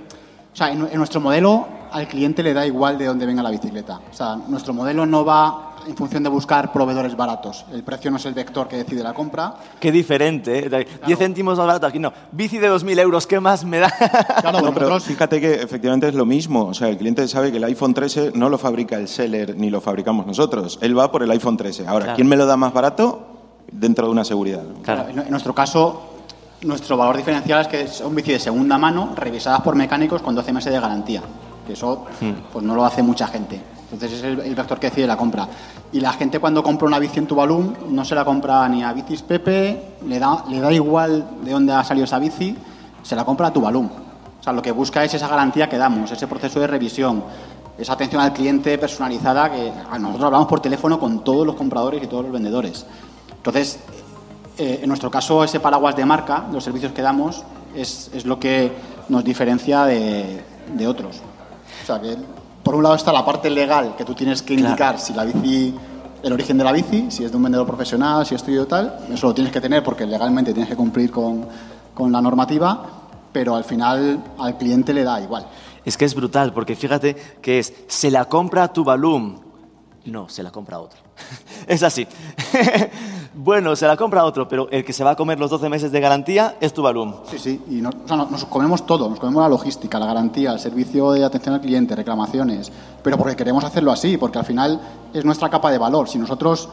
o 0.52 0.56
sea, 0.56 0.70
en, 0.70 0.94
nuestro 0.94 1.20
modelo 1.20 1.66
al 1.90 2.06
cliente 2.06 2.42
le 2.42 2.54
da 2.54 2.66
igual 2.66 2.96
de 2.98 3.06
dónde 3.06 3.26
venga 3.26 3.42
la 3.42 3.50
bicicleta. 3.50 4.00
O 4.10 4.14
sea, 4.14 4.36
nuestro 4.36 4.72
modelo 4.72 5.04
no 5.04 5.24
va 5.24 5.76
en 5.88 5.96
función 5.96 6.22
de 6.22 6.28
buscar 6.28 6.70
proveedores 6.70 7.16
baratos. 7.16 7.64
El 7.72 7.82
precio 7.82 8.10
no 8.10 8.18
es 8.18 8.26
el 8.26 8.34
vector 8.34 8.68
que 8.68 8.76
decide 8.76 9.02
la 9.02 9.14
compra. 9.14 9.54
Qué 9.80 9.90
diferente, 9.90 10.66
¿eh? 10.66 10.86
10 11.06 11.18
céntimos 11.18 11.56
más 11.56 11.66
barato 11.66 11.86
aquí, 11.86 11.98
no. 11.98 12.12
Bici 12.30 12.58
de 12.58 12.70
2.000 12.70 13.00
euros, 13.00 13.26
¿qué 13.26 13.40
más 13.40 13.64
me 13.64 13.78
da? 13.78 13.90
Claro, 14.40 14.70
pero 14.74 15.00
fíjate 15.00 15.40
que 15.40 15.54
efectivamente 15.54 16.08
es 16.08 16.14
lo 16.14 16.26
mismo. 16.26 16.66
O 16.66 16.74
sea, 16.74 16.88
el 16.88 16.98
cliente 16.98 17.26
sabe 17.26 17.50
que 17.50 17.56
el 17.56 17.64
iPhone 17.64 17.94
13 17.94 18.32
no 18.34 18.50
lo 18.50 18.58
fabrica 18.58 18.96
el 18.96 19.08
seller 19.08 19.56
ni 19.56 19.70
lo 19.70 19.80
fabricamos 19.80 20.26
nosotros. 20.26 20.78
Él 20.82 20.98
va 20.98 21.10
por 21.10 21.22
el 21.22 21.30
iPhone 21.30 21.56
13. 21.56 21.86
Ahora, 21.88 22.14
¿quién 22.14 22.28
me 22.28 22.36
lo 22.36 22.44
da 22.44 22.56
más 22.56 22.72
barato? 22.72 23.26
Dentro 23.70 24.06
de 24.06 24.12
una 24.12 24.24
seguridad. 24.24 24.64
Claro. 24.82 25.08
En 25.08 25.30
nuestro 25.30 25.54
caso, 25.54 26.14
Nuestro 26.60 26.96
valor 26.96 27.16
diferencial 27.16 27.60
es 27.60 27.68
que 27.68 27.86
son 27.86 28.16
bici 28.16 28.32
de 28.32 28.40
segunda 28.40 28.78
mano 28.78 29.12
revisadas 29.14 29.60
por 29.60 29.76
mecánicos 29.76 30.20
con 30.22 30.34
12 30.34 30.52
meses 30.52 30.72
de 30.72 30.80
garantía. 30.80 31.22
Que 31.64 31.74
eso 31.74 32.04
pues 32.52 32.64
no 32.64 32.74
lo 32.74 32.84
hace 32.84 33.00
mucha 33.00 33.28
gente. 33.28 33.60
Entonces 33.90 34.18
es 34.18 34.24
el, 34.24 34.40
el 34.40 34.54
vector 34.54 34.78
que 34.78 34.90
decide 34.90 35.06
la 35.06 35.16
compra. 35.16 35.48
Y 35.92 36.00
la 36.00 36.12
gente 36.12 36.38
cuando 36.38 36.62
compra 36.62 36.86
una 36.86 36.98
bici 36.98 37.18
en 37.18 37.26
Tuvalu 37.26 37.74
no 37.88 38.04
se 38.04 38.14
la 38.14 38.24
compra 38.24 38.68
ni 38.68 38.82
a 38.82 38.92
Bicis 38.92 39.22
Pepe, 39.22 39.94
le 40.06 40.18
da, 40.18 40.44
le 40.48 40.60
da 40.60 40.72
igual 40.72 41.26
de 41.42 41.52
dónde 41.52 41.72
ha 41.72 41.82
salido 41.82 42.04
esa 42.04 42.18
bici, 42.18 42.54
se 43.02 43.16
la 43.16 43.24
compra 43.24 43.46
a 43.48 43.52
Tuvalu. 43.52 43.80
O 43.80 44.42
sea, 44.42 44.52
lo 44.52 44.60
que 44.60 44.70
busca 44.70 45.02
es 45.02 45.14
esa 45.14 45.28
garantía 45.28 45.68
que 45.68 45.78
damos, 45.78 46.10
ese 46.10 46.26
proceso 46.26 46.60
de 46.60 46.66
revisión, 46.66 47.24
esa 47.78 47.94
atención 47.94 48.20
al 48.20 48.32
cliente 48.32 48.76
personalizada 48.76 49.50
que 49.50 49.72
a 49.90 49.98
nosotros 49.98 50.26
hablamos 50.26 50.48
por 50.48 50.60
teléfono 50.60 51.00
con 51.00 51.24
todos 51.24 51.46
los 51.46 51.54
compradores 51.54 52.02
y 52.02 52.06
todos 52.06 52.24
los 52.24 52.32
vendedores. 52.32 52.84
Entonces, 53.36 53.78
eh, 54.58 54.80
en 54.82 54.88
nuestro 54.88 55.10
caso, 55.10 55.42
ese 55.42 55.60
paraguas 55.60 55.96
de 55.96 56.04
marca, 56.04 56.46
los 56.52 56.62
servicios 56.64 56.92
que 56.92 57.02
damos, 57.02 57.42
es, 57.74 58.10
es 58.12 58.26
lo 58.26 58.38
que 58.38 58.72
nos 59.08 59.24
diferencia 59.24 59.84
de, 59.84 60.42
de 60.74 60.86
otros. 60.86 61.20
O 61.82 61.86
sea, 61.86 62.00
que 62.00 62.16
por 62.68 62.74
un 62.74 62.82
lado 62.82 62.96
está 62.96 63.14
la 63.14 63.24
parte 63.24 63.48
legal, 63.48 63.94
que 63.96 64.04
tú 64.04 64.12
tienes 64.12 64.42
que 64.42 64.52
indicar 64.52 65.00
si 65.00 65.14
la 65.14 65.24
bici, 65.24 65.74
el 66.22 66.32
origen 66.34 66.58
de 66.58 66.64
la 66.64 66.70
bici, 66.70 67.10
si 67.10 67.24
es 67.24 67.30
de 67.30 67.36
un 67.38 67.42
vendedor 67.42 67.66
profesional, 67.66 68.26
si 68.26 68.34
es 68.34 68.42
tuyo 68.42 68.66
tal, 68.66 69.06
eso 69.10 69.28
lo 69.28 69.32
tienes 69.32 69.50
que 69.50 69.58
tener 69.58 69.82
porque 69.82 70.04
legalmente 70.04 70.52
tienes 70.52 70.68
que 70.68 70.76
cumplir 70.76 71.10
con, 71.10 71.46
con 71.94 72.12
la 72.12 72.20
normativa, 72.20 72.84
pero 73.32 73.56
al 73.56 73.64
final 73.64 74.22
al 74.38 74.58
cliente 74.58 74.92
le 74.92 75.02
da 75.02 75.18
igual. 75.18 75.46
Es 75.82 75.96
que 75.96 76.04
es 76.04 76.14
brutal, 76.14 76.52
porque 76.52 76.76
fíjate 76.76 77.16
que 77.40 77.58
es, 77.58 77.72
se 77.86 78.10
la 78.10 78.26
compra 78.26 78.70
tu 78.70 78.84
balloon. 78.84 79.40
No, 80.04 80.28
se 80.28 80.42
la 80.42 80.50
compra 80.50 80.78
otro. 80.78 81.07
es 81.66 81.82
así. 81.82 82.06
bueno, 83.34 83.76
se 83.76 83.86
la 83.86 83.96
compra 83.96 84.24
otro, 84.24 84.48
pero 84.48 84.68
el 84.70 84.84
que 84.84 84.92
se 84.92 85.04
va 85.04 85.10
a 85.12 85.16
comer 85.16 85.38
los 85.38 85.50
12 85.50 85.68
meses 85.68 85.92
de 85.92 86.00
garantía 86.00 86.56
es 86.60 86.72
tu 86.72 86.82
balloon. 86.82 87.16
Sí, 87.30 87.38
sí, 87.38 87.60
y 87.70 87.74
no- 87.76 87.90
o 87.90 88.08
sea, 88.08 88.16
no- 88.16 88.28
nos 88.30 88.44
comemos 88.46 88.86
todo, 88.86 89.08
nos 89.08 89.18
comemos 89.20 89.42
la 89.42 89.48
logística, 89.48 89.98
la 89.98 90.06
garantía, 90.06 90.52
el 90.52 90.58
servicio 90.60 91.12
de 91.12 91.24
atención 91.24 91.54
al 91.54 91.60
cliente, 91.60 91.94
reclamaciones, 91.96 92.70
pero 93.02 93.16
porque 93.18 93.36
queremos 93.36 93.64
hacerlo 93.64 93.92
así, 93.92 94.16
porque 94.16 94.38
al 94.38 94.44
final 94.44 94.80
es 95.12 95.24
nuestra 95.24 95.48
capa 95.50 95.70
de 95.70 95.78
valor. 95.78 96.08
Si 96.08 96.18
nosotros 96.18 96.68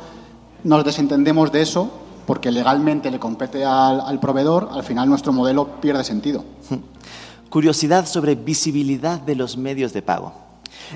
nos 0.64 0.84
desentendemos 0.84 1.52
de 1.52 1.62
eso, 1.62 1.90
porque 2.26 2.50
legalmente 2.52 3.12
le 3.12 3.20
compete 3.20 3.64
al, 3.64 4.02
al 4.02 4.20
proveedor, 4.20 4.70
al 4.72 4.84
final 4.84 5.08
nuestro 5.08 5.32
modelo 5.32 5.80
pierde 5.80 6.04
sentido. 6.04 6.44
Curiosidad 7.50 8.06
sobre 8.08 8.36
visibilidad 8.36 9.20
de 9.22 9.36
los 9.36 9.56
medios 9.58 9.94
de 9.94 10.02
pago. 10.02 10.34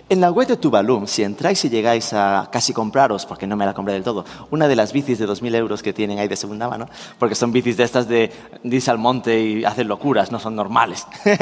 En 0.08 0.22
la 0.22 0.32
web 0.32 0.48
de 0.48 0.58
Tuvalu, 0.58 1.08
si 1.08 1.24
entráis 1.24 1.64
y 1.66 1.70
llegáis 1.70 2.14
a 2.14 2.50
casi 2.52 2.74
compraros, 2.74 3.26
porque 3.26 3.48
no 3.48 3.56
me 3.56 3.66
la 3.66 3.74
compré 3.74 3.94
del 3.94 4.04
todo, 4.04 4.26
una 4.52 4.68
de 4.68 4.76
las 4.76 4.94
bicis 4.94 5.20
de 5.20 5.28
2.000 5.28 5.56
euros 5.56 5.84
que 5.84 5.94
tienen 5.94 6.20
ahí 6.20 6.28
de 6.28 6.36
segunda 6.36 6.68
mano, 6.68 6.88
porque 7.18 7.36
son 7.36 7.52
bicis 7.52 7.78
de 7.78 7.84
estas 7.84 8.08
de 8.08 8.32
irse 8.64 8.92
al 8.92 8.98
monte 8.98 9.40
y 9.40 9.66
hacer 9.66 9.86
locuras, 9.86 10.32
no 10.32 10.40
son 10.40 10.56
normales. 10.56 11.06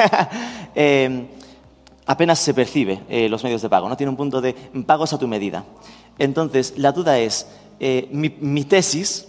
Eh, 0.80 1.28
apenas 2.06 2.38
se 2.38 2.54
percibe 2.54 3.02
eh, 3.10 3.28
los 3.30 3.44
medios 3.44 3.64
de 3.64 3.70
pago, 3.70 3.90
¿no? 3.90 3.98
Tiene 3.98 4.12
un 4.12 4.16
punto 4.16 4.42
de 4.42 4.54
pagos 4.86 5.12
a 5.14 5.18
tu 5.18 5.28
medida. 5.28 5.64
Entonces, 6.20 6.76
la 6.78 6.92
duda 6.92 7.18
es, 7.18 7.48
eh, 7.80 8.08
mi, 8.12 8.30
mi 8.40 8.64
tesis 8.64 9.28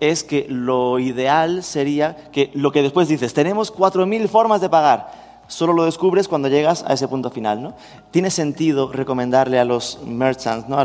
es 0.00 0.24
que 0.24 0.46
lo 0.48 0.98
ideal 0.98 1.62
sería 1.62 2.30
que 2.32 2.50
lo 2.54 2.72
que 2.72 2.82
después 2.82 3.06
dices, 3.06 3.32
tenemos 3.34 3.72
4.000 3.72 4.28
formas 4.28 4.60
de 4.60 4.68
pagar, 4.68 5.27
solo 5.48 5.72
lo 5.72 5.84
descubres 5.84 6.28
cuando 6.28 6.48
llegas 6.48 6.84
a 6.86 6.92
ese 6.92 7.08
punto 7.08 7.30
final, 7.30 7.60
¿no? 7.60 7.74
Tiene 8.12 8.30
sentido 8.30 8.92
recomendarle 8.92 9.58
a 9.58 9.64
los 9.64 9.98
merchants, 10.06 10.68
¿no? 10.68 10.78
A, 10.78 10.84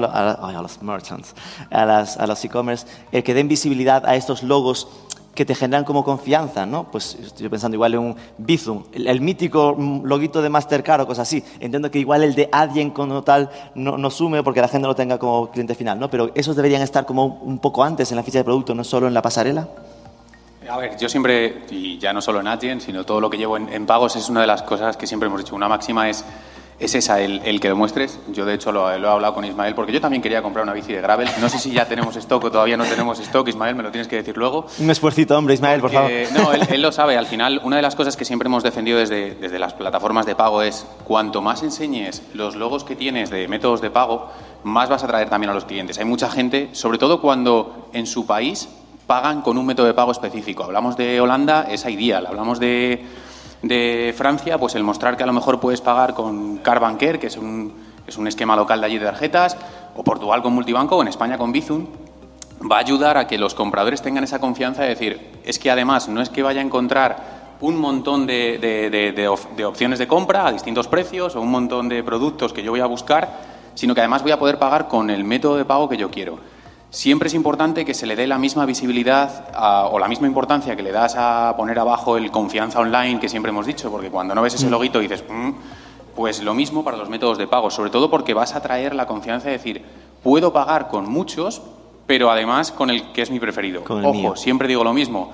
los 0.62 0.82
merchants, 0.82 1.36
a, 1.70 2.26
los 2.26 2.44
e-commerce, 2.44 2.88
el 3.12 3.24
que 3.24 3.36
den 3.36 3.48
visibilidad 3.48 4.06
a 4.08 4.16
estos 4.16 4.42
logos 4.42 4.88
que 5.36 5.46
te 5.46 5.56
generan 5.56 5.84
como 5.84 6.04
confianza, 6.04 6.66
¿no? 6.66 6.92
Pues 6.92 7.16
estoy 7.16 7.50
pensando 7.50 7.76
igual 7.76 7.94
en 7.96 8.00
un 8.00 8.16
Bizum, 8.38 8.84
el, 8.94 9.20
mítico 9.20 9.76
loguito 10.04 10.42
de 10.42 10.50
Mastercard 10.50 11.02
o 11.02 11.08
cosas 11.08 11.28
así. 11.28 11.44
Entiendo 11.60 11.90
que 11.90 12.00
igual 12.00 12.24
el 12.24 12.36
de 12.36 12.50
Adyen 12.52 12.92
como 12.92 13.24
tal 13.24 13.50
no, 13.74 13.98
no 13.98 14.10
sume 14.12 14.44
porque 14.44 14.62
la 14.62 14.68
gente 14.68 14.88
lo 14.88 14.96
tenga 14.96 15.18
como 15.18 15.50
cliente 15.50 15.76
final, 15.76 16.00
¿no? 16.00 16.10
Pero 16.10 16.32
esos 16.36 16.56
deberían 16.56 16.84
estar 16.84 17.06
como 17.06 17.26
un 17.26 17.60
poco 17.60 17.84
antes 17.84 18.12
en 18.12 18.18
la 18.18 18.24
ficha 18.24 18.40
de 18.40 18.44
producto, 18.44 18.76
no 18.76 18.84
solo 18.84 19.08
en 19.08 19.14
la 19.14 19.22
pasarela. 19.22 19.68
A 20.70 20.78
ver, 20.78 20.98
yo 20.98 21.10
siempre, 21.10 21.64
y 21.70 21.98
ya 21.98 22.14
no 22.14 22.22
solo 22.22 22.40
en 22.40 22.48
Adyen, 22.48 22.80
sino 22.82 23.06
todo 23.06 23.20
lo 23.20 23.30
que 23.30 23.38
llevo 23.38 23.58
en, 23.58 23.72
en 23.72 23.86
pagos, 23.86 24.16
es 24.16 24.30
una 24.30 24.42
de 24.42 24.48
las 24.48 24.62
cosas 24.64 24.98
que 24.98 25.08
siempre 25.08 25.28
hemos 25.28 25.40
dicho. 25.44 25.56
Una 25.56 25.68
máxima 25.68 26.10
es, 26.10 26.24
es 26.80 26.96
esa, 26.96 27.20
el, 27.22 27.42
el 27.44 27.60
que 27.60 27.68
demuestres. 27.68 28.20
Yo, 28.32 28.46
de 28.46 28.54
hecho, 28.54 28.72
lo, 28.72 28.98
lo 28.98 29.08
he 29.08 29.12
hablado 29.12 29.34
con 29.34 29.44
Ismael, 29.46 29.76
porque 29.76 29.92
yo 29.92 30.00
también 30.00 30.22
quería 30.22 30.42
comprar 30.42 30.64
una 30.64 30.74
bici 30.74 30.94
de 30.94 31.02
gravel. 31.02 31.28
No 31.42 31.50
sé 31.50 31.60
si 31.60 31.72
ya 31.72 31.86
tenemos 31.86 32.16
stock 32.16 32.44
o 32.46 32.52
todavía 32.52 32.78
no 32.78 32.86
tenemos 32.86 33.20
stock. 33.20 33.48
Ismael, 33.48 33.76
me 33.76 33.84
lo 33.84 33.92
tienes 33.92 34.08
que 34.08 34.16
decir 34.16 34.38
luego. 34.38 34.66
Un 34.80 34.90
esfuercito, 34.90 35.38
hombre, 35.38 35.54
Ismael, 35.54 35.82
por 35.82 35.92
favor. 35.92 36.12
No, 36.34 36.54
él, 36.54 36.66
él 36.70 36.82
lo 36.82 36.92
sabe. 36.92 37.18
Al 37.18 37.26
final, 37.28 37.60
una 37.64 37.76
de 37.76 37.82
las 37.82 37.96
cosas 37.96 38.16
que 38.16 38.24
siempre 38.26 38.48
hemos 38.48 38.64
defendido 38.64 39.00
desde, 39.00 39.36
desde 39.36 39.60
las 39.60 39.74
plataformas 39.74 40.26
de 40.26 40.36
pago 40.36 40.62
es 40.62 40.86
cuanto 41.04 41.42
más 41.42 41.62
enseñes 41.64 42.24
los 42.34 42.56
logos 42.56 42.84
que 42.84 42.96
tienes 42.96 43.30
de 43.30 43.48
métodos 43.48 43.82
de 43.82 43.92
pago, 43.92 44.30
más 44.64 44.90
vas 44.90 45.04
a 45.04 45.06
atraer 45.08 45.30
también 45.30 45.52
a 45.52 45.54
los 45.54 45.66
clientes. 45.66 45.98
Hay 46.00 46.06
mucha 46.06 46.30
gente, 46.30 46.70
sobre 46.72 46.98
todo 46.98 47.20
cuando 47.22 47.90
en 47.94 48.08
su 48.08 48.26
país 48.26 48.70
pagan 49.08 49.42
con 49.42 49.58
un 49.58 49.66
método 49.66 49.88
de 49.88 49.94
pago 49.94 50.12
específico. 50.12 50.64
Hablamos 50.64 50.98
de 50.98 51.20
Holanda, 51.20 51.68
es 51.70 51.86
Ideal. 51.86 52.26
Hablamos 52.26 52.60
de, 52.60 53.06
Francia, 54.16 54.58
pues 54.58 54.76
el 54.76 54.84
mostrar 54.84 55.18
que 55.18 55.24
a 55.24 55.26
lo 55.26 55.34
mejor 55.34 55.60
puedes 55.60 55.82
pagar 55.82 56.14
con 56.14 56.58
Carbanker, 56.58 57.20
que 57.20 57.28
es 57.28 57.38
un, 57.38 57.74
es 58.08 58.18
un 58.18 58.28
esquema 58.28 58.56
local 58.56 58.82
de 58.82 58.88
allí 58.88 58.98
de 58.98 59.06
tarjetas, 59.06 59.58
o 59.96 60.04
Portugal 60.04 60.42
con 60.42 60.54
Multibanco, 60.54 60.98
o 60.98 61.02
en 61.02 61.08
España 61.08 61.38
con 61.38 61.52
Bizum, 61.52 61.86
va 62.70 62.78
a 62.78 62.80
ayudar 62.80 63.18
a 63.18 63.28
que 63.28 63.38
los 63.38 63.56
compradores 63.56 64.02
tengan 64.02 64.24
esa 64.24 64.40
confianza 64.40 64.84
de 64.84 64.90
decir, 64.90 65.32
es 65.44 65.60
que 65.60 65.72
además 65.72 66.08
no 66.08 66.22
es 66.22 66.30
que 66.30 66.44
vaya 66.44 66.62
a 66.62 66.64
encontrar 66.64 67.44
un 67.62 67.78
montón 67.78 68.28
de 68.28 69.66
opciones 69.66 70.00
de 70.00 70.08
compra 70.08 70.48
a 70.48 70.52
distintos 70.52 70.88
precios 70.88 71.36
o 71.36 71.42
un 71.42 71.52
montón 71.52 71.88
de 71.88 72.04
productos 72.04 72.52
que 72.52 72.64
yo 72.64 72.72
voy 72.72 72.82
a 72.82 72.86
buscar, 72.86 73.54
sino 73.76 73.94
que 73.94 74.02
además 74.02 74.24
voy 74.24 74.32
a 74.32 74.40
poder 74.40 74.60
pagar 74.60 74.88
con 74.88 75.10
el 75.10 75.24
método 75.24 75.58
de 75.58 75.66
pago 75.66 75.90
que 75.90 75.98
yo 75.98 76.12
quiero. 76.12 76.40
Siempre 76.94 77.26
es 77.28 77.34
importante 77.34 77.86
que 77.86 77.96
se 77.96 78.06
le 78.06 78.16
dé 78.16 78.28
la 78.28 78.38
misma 78.38 78.68
visibilidad 78.68 79.48
a- 79.56 79.88
o 79.88 79.98
la 79.98 80.08
misma 80.08 80.28
importancia 80.28 80.76
que 80.76 80.84
le 80.84 80.92
das 80.92 81.16
a 81.18 81.52
poner 81.58 81.80
abajo 81.80 82.18
el 82.18 82.30
confianza 82.30 82.80
online 82.80 83.20
que 83.20 83.28
siempre 83.30 83.50
hemos 83.50 83.66
dicho, 83.66 83.90
porque 83.90 84.12
cuando 84.12 84.36
no 84.36 84.44
ves 84.44 84.54
ese 84.54 84.70
loguito 84.70 85.00
dices, 85.00 85.24
"Mm", 85.28 85.54
pues 86.16 86.44
lo 86.44 86.54
mismo 86.54 86.84
para 86.84 86.96
los 86.98 87.10
métodos 87.10 87.40
de 87.40 87.48
pago, 87.48 87.72
sobre 87.72 87.90
todo 87.90 88.12
porque 88.12 88.36
vas 88.36 88.54
a 88.54 88.62
traer 88.62 88.94
la 88.94 89.08
confianza 89.08 89.48
de 89.48 89.54
decir, 89.54 89.84
puedo 90.22 90.54
pagar 90.54 90.88
con 90.88 91.10
muchos, 91.10 91.64
pero 92.06 92.30
además 92.30 92.72
con 92.72 92.92
el 92.92 93.12
que 93.12 93.24
es 93.24 93.32
mi 93.32 93.40
preferido. 93.40 93.82
Ojo, 94.06 94.14
mío. 94.14 94.36
siempre 94.36 94.68
digo 94.68 94.84
lo 94.84 94.94
mismo. 94.94 95.32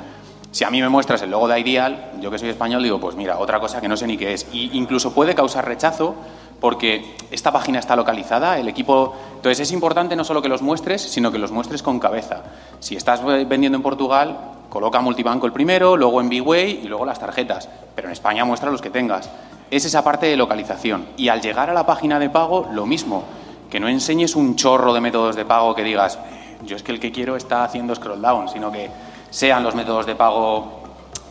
Si 0.52 0.64
a 0.64 0.72
mí 0.72 0.82
me 0.82 0.90
muestras 0.90 1.22
el 1.22 1.30
logo 1.30 1.48
de 1.48 1.60
Ideal, 1.60 2.12
yo 2.20 2.32
que 2.32 2.40
soy 2.40 2.50
español 2.50 2.82
digo, 2.82 3.00
pues 3.00 3.16
mira, 3.16 3.38
otra 3.38 3.60
cosa 3.60 3.80
que 3.80 3.88
no 3.88 3.96
sé 3.96 4.08
ni 4.08 4.18
qué 4.18 4.34
es. 4.34 4.48
Y 4.52 4.72
incluso 4.78 5.14
puede 5.14 5.36
causar 5.36 5.66
rechazo 5.66 6.16
porque 6.60 7.16
esta 7.32 7.52
página 7.52 7.80
está 7.80 7.96
localizada, 7.96 8.58
el 8.58 8.68
equipo... 8.68 9.16
Entonces 9.36 9.60
es 9.62 9.72
importante 9.72 10.16
no 10.16 10.24
solo 10.24 10.42
que 10.42 10.50
los 10.50 10.62
muestres, 10.62 11.02
sino 11.02 11.32
que 11.32 11.38
los 11.38 11.52
muestres 11.52 11.84
con 11.84 12.00
cabeza. 12.00 12.42
Si 12.80 12.96
estás 12.96 13.22
eh, 13.22 13.46
vendiendo 13.48 13.78
en 13.78 13.84
Portugal, 13.84 14.38
coloca 14.70 15.00
multibanco 15.02 15.46
el 15.46 15.54
primero, 15.54 15.96
luego 15.96 16.20
en 16.20 16.30
B-Way 16.30 16.82
y 16.84 16.88
luego 16.88 17.06
las 17.06 17.20
tarjetas. 17.20 17.70
Pero 17.96 18.08
en 18.08 18.14
España 18.14 18.44
muestra 18.44 18.72
los 18.72 18.82
que 18.82 18.90
tengas. 18.90 19.30
Es 19.70 19.86
esa 19.86 20.04
parte 20.04 20.26
de 20.26 20.36
localización. 20.36 21.06
Y 21.16 21.30
al 21.30 21.42
llegar 21.42 21.70
a 21.70 21.74
la 21.74 21.86
página 21.86 22.20
de 22.20 22.30
pago, 22.30 22.68
lo 22.74 22.88
mismo. 22.88 23.24
Que 23.70 23.80
no 23.80 23.88
enseñes 23.88 24.36
un 24.36 24.56
chorro 24.56 24.94
de 24.94 25.02
métodos 25.02 25.36
de 25.36 25.46
pago 25.46 25.76
que 25.76 25.84
digas, 25.84 26.18
yo 26.66 26.76
es 26.76 26.84
que 26.84 26.92
el 26.92 27.00
que 27.00 27.12
quiero 27.12 27.36
está 27.36 27.64
haciendo 27.64 27.94
scroll 27.96 28.22
down, 28.22 28.50
sino 28.50 28.72
que 28.72 28.90
sean 29.30 29.64
los 29.64 29.76
métodos 29.76 30.06
de 30.06 30.16
pago 30.16 30.80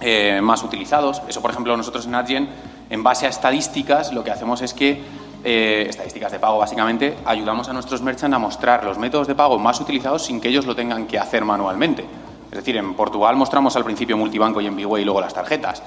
eh, 0.01 0.41
más 0.43 0.63
utilizados. 0.63 1.23
Eso, 1.29 1.43
por 1.43 1.51
ejemplo, 1.51 1.77
nosotros 1.77 2.07
en 2.07 2.15
Adyen, 2.15 2.49
en 2.91 3.03
base 3.03 3.27
a 3.27 3.29
estadísticas, 3.29 4.13
lo 4.13 4.23
que 4.23 4.31
hacemos 4.31 4.63
es 4.63 4.73
que, 4.73 5.03
eh, 5.45 5.87
estadísticas 5.89 6.33
de 6.33 6.39
pago 6.39 6.59
básicamente, 6.59 7.17
ayudamos 7.25 7.69
a 7.69 7.73
nuestros 7.73 8.03
merchants 8.03 8.35
a 8.35 8.39
mostrar 8.39 8.85
los 8.85 8.99
métodos 8.99 9.27
de 9.27 9.35
pago 9.35 9.59
más 9.59 9.81
utilizados 9.81 10.23
sin 10.23 10.41
que 10.41 10.49
ellos 10.49 10.67
lo 10.67 10.77
tengan 10.77 11.07
que 11.07 11.19
hacer 11.19 11.45
manualmente. 11.45 12.05
Es 12.51 12.59
decir, 12.59 12.77
en 12.77 12.95
Portugal 12.95 13.37
mostramos 13.37 13.77
al 13.77 13.85
principio 13.85 14.17
multibanco 14.17 14.61
y 14.61 14.67
en 14.67 14.77
Bway 14.77 15.03
y 15.03 15.05
luego 15.05 15.21
las 15.21 15.35
tarjetas. 15.35 15.83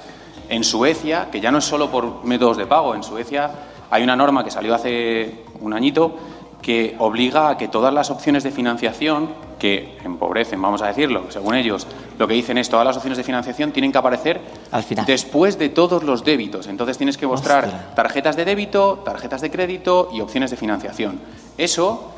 En 0.48 0.62
Suecia, 0.62 1.28
que 1.30 1.40
ya 1.40 1.50
no 1.50 1.58
es 1.58 1.64
solo 1.64 1.90
por 1.90 2.24
métodos 2.24 2.56
de 2.56 2.66
pago, 2.66 2.94
en 2.94 3.02
Suecia 3.02 3.50
hay 3.90 4.02
una 4.02 4.14
norma 4.14 4.44
que 4.44 4.50
salió 4.50 4.74
hace 4.74 5.44
un 5.60 5.72
añito 5.72 6.16
que 6.60 6.94
obliga 6.98 7.48
a 7.48 7.56
que 7.56 7.68
todas 7.68 7.92
las 7.92 8.10
opciones 8.10 8.44
de 8.44 8.52
financiación 8.52 9.30
que 9.62 9.96
empobrecen, 10.02 10.60
vamos 10.60 10.82
a 10.82 10.88
decirlo, 10.88 11.30
según 11.30 11.54
ellos, 11.54 11.86
lo 12.18 12.26
que 12.26 12.34
dicen 12.34 12.58
es 12.58 12.68
todas 12.68 12.84
las 12.84 12.96
opciones 12.96 13.16
de 13.16 13.22
financiación 13.22 13.70
tienen 13.70 13.92
que 13.92 13.98
aparecer 13.98 14.40
Al 14.72 14.82
final. 14.82 15.06
después 15.06 15.56
de 15.56 15.68
todos 15.68 16.02
los 16.02 16.24
débitos. 16.24 16.66
Entonces 16.66 16.98
tienes 16.98 17.16
que 17.16 17.28
mostrar 17.28 17.66
Ostras. 17.66 17.94
tarjetas 17.94 18.34
de 18.34 18.44
débito, 18.44 19.02
tarjetas 19.04 19.40
de 19.40 19.52
crédito 19.52 20.08
y 20.12 20.20
opciones 20.20 20.50
de 20.50 20.56
financiación. 20.56 21.20
Eso, 21.58 22.10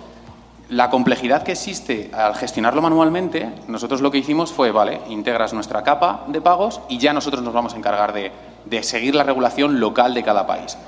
la 0.71 0.89
complejidad 0.89 1.43
que 1.43 1.53
existe 1.53 2.11
al 2.15 2.35
gestionarlo 2.35 2.81
manualmente, 2.81 3.51
nosotros 3.69 4.01
lo 4.01 4.11
que 4.11 4.17
hicimos 4.17 4.51
fue, 4.51 4.71
vale, 4.71 5.03
integras 5.11 5.53
nuestra 5.53 5.83
capa 5.83 6.25
de 6.29 6.41
pagos 6.41 6.81
y 6.89 6.97
ya 6.97 7.13
nosotros 7.13 7.43
nos 7.43 7.53
vamos 7.53 7.75
a 7.75 7.77
encargar 7.77 8.15
de, 8.15 8.33
de 8.65 8.83
seguir 8.83 9.15
la 9.15 9.23
regulación 9.23 9.81
local 9.81 10.15
de 10.15 10.23
cada 10.23 10.47
país. 10.47 10.79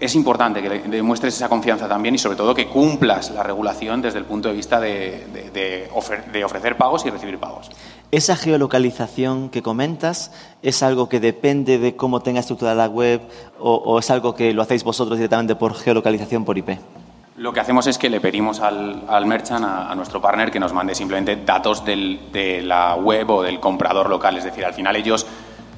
Es 0.00 0.14
importante 0.14 0.62
que 0.62 0.68
le- 0.68 0.78
demuestres 0.80 1.36
esa 1.36 1.48
confianza 1.48 1.86
también 1.88 2.14
y 2.14 2.18
sobre 2.18 2.36
todo 2.36 2.54
que 2.54 2.66
cumplas 2.68 3.30
la 3.30 3.42
regulación 3.42 4.00
desde 4.02 4.18
el 4.18 4.24
punto 4.24 4.48
de 4.48 4.54
vista 4.54 4.80
de, 4.80 5.26
de- 5.32 5.50
de 5.50 5.90
ofre- 5.92 6.24
de 6.32 6.44
ofrecer 6.44 6.76
pagos 6.76 7.04
y 7.06 7.10
recibir 7.10 7.38
pagos. 7.38 7.70
Esa 8.10 8.34
geolocalización 8.34 9.50
que 9.50 9.62
comentas 9.62 10.32
es 10.62 10.82
algo 10.82 11.08
que 11.08 11.20
depende 11.20 11.78
de 11.78 11.94
cómo 11.96 12.20
tenga 12.20 12.40
estructurada 12.40 12.76
la 12.76 12.88
web 12.88 13.20
o, 13.58 13.74
o 13.74 13.98
es 13.98 14.10
algo 14.10 14.34
que 14.34 14.52
lo 14.54 14.62
hacéis 14.62 14.82
vosotros 14.84 15.18
directamente 15.18 15.54
por 15.54 15.74
geolocalización 15.74 16.44
por 16.44 16.56
IP. 16.58 16.70
Lo 17.36 17.52
que 17.54 17.60
hacemos 17.60 17.86
es 17.86 17.96
que 17.96 18.10
le 18.10 18.20
pedimos 18.20 18.60
al, 18.60 19.04
al 19.08 19.24
merchant, 19.26 19.64
a, 19.64 19.90
a 19.90 19.94
nuestro 19.94 20.20
partner, 20.20 20.50
que 20.50 20.60
nos 20.60 20.72
mande 20.74 20.94
simplemente 20.94 21.36
datos 21.36 21.84
del- 21.84 22.30
de 22.32 22.60
la 22.62 22.96
web 22.96 23.30
o 23.30 23.42
del 23.42 23.60
comprador 23.60 24.10
local. 24.10 24.36
Es 24.36 24.44
decir, 24.44 24.64
al 24.64 24.74
final 24.74 24.94
ellos, 24.96 25.26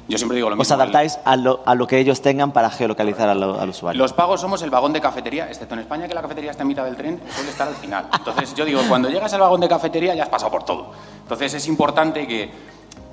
yo 0.09 0.19
siempre 0.19 0.37
digo 0.37 0.51
lo 0.51 0.57
mismo. 0.57 0.63
Os 0.63 0.71
adaptáis 0.73 1.19
a 1.25 1.37
lo, 1.37 1.61
a 1.65 1.75
lo 1.75 1.87
que 1.87 1.99
ellos 1.99 2.21
tengan 2.23 2.53
para 2.53 2.71
geolocalizar 2.71 3.29
al, 3.29 3.43
al 3.43 3.69
usuario. 3.69 4.01
Los 4.01 4.13
pagos 4.13 4.41
somos 4.41 4.63
el 4.63 4.71
vagón 4.71 4.93
de 4.93 5.01
cafetería, 5.01 5.49
excepto 5.49 5.75
en 5.75 5.81
España 5.81 6.09
que 6.09 6.15
la 6.15 6.23
cafetería 6.23 6.51
está 6.51 6.63
en 6.63 6.69
mitad 6.69 6.85
del 6.85 6.97
tren, 6.97 7.21
suele 7.35 7.51
estar 7.51 7.69
al 7.69 7.75
final. 7.75 8.07
Entonces 8.13 8.55
yo 8.55 8.65
digo, 8.65 8.81
cuando 8.89 9.09
llegas 9.09 9.33
al 9.35 9.41
vagón 9.41 9.61
de 9.61 9.69
cafetería 9.69 10.15
ya 10.15 10.25
has 10.25 10.29
pasado 10.29 10.51
por 10.51 10.65
todo. 10.65 10.91
Entonces 11.23 11.55
es 11.55 11.67
importante 11.69 12.27
que 12.27 12.51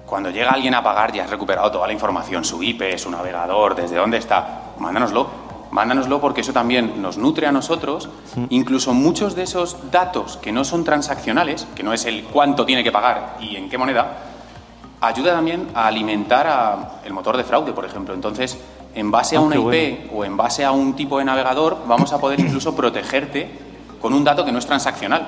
cuando 0.05 0.31
llega 0.31 0.49
alguien 0.51 0.73
a 0.73 0.81
pagar 0.83 1.13
ya 1.13 1.23
has 1.23 1.29
recuperado 1.29 1.71
toda 1.71 1.85
la 1.85 1.93
información, 1.93 2.43
su 2.43 2.63
IP, 2.63 2.97
su 2.97 3.11
navegador, 3.11 3.75
desde 3.75 3.95
dónde 3.95 4.17
está, 4.17 4.71
mándanoslo. 4.79 5.49
Mándanoslo 5.71 6.19
porque 6.19 6.41
eso 6.41 6.51
también 6.51 6.99
nos 6.99 7.19
nutre 7.19 7.45
a 7.45 7.51
nosotros. 7.51 8.09
Incluso 8.49 8.91
muchos 8.95 9.35
de 9.35 9.43
esos 9.43 9.91
datos 9.91 10.37
que 10.37 10.51
no 10.51 10.63
son 10.63 10.83
transaccionales, 10.83 11.67
que 11.75 11.83
no 11.83 11.93
es 11.93 12.05
el 12.05 12.23
cuánto 12.23 12.65
tiene 12.65 12.83
que 12.83 12.91
pagar 12.91 13.37
y 13.39 13.55
en 13.55 13.69
qué 13.69 13.77
moneda, 13.77 14.17
ayuda 15.01 15.33
también 15.33 15.67
a 15.73 15.87
alimentar 15.87 16.47
a 16.47 16.99
el 17.05 17.13
motor 17.13 17.37
de 17.37 17.43
fraude, 17.43 17.71
por 17.73 17.85
ejemplo. 17.85 18.13
Entonces, 18.13 18.57
en 18.95 19.11
base 19.11 19.35
a 19.35 19.39
Ah, 19.39 19.41
una 19.43 19.55
IP 19.55 19.61
bueno. 19.63 19.97
o 20.13 20.25
en 20.25 20.35
base 20.37 20.65
a 20.65 20.71
un 20.71 20.95
tipo 20.95 21.17
de 21.19 21.25
navegador, 21.25 21.77
vamos 21.87 22.11
a 22.13 22.19
poder 22.19 22.39
incluso 22.39 22.75
protegerte 22.75 23.49
con 24.01 24.13
un 24.13 24.23
dato 24.23 24.43
que 24.45 24.51
no 24.51 24.59
es 24.59 24.65
transaccional. 24.65 25.27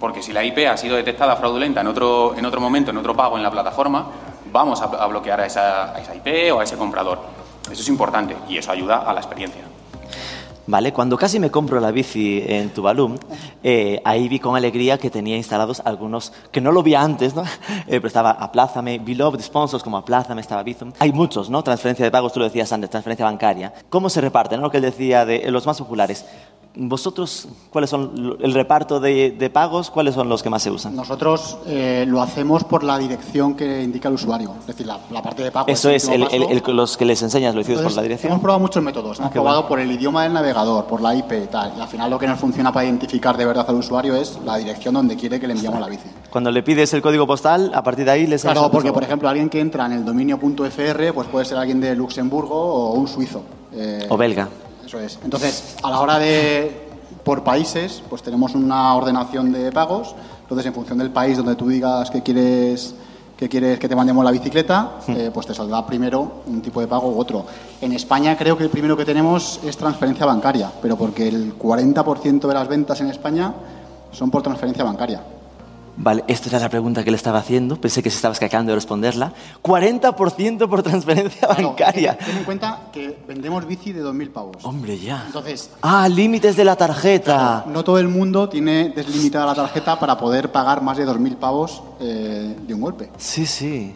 Porque 0.00 0.22
si 0.22 0.32
la 0.32 0.42
IP 0.42 0.66
ha 0.70 0.76
sido 0.76 0.96
detectada 0.96 1.36
fraudulenta 1.36 1.82
en 1.82 1.86
otro, 1.86 2.34
en 2.36 2.44
otro 2.46 2.60
momento, 2.60 2.90
en 2.90 2.96
otro 2.96 3.14
pago 3.14 3.36
en 3.36 3.42
la 3.42 3.50
plataforma, 3.50 4.06
vamos 4.50 4.80
a, 4.80 4.84
a 4.86 5.06
bloquear 5.06 5.40
a 5.40 5.46
esa, 5.46 5.94
a 5.94 6.00
esa 6.00 6.14
IP 6.14 6.52
o 6.54 6.60
a 6.60 6.64
ese 6.64 6.76
comprador. 6.76 7.18
Eso 7.70 7.82
es 7.82 7.88
importante 7.88 8.36
y 8.48 8.56
eso 8.56 8.72
ayuda 8.72 8.98
a 8.98 9.12
la 9.12 9.20
experiencia. 9.20 9.62
Vale, 10.68 10.92
cuando 10.92 11.16
casi 11.16 11.38
me 11.38 11.50
compro 11.50 11.78
la 11.78 11.92
bici 11.92 12.42
en 12.44 12.70
Tuvalu, 12.70 13.14
eh, 13.62 14.00
ahí 14.04 14.28
vi 14.28 14.40
con 14.40 14.56
alegría 14.56 14.98
que 14.98 15.10
tenía 15.10 15.36
instalados 15.36 15.80
algunos, 15.84 16.32
que 16.50 16.60
no 16.60 16.72
lo 16.72 16.82
vi 16.82 16.94
antes, 16.94 17.34
¿no? 17.34 17.44
Eh, 17.86 18.00
pero 18.00 18.08
estaba 18.08 18.30
Aplázame, 18.32 18.98
Beloved 18.98 19.40
Sponsors 19.40 19.82
como 19.82 19.96
Aplázame, 19.96 20.40
estaba 20.40 20.62
Bizum. 20.64 20.92
Hay 20.98 21.12
muchos, 21.12 21.48
¿no? 21.50 21.62
Transferencia 21.62 22.04
de 22.04 22.10
pagos, 22.10 22.32
tú 22.32 22.40
lo 22.40 22.46
decías 22.46 22.72
antes, 22.72 22.90
transferencia 22.90 23.24
bancaria. 23.24 23.72
¿Cómo 23.88 24.10
se 24.10 24.20
reparten? 24.20 24.58
¿no? 24.58 24.66
Lo 24.66 24.70
que 24.70 24.78
él 24.78 24.82
decía 24.82 25.24
de 25.24 25.48
los 25.50 25.66
más 25.66 25.78
populares. 25.78 26.24
¿Vosotros, 26.78 27.48
cuáles 27.70 27.88
son 27.88 28.36
el 28.38 28.52
reparto 28.52 29.00
de, 29.00 29.30
de 29.30 29.48
pagos? 29.48 29.90
¿Cuáles 29.90 30.14
son 30.14 30.28
los 30.28 30.42
que 30.42 30.50
más 30.50 30.62
se 30.62 30.70
usan? 30.70 30.94
Nosotros 30.94 31.56
eh, 31.66 32.04
lo 32.06 32.20
hacemos 32.20 32.64
por 32.64 32.84
la 32.84 32.98
dirección 32.98 33.54
que 33.54 33.82
indica 33.82 34.08
el 34.08 34.14
usuario, 34.14 34.52
es 34.60 34.66
decir, 34.66 34.86
la, 34.86 34.98
la 35.10 35.22
parte 35.22 35.42
de 35.42 35.50
pago. 35.50 35.68
Eso 35.68 35.88
es, 35.88 36.06
el, 36.08 36.26
los 36.66 36.96
que 36.98 37.06
les 37.06 37.22
enseñas 37.22 37.54
lo 37.54 37.60
decides 37.62 37.80
por 37.80 37.92
la 37.92 38.02
dirección. 38.02 38.32
Hemos 38.32 38.42
probado 38.42 38.60
muchos 38.60 38.82
métodos. 38.82 39.18
Hemos 39.18 39.30
qué 39.30 39.36
probado 39.36 39.62
bueno. 39.62 39.68
por 39.68 39.80
el 39.80 39.90
idioma 39.90 40.24
del 40.24 40.34
navegador, 40.34 40.84
por 40.84 41.00
la 41.00 41.14
IP 41.14 41.32
y 41.44 41.46
tal. 41.46 41.72
Y 41.78 41.80
al 41.80 41.88
final 41.88 42.10
lo 42.10 42.18
que 42.18 42.26
nos 42.26 42.38
funciona 42.38 42.70
para 42.70 42.84
identificar 42.84 43.38
de 43.38 43.46
verdad 43.46 43.64
al 43.68 43.76
usuario 43.76 44.14
es 44.14 44.38
la 44.44 44.56
dirección 44.58 44.92
donde 44.92 45.16
quiere 45.16 45.40
que 45.40 45.46
le 45.46 45.54
enviamos 45.54 45.80
la 45.80 45.88
bici. 45.88 46.08
Cuando 46.30 46.50
le 46.50 46.62
pides 46.62 46.92
el 46.92 47.00
código 47.00 47.26
postal, 47.26 47.72
a 47.74 47.82
partir 47.82 48.04
de 48.04 48.10
ahí 48.10 48.26
les 48.26 48.42
Claro, 48.42 48.70
porque 48.70 48.92
por 48.92 49.02
ejemplo 49.02 49.30
alguien 49.30 49.48
que 49.48 49.60
entra 49.60 49.86
en 49.86 49.92
el 49.92 50.04
dominio 50.04 50.38
.fr 50.38 51.14
pues 51.14 51.28
puede 51.28 51.46
ser 51.46 51.56
alguien 51.56 51.80
de 51.80 51.96
Luxemburgo 51.96 52.54
o 52.54 52.92
un 52.92 53.08
suizo. 53.08 53.42
Eh, 53.72 54.06
O 54.10 54.16
belga. 54.18 54.48
Eso 54.86 55.00
es. 55.00 55.18
Entonces, 55.24 55.76
a 55.82 55.90
la 55.90 56.00
hora 56.00 56.18
de 56.18 56.86
por 57.24 57.42
países, 57.42 58.04
pues 58.08 58.22
tenemos 58.22 58.54
una 58.54 58.94
ordenación 58.94 59.50
de 59.50 59.72
pagos. 59.72 60.14
Entonces, 60.42 60.64
en 60.64 60.74
función 60.74 60.98
del 60.98 61.10
país 61.10 61.36
donde 61.36 61.56
tú 61.56 61.68
digas 61.68 62.08
que 62.08 62.22
quieres 62.22 62.94
que 63.36 63.50
quieres 63.50 63.78
que 63.78 63.86
te 63.88 63.94
mandemos 63.94 64.24
la 64.24 64.30
bicicleta, 64.30 64.92
eh, 65.08 65.30
pues 65.34 65.46
te 65.46 65.54
saldrá 65.54 65.84
primero 65.84 66.40
un 66.46 66.62
tipo 66.62 66.80
de 66.80 66.86
pago 66.86 67.10
u 67.10 67.20
otro. 67.20 67.44
En 67.82 67.92
España 67.92 68.34
creo 68.38 68.56
que 68.56 68.64
el 68.64 68.70
primero 68.70 68.96
que 68.96 69.04
tenemos 69.04 69.60
es 69.62 69.76
transferencia 69.76 70.24
bancaria, 70.24 70.72
pero 70.80 70.96
porque 70.96 71.28
el 71.28 71.58
40% 71.58 72.48
de 72.48 72.54
las 72.54 72.66
ventas 72.66 72.98
en 73.02 73.08
España 73.08 73.52
son 74.10 74.30
por 74.30 74.42
transferencia 74.42 74.84
bancaria. 74.84 75.20
Vale, 75.98 76.24
esta 76.28 76.50
era 76.50 76.58
la 76.58 76.68
pregunta 76.68 77.02
que 77.02 77.10
le 77.10 77.16
estaba 77.16 77.38
haciendo. 77.38 77.80
Pensé 77.80 78.02
que 78.02 78.10
se 78.10 78.16
estaba 78.16 78.32
escacando 78.32 78.70
de 78.70 78.74
responderla. 78.76 79.32
40% 79.62 80.68
por 80.68 80.82
transferencia 80.82 81.48
Claro, 81.48 81.68
bancaria. 81.70 82.18
Ten 82.18 82.36
en 82.36 82.44
cuenta 82.44 82.80
que 82.92 83.18
vendemos 83.26 83.66
bici 83.66 83.92
de 83.92 84.02
2.000 84.04 84.30
pavos. 84.30 84.56
Hombre, 84.64 84.98
ya. 84.98 85.22
Entonces, 85.26 85.70
Ah, 85.80 86.08
límites 86.08 86.54
de 86.56 86.64
la 86.64 86.76
tarjeta. 86.76 87.64
no 87.66 87.82
todo 87.82 87.98
el 87.98 88.08
mundo 88.08 88.48
tiene 88.48 88.90
deslimitada 88.90 89.46
la 89.46 89.54
tarjeta 89.54 89.98
para 89.98 90.18
poder 90.18 90.52
pagar 90.52 90.82
más 90.82 90.98
de 90.98 91.06
2.000 91.06 91.36
pavos 91.36 91.82
eh, 92.00 92.54
de 92.66 92.74
un 92.74 92.80
golpe. 92.82 93.10
Sí, 93.16 93.46
sí. 93.46 93.94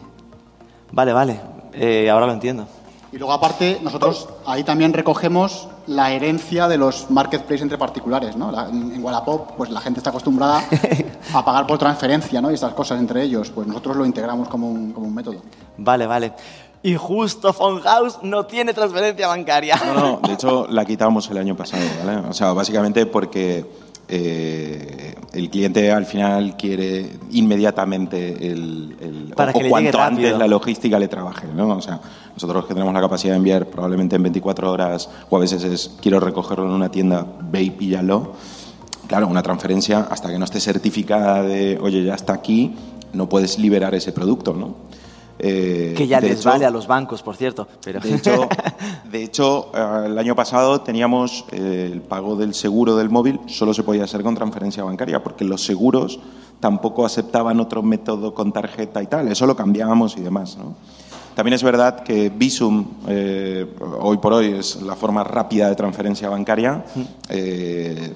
Vale, 0.91 1.13
vale. 1.13 1.39
Eh, 1.73 2.09
ahora 2.09 2.25
lo 2.25 2.33
entiendo. 2.33 2.67
Y 3.11 3.17
luego, 3.17 3.33
aparte, 3.33 3.79
nosotros 3.83 4.29
ahí 4.45 4.63
también 4.63 4.93
recogemos 4.93 5.67
la 5.87 6.11
herencia 6.13 6.69
de 6.69 6.77
los 6.77 7.11
marketplaces 7.11 7.61
entre 7.63 7.77
particulares, 7.77 8.37
¿no? 8.37 8.51
La- 8.51 8.69
en 8.69 8.93
en 8.93 9.03
Wallapop, 9.03 9.51
pues 9.57 9.69
la 9.69 9.81
gente 9.81 9.99
está 9.99 10.11
acostumbrada 10.11 10.63
a 11.33 11.43
pagar 11.43 11.67
por 11.67 11.77
transferencia, 11.77 12.41
¿no? 12.41 12.49
Y 12.51 12.53
estas 12.53 12.73
cosas 12.73 12.99
entre 12.99 13.23
ellos. 13.23 13.49
Pues 13.49 13.67
nosotros 13.67 13.97
lo 13.97 14.05
integramos 14.05 14.47
como 14.47 14.69
un, 14.69 14.93
como 14.93 15.07
un 15.07 15.13
método. 15.15 15.41
Vale, 15.77 16.07
vale. 16.07 16.31
Y 16.83 16.95
justo 16.95 17.53
House 17.53 18.19
no 18.23 18.45
tiene 18.45 18.73
transferencia 18.73 19.27
bancaria. 19.27 19.75
No, 19.85 19.93
no, 19.93 20.19
de 20.27 20.33
hecho 20.33 20.65
la 20.69 20.85
quitamos 20.85 21.29
el 21.29 21.37
año 21.37 21.55
pasado, 21.55 21.83
¿vale? 22.03 22.17
O 22.29 22.33
sea, 22.33 22.53
básicamente 22.53 23.05
porque 23.05 23.65
eh, 24.11 25.15
el 25.33 25.49
cliente 25.49 25.91
al 25.91 26.05
final 26.05 26.57
quiere 26.57 27.09
inmediatamente 27.31 28.29
el, 28.51 28.95
el- 28.99 29.33
Para 29.35 29.51
o, 29.51 29.53
que 29.53 29.59
o 29.59 29.63
le 29.63 29.69
cuanto 29.69 29.97
rápido. 29.97 30.27
antes 30.27 30.37
la 30.37 30.47
logística 30.47 30.99
le 30.99 31.07
trabaje, 31.07 31.47
¿no? 31.55 31.69
O 31.69 31.81
sea, 31.81 31.99
nosotros 32.33 32.65
que 32.65 32.73
tenemos 32.73 32.93
la 32.93 33.01
capacidad 33.01 33.33
de 33.33 33.37
enviar 33.37 33.65
probablemente 33.67 34.15
en 34.17 34.23
24 34.23 34.71
horas 34.71 35.09
o 35.29 35.37
a 35.37 35.39
veces 35.39 35.63
es 35.63 35.91
quiero 36.01 36.19
recogerlo 36.19 36.65
en 36.65 36.71
una 36.71 36.89
tienda, 36.91 37.25
ve 37.49 37.63
y 37.63 37.69
píllalo. 37.71 38.33
Claro, 39.07 39.27
una 39.27 39.41
transferencia 39.43 40.07
hasta 40.09 40.29
que 40.29 40.37
no 40.37 40.45
esté 40.45 40.59
certificada 40.59 41.43
de, 41.43 41.77
oye, 41.81 42.03
ya 42.03 42.15
está 42.15 42.33
aquí, 42.33 42.75
no 43.13 43.27
puedes 43.27 43.57
liberar 43.59 43.93
ese 43.95 44.11
producto, 44.13 44.53
¿no? 44.53 44.75
Eh, 45.43 45.95
que 45.97 46.05
ya 46.07 46.21
les 46.21 46.39
hecho- 46.39 46.49
vale 46.49 46.65
a 46.65 46.69
los 46.69 46.85
bancos, 46.85 47.23
por 47.23 47.35
cierto. 47.35 47.67
Pero... 47.83 47.99
de 47.99 48.13
hecho, 48.15 48.47
de 49.11 49.23
hecho 49.23 49.71
eh, 49.73 50.03
el 50.05 50.17
año 50.19 50.35
pasado 50.35 50.81
teníamos 50.81 51.45
eh, 51.51 51.89
el 51.91 52.01
pago 52.01 52.35
del 52.35 52.53
seguro 52.53 52.95
del 52.95 53.09
móvil, 53.09 53.39
solo 53.47 53.73
se 53.73 53.81
podía 53.83 54.03
hacer 54.03 54.21
con 54.21 54.35
transferencia 54.35 54.83
bancaria, 54.83 55.23
porque 55.23 55.43
los 55.43 55.63
seguros 55.65 56.19
tampoco 56.59 57.05
aceptaban 57.05 57.59
otro 57.59 57.81
método 57.81 58.35
con 58.35 58.51
tarjeta 58.51 59.01
y 59.01 59.07
tal. 59.07 59.27
Eso 59.29 59.47
lo 59.47 59.55
cambiábamos 59.55 60.15
y 60.17 60.21
demás. 60.21 60.57
¿no? 60.57 60.75
También 61.35 61.53
es 61.53 61.63
verdad 61.63 62.03
que 62.03 62.29
Visum, 62.29 62.85
eh, 63.07 63.65
hoy 63.99 64.17
por 64.17 64.33
hoy, 64.33 64.53
es 64.59 64.81
la 64.81 64.95
forma 64.95 65.23
rápida 65.23 65.69
de 65.69 65.75
transferencia 65.75 66.29
bancaria. 66.29 66.83
Eh, 67.29 68.11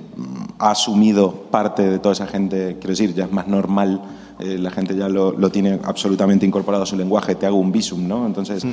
ha 0.60 0.72
asumido 0.72 1.32
parte 1.50 1.90
de 1.90 2.00
toda 2.00 2.14
esa 2.14 2.28
gente, 2.28 2.78
quiero 2.80 2.90
decir, 2.90 3.14
ya 3.14 3.26
es 3.26 3.32
más 3.32 3.48
normal 3.48 4.02
eh, 4.40 4.58
la 4.58 4.70
gente 4.70 4.96
ya 4.96 5.08
lo, 5.08 5.32
lo 5.32 5.50
tiene 5.50 5.80
absolutamente 5.84 6.46
incorporado 6.46 6.84
a 6.84 6.86
su 6.86 6.98
lenguaje, 6.98 7.36
te 7.36 7.46
hago 7.46 7.56
un 7.56 7.72
visum, 7.72 8.06
¿no? 8.06 8.26
Entonces, 8.26 8.66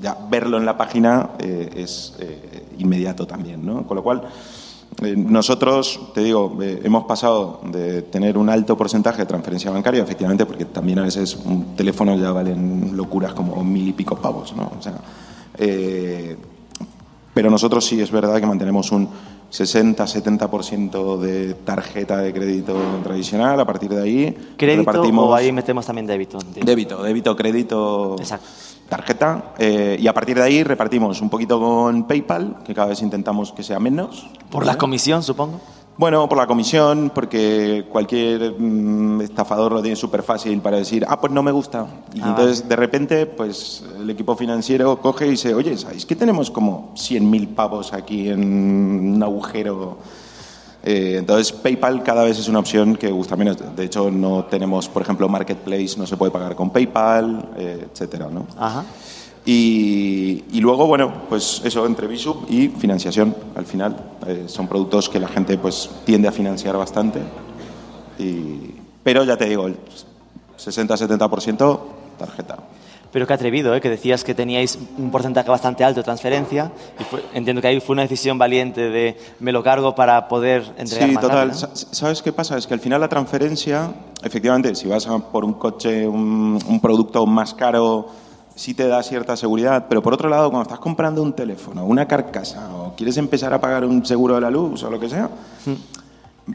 ya 0.00 0.16
verlo 0.30 0.58
en 0.58 0.64
la 0.64 0.76
página 0.76 1.30
es 1.40 2.14
inmediato 2.78 3.26
también, 3.26 3.66
¿no? 3.66 3.84
Con 3.84 3.96
lo 3.96 4.02
cual, 4.04 4.22
nosotros, 5.00 6.00
te 6.12 6.22
digo, 6.22 6.58
eh, 6.60 6.80
hemos 6.82 7.04
pasado 7.04 7.60
de 7.70 8.02
tener 8.02 8.36
un 8.36 8.50
alto 8.50 8.76
porcentaje 8.76 9.18
de 9.18 9.26
transferencia 9.26 9.70
bancaria, 9.70 10.02
efectivamente, 10.02 10.44
porque 10.44 10.64
también 10.64 10.98
a 10.98 11.02
veces 11.02 11.36
un 11.36 11.76
teléfono 11.76 12.16
ya 12.16 12.32
valen 12.32 12.96
locuras 12.96 13.32
como 13.32 13.62
mil 13.62 13.86
y 13.86 13.92
pico 13.92 14.16
pavos, 14.16 14.54
¿no? 14.56 14.72
O 14.76 14.82
sea, 14.82 14.94
eh, 15.56 16.36
pero 17.32 17.50
nosotros 17.50 17.84
sí 17.86 18.00
es 18.00 18.10
verdad 18.10 18.40
que 18.40 18.46
mantenemos 18.46 18.90
un 18.90 19.08
60-70% 19.50 21.18
de 21.18 21.54
tarjeta 21.54 22.18
de 22.18 22.32
crédito 22.32 22.74
tradicional. 23.02 23.58
A 23.58 23.64
partir 23.64 23.90
de 23.90 24.02
ahí 24.02 24.36
¿Crédito 24.56 24.90
repartimos 24.90 25.28
o 25.30 25.34
ahí 25.34 25.52
metemos 25.52 25.86
también 25.86 26.06
débito? 26.06 26.38
entiendo. 26.40 26.68
débito, 26.70 27.02
débito, 27.02 27.36
crédito, 27.36 28.16
Exacto. 28.18 28.46
tarjeta. 28.88 29.54
eh, 29.58 29.96
y 29.98 30.06
a 30.06 30.14
partir 30.14 30.36
de 30.36 30.42
ahí 30.42 30.62
repartimos 30.64 31.20
un 31.20 31.30
poquito 31.30 31.58
con 31.60 32.06
PayPal, 32.06 32.58
que 32.64 32.74
cada 32.74 32.88
vez 32.88 33.02
intentamos 33.02 33.52
que 33.52 33.62
sea 33.62 33.78
menos. 33.80 34.26
Por 34.50 34.64
la 34.64 34.72
¿vale? 34.72 34.78
comisión, 34.78 35.22
supongo. 35.22 35.60
Bueno, 35.98 36.28
por 36.28 36.38
la 36.38 36.46
comisión, 36.46 37.10
porque 37.12 37.84
cualquier 37.90 38.54
mm, 38.56 39.20
estafador 39.22 39.72
lo 39.72 39.82
tiene 39.82 39.96
súper 39.96 40.22
fácil 40.22 40.60
para 40.60 40.76
decir, 40.76 41.04
ah, 41.08 41.20
pues 41.20 41.32
no 41.32 41.42
me 41.42 41.50
gusta. 41.50 41.88
Y 42.14 42.20
Ah, 42.20 42.28
entonces, 42.28 42.68
de 42.68 42.76
repente, 42.76 43.26
pues 43.26 43.82
el 43.98 44.08
equipo 44.08 44.36
financiero 44.36 45.00
coge 45.00 45.26
y 45.26 45.30
dice, 45.30 45.52
oye, 45.54 45.76
¿sabéis 45.76 46.06
que 46.06 46.14
tenemos 46.14 46.52
como 46.52 46.92
100.000 46.94 47.48
pavos 47.48 47.92
aquí 47.92 48.28
en 48.28 49.14
un 49.14 49.22
agujero 49.22 49.98
Eh, 50.84 51.16
entonces, 51.18 51.50
PayPal 51.52 52.04
cada 52.04 52.22
vez 52.22 52.38
es 52.38 52.48
una 52.48 52.60
opción 52.60 52.94
que 52.94 53.10
gusta 53.10 53.34
menos. 53.34 53.56
De 53.74 53.84
hecho, 53.84 54.12
no 54.12 54.44
tenemos, 54.44 54.88
por 54.88 55.02
ejemplo, 55.02 55.28
Marketplace, 55.28 55.96
no 55.98 56.06
se 56.06 56.16
puede 56.16 56.30
pagar 56.30 56.54
con 56.54 56.70
PayPal, 56.70 57.50
eh, 57.58 57.88
etcétera, 57.92 58.28
¿no? 58.30 58.46
Ajá. 58.56 58.84
Y, 59.50 60.44
y 60.52 60.60
luego, 60.60 60.86
bueno, 60.86 61.10
pues 61.30 61.62
eso, 61.64 61.86
entre 61.86 62.06
Bisub 62.06 62.44
y 62.50 62.68
financiación, 62.68 63.34
al 63.56 63.64
final. 63.64 63.96
Eh, 64.26 64.44
son 64.46 64.68
productos 64.68 65.08
que 65.08 65.18
la 65.18 65.26
gente 65.28 65.56
pues 65.56 65.88
tiende 66.04 66.28
a 66.28 66.32
financiar 66.32 66.76
bastante. 66.76 67.20
Y, 68.18 68.74
pero 69.02 69.24
ya 69.24 69.38
te 69.38 69.46
digo, 69.46 69.66
el 69.66 69.76
60-70% 70.58 71.80
tarjeta. 72.18 72.58
Pero 73.10 73.26
qué 73.26 73.32
atrevido, 73.32 73.74
¿eh? 73.74 73.80
que 73.80 73.88
decías 73.88 74.22
que 74.22 74.34
teníais 74.34 74.78
un 74.98 75.10
porcentaje 75.10 75.48
bastante 75.48 75.82
alto 75.82 76.00
de 76.00 76.04
transferencia. 76.04 76.70
Y 77.00 77.04
fue- 77.04 77.24
entiendo 77.32 77.62
que 77.62 77.68
ahí 77.68 77.80
fue 77.80 77.94
una 77.94 78.02
decisión 78.02 78.36
valiente 78.36 78.90
de 78.90 79.16
me 79.40 79.50
lo 79.50 79.62
cargo 79.62 79.94
para 79.94 80.28
poder 80.28 80.62
entregar 80.76 81.08
Sí, 81.08 81.14
más 81.14 81.22
total. 81.22 81.48
rápido, 81.48 81.68
¿no? 81.70 81.74
Sa- 81.74 81.94
¿Sabes 81.94 82.20
qué 82.20 82.34
pasa? 82.34 82.58
Es 82.58 82.66
que 82.66 82.74
al 82.74 82.80
final 82.80 83.00
la 83.00 83.08
transferencia, 83.08 83.94
efectivamente, 84.22 84.74
si 84.74 84.88
vas 84.88 85.06
a 85.06 85.18
por 85.20 85.42
un 85.46 85.54
coche, 85.54 86.06
un, 86.06 86.58
un 86.68 86.80
producto 86.80 87.24
más 87.24 87.54
caro, 87.54 88.08
sí 88.58 88.74
te 88.74 88.88
da 88.88 89.00
cierta 89.04 89.36
seguridad, 89.36 89.86
pero 89.88 90.02
por 90.02 90.12
otro 90.12 90.28
lado, 90.28 90.50
cuando 90.50 90.64
estás 90.64 90.80
comprando 90.80 91.22
un 91.22 91.32
teléfono, 91.32 91.84
una 91.86 92.08
carcasa, 92.08 92.74
o 92.74 92.96
quieres 92.96 93.16
empezar 93.16 93.54
a 93.54 93.60
pagar 93.60 93.84
un 93.84 94.04
seguro 94.04 94.34
de 94.34 94.40
la 94.40 94.50
luz 94.50 94.82
o 94.82 94.90
lo 94.90 94.98
que 94.98 95.08
sea, 95.08 95.30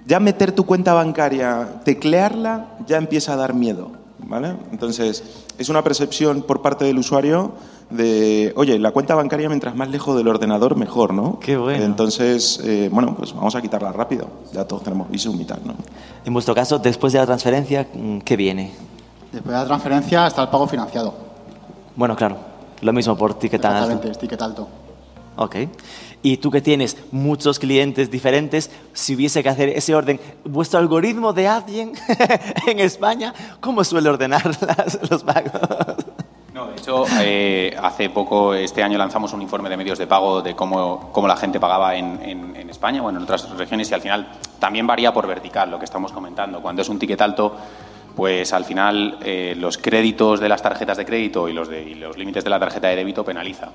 ya 0.05 0.19
meter 0.19 0.51
tu 0.51 0.65
cuenta 0.65 0.93
bancaria, 0.93 1.81
teclearla, 1.85 2.75
ya 2.85 2.97
empieza 2.97 3.31
a 3.31 3.35
dar 3.37 3.53
miedo, 3.53 3.91
¿vale? 4.19 4.53
Entonces, 4.73 5.23
es 5.57 5.69
una 5.69 5.81
percepción 5.81 6.41
por 6.41 6.61
parte 6.61 6.83
del 6.83 6.97
usuario 6.97 7.53
de, 7.89 8.51
oye, 8.57 8.77
la 8.79 8.91
cuenta 8.91 9.15
bancaria 9.15 9.47
mientras 9.47 9.73
más 9.73 9.87
lejos 9.87 10.17
del 10.17 10.27
ordenador, 10.27 10.75
mejor, 10.75 11.13
¿no? 11.13 11.39
Qué 11.39 11.55
bueno. 11.55 11.85
Entonces, 11.85 12.59
eh, 12.65 12.89
bueno, 12.91 13.15
pues 13.15 13.33
vamos 13.33 13.55
a 13.55 13.61
quitarla 13.61 13.93
rápido. 13.93 14.27
Ya 14.51 14.65
todos 14.65 14.83
tenemos 14.83 15.09
Visum 15.09 15.39
y 15.39 15.45
tal, 15.45 15.61
¿no? 15.63 15.75
En 16.25 16.33
vuestro 16.33 16.53
caso, 16.53 16.79
después 16.79 17.13
de 17.13 17.19
la 17.19 17.25
transferencia, 17.25 17.87
¿qué 18.25 18.35
viene? 18.35 18.73
Después 19.31 19.53
de 19.53 19.61
la 19.61 19.65
transferencia 19.65 20.27
está 20.27 20.41
el 20.41 20.49
pago 20.49 20.67
financiado. 20.67 21.32
Bueno, 21.95 22.15
claro, 22.15 22.37
lo 22.81 22.93
mismo 22.93 23.15
por 23.17 23.35
ticket 23.35 23.63
alto. 23.65 23.77
Exactamente, 23.77 24.11
es 24.11 24.17
ticket 24.19 24.41
alto. 24.41 24.67
Ok. 25.35 25.55
Y 26.21 26.37
tú 26.37 26.49
que 26.51 26.61
tienes 26.61 26.95
muchos 27.11 27.59
clientes 27.59 28.09
diferentes, 28.09 28.71
si 28.93 29.15
hubiese 29.15 29.43
que 29.43 29.49
hacer 29.49 29.69
ese 29.69 29.93
orden, 29.93 30.19
vuestro 30.45 30.79
algoritmo 30.79 31.33
de 31.33 31.47
Adyen 31.47 31.93
en 32.67 32.79
España, 32.79 33.33
¿cómo 33.59 33.83
suele 33.83 34.09
ordenar 34.09 34.45
las- 34.61 34.99
los 35.09 35.23
pagos? 35.23 35.51
No, 36.53 36.67
de 36.67 36.75
hecho, 36.75 37.05
eh, 37.19 37.75
hace 37.81 38.09
poco, 38.11 38.53
este 38.53 38.83
año 38.83 38.97
lanzamos 38.97 39.33
un 39.33 39.41
informe 39.41 39.69
de 39.69 39.75
medios 39.75 39.97
de 39.97 40.05
pago 40.05 40.41
de 40.43 40.55
cómo, 40.55 41.09
cómo 41.11 41.27
la 41.27 41.35
gente 41.35 41.59
pagaba 41.59 41.95
en, 41.95 42.19
en- 42.21 42.55
en 42.55 42.69
España, 42.69 43.01
bueno, 43.01 43.17
en 43.17 43.23
otras 43.23 43.49
regiones, 43.57 43.89
y 43.89 43.93
al 43.95 44.01
final 44.01 44.27
también 44.59 44.85
varía 44.85 45.11
por 45.11 45.25
vertical, 45.27 45.71
lo 45.71 45.79
que 45.79 45.85
estamos 45.85 46.11
comentando. 46.11 46.61
Cuando 46.61 46.83
es 46.83 46.89
un 46.89 46.99
ticket 46.99 47.19
alto, 47.21 47.55
pues 48.15 48.53
al 48.53 48.63
final 48.65 49.17
eh, 49.23 49.55
los 49.57 49.77
créditos 49.77 50.39
de 50.39 50.49
las 50.49 50.61
tarjetas 50.61 50.97
de 50.97 51.05
crédito 51.05 51.49
y 51.49 51.53
los, 51.53 51.67
de- 51.67 51.81
y 51.83 51.95
los 51.95 52.17
límites 52.17 52.43
de 52.43 52.49
la 52.49 52.59
tarjeta 52.59 52.87
de 52.89 52.95
débito 52.95 53.23
penaliza. 53.25 53.69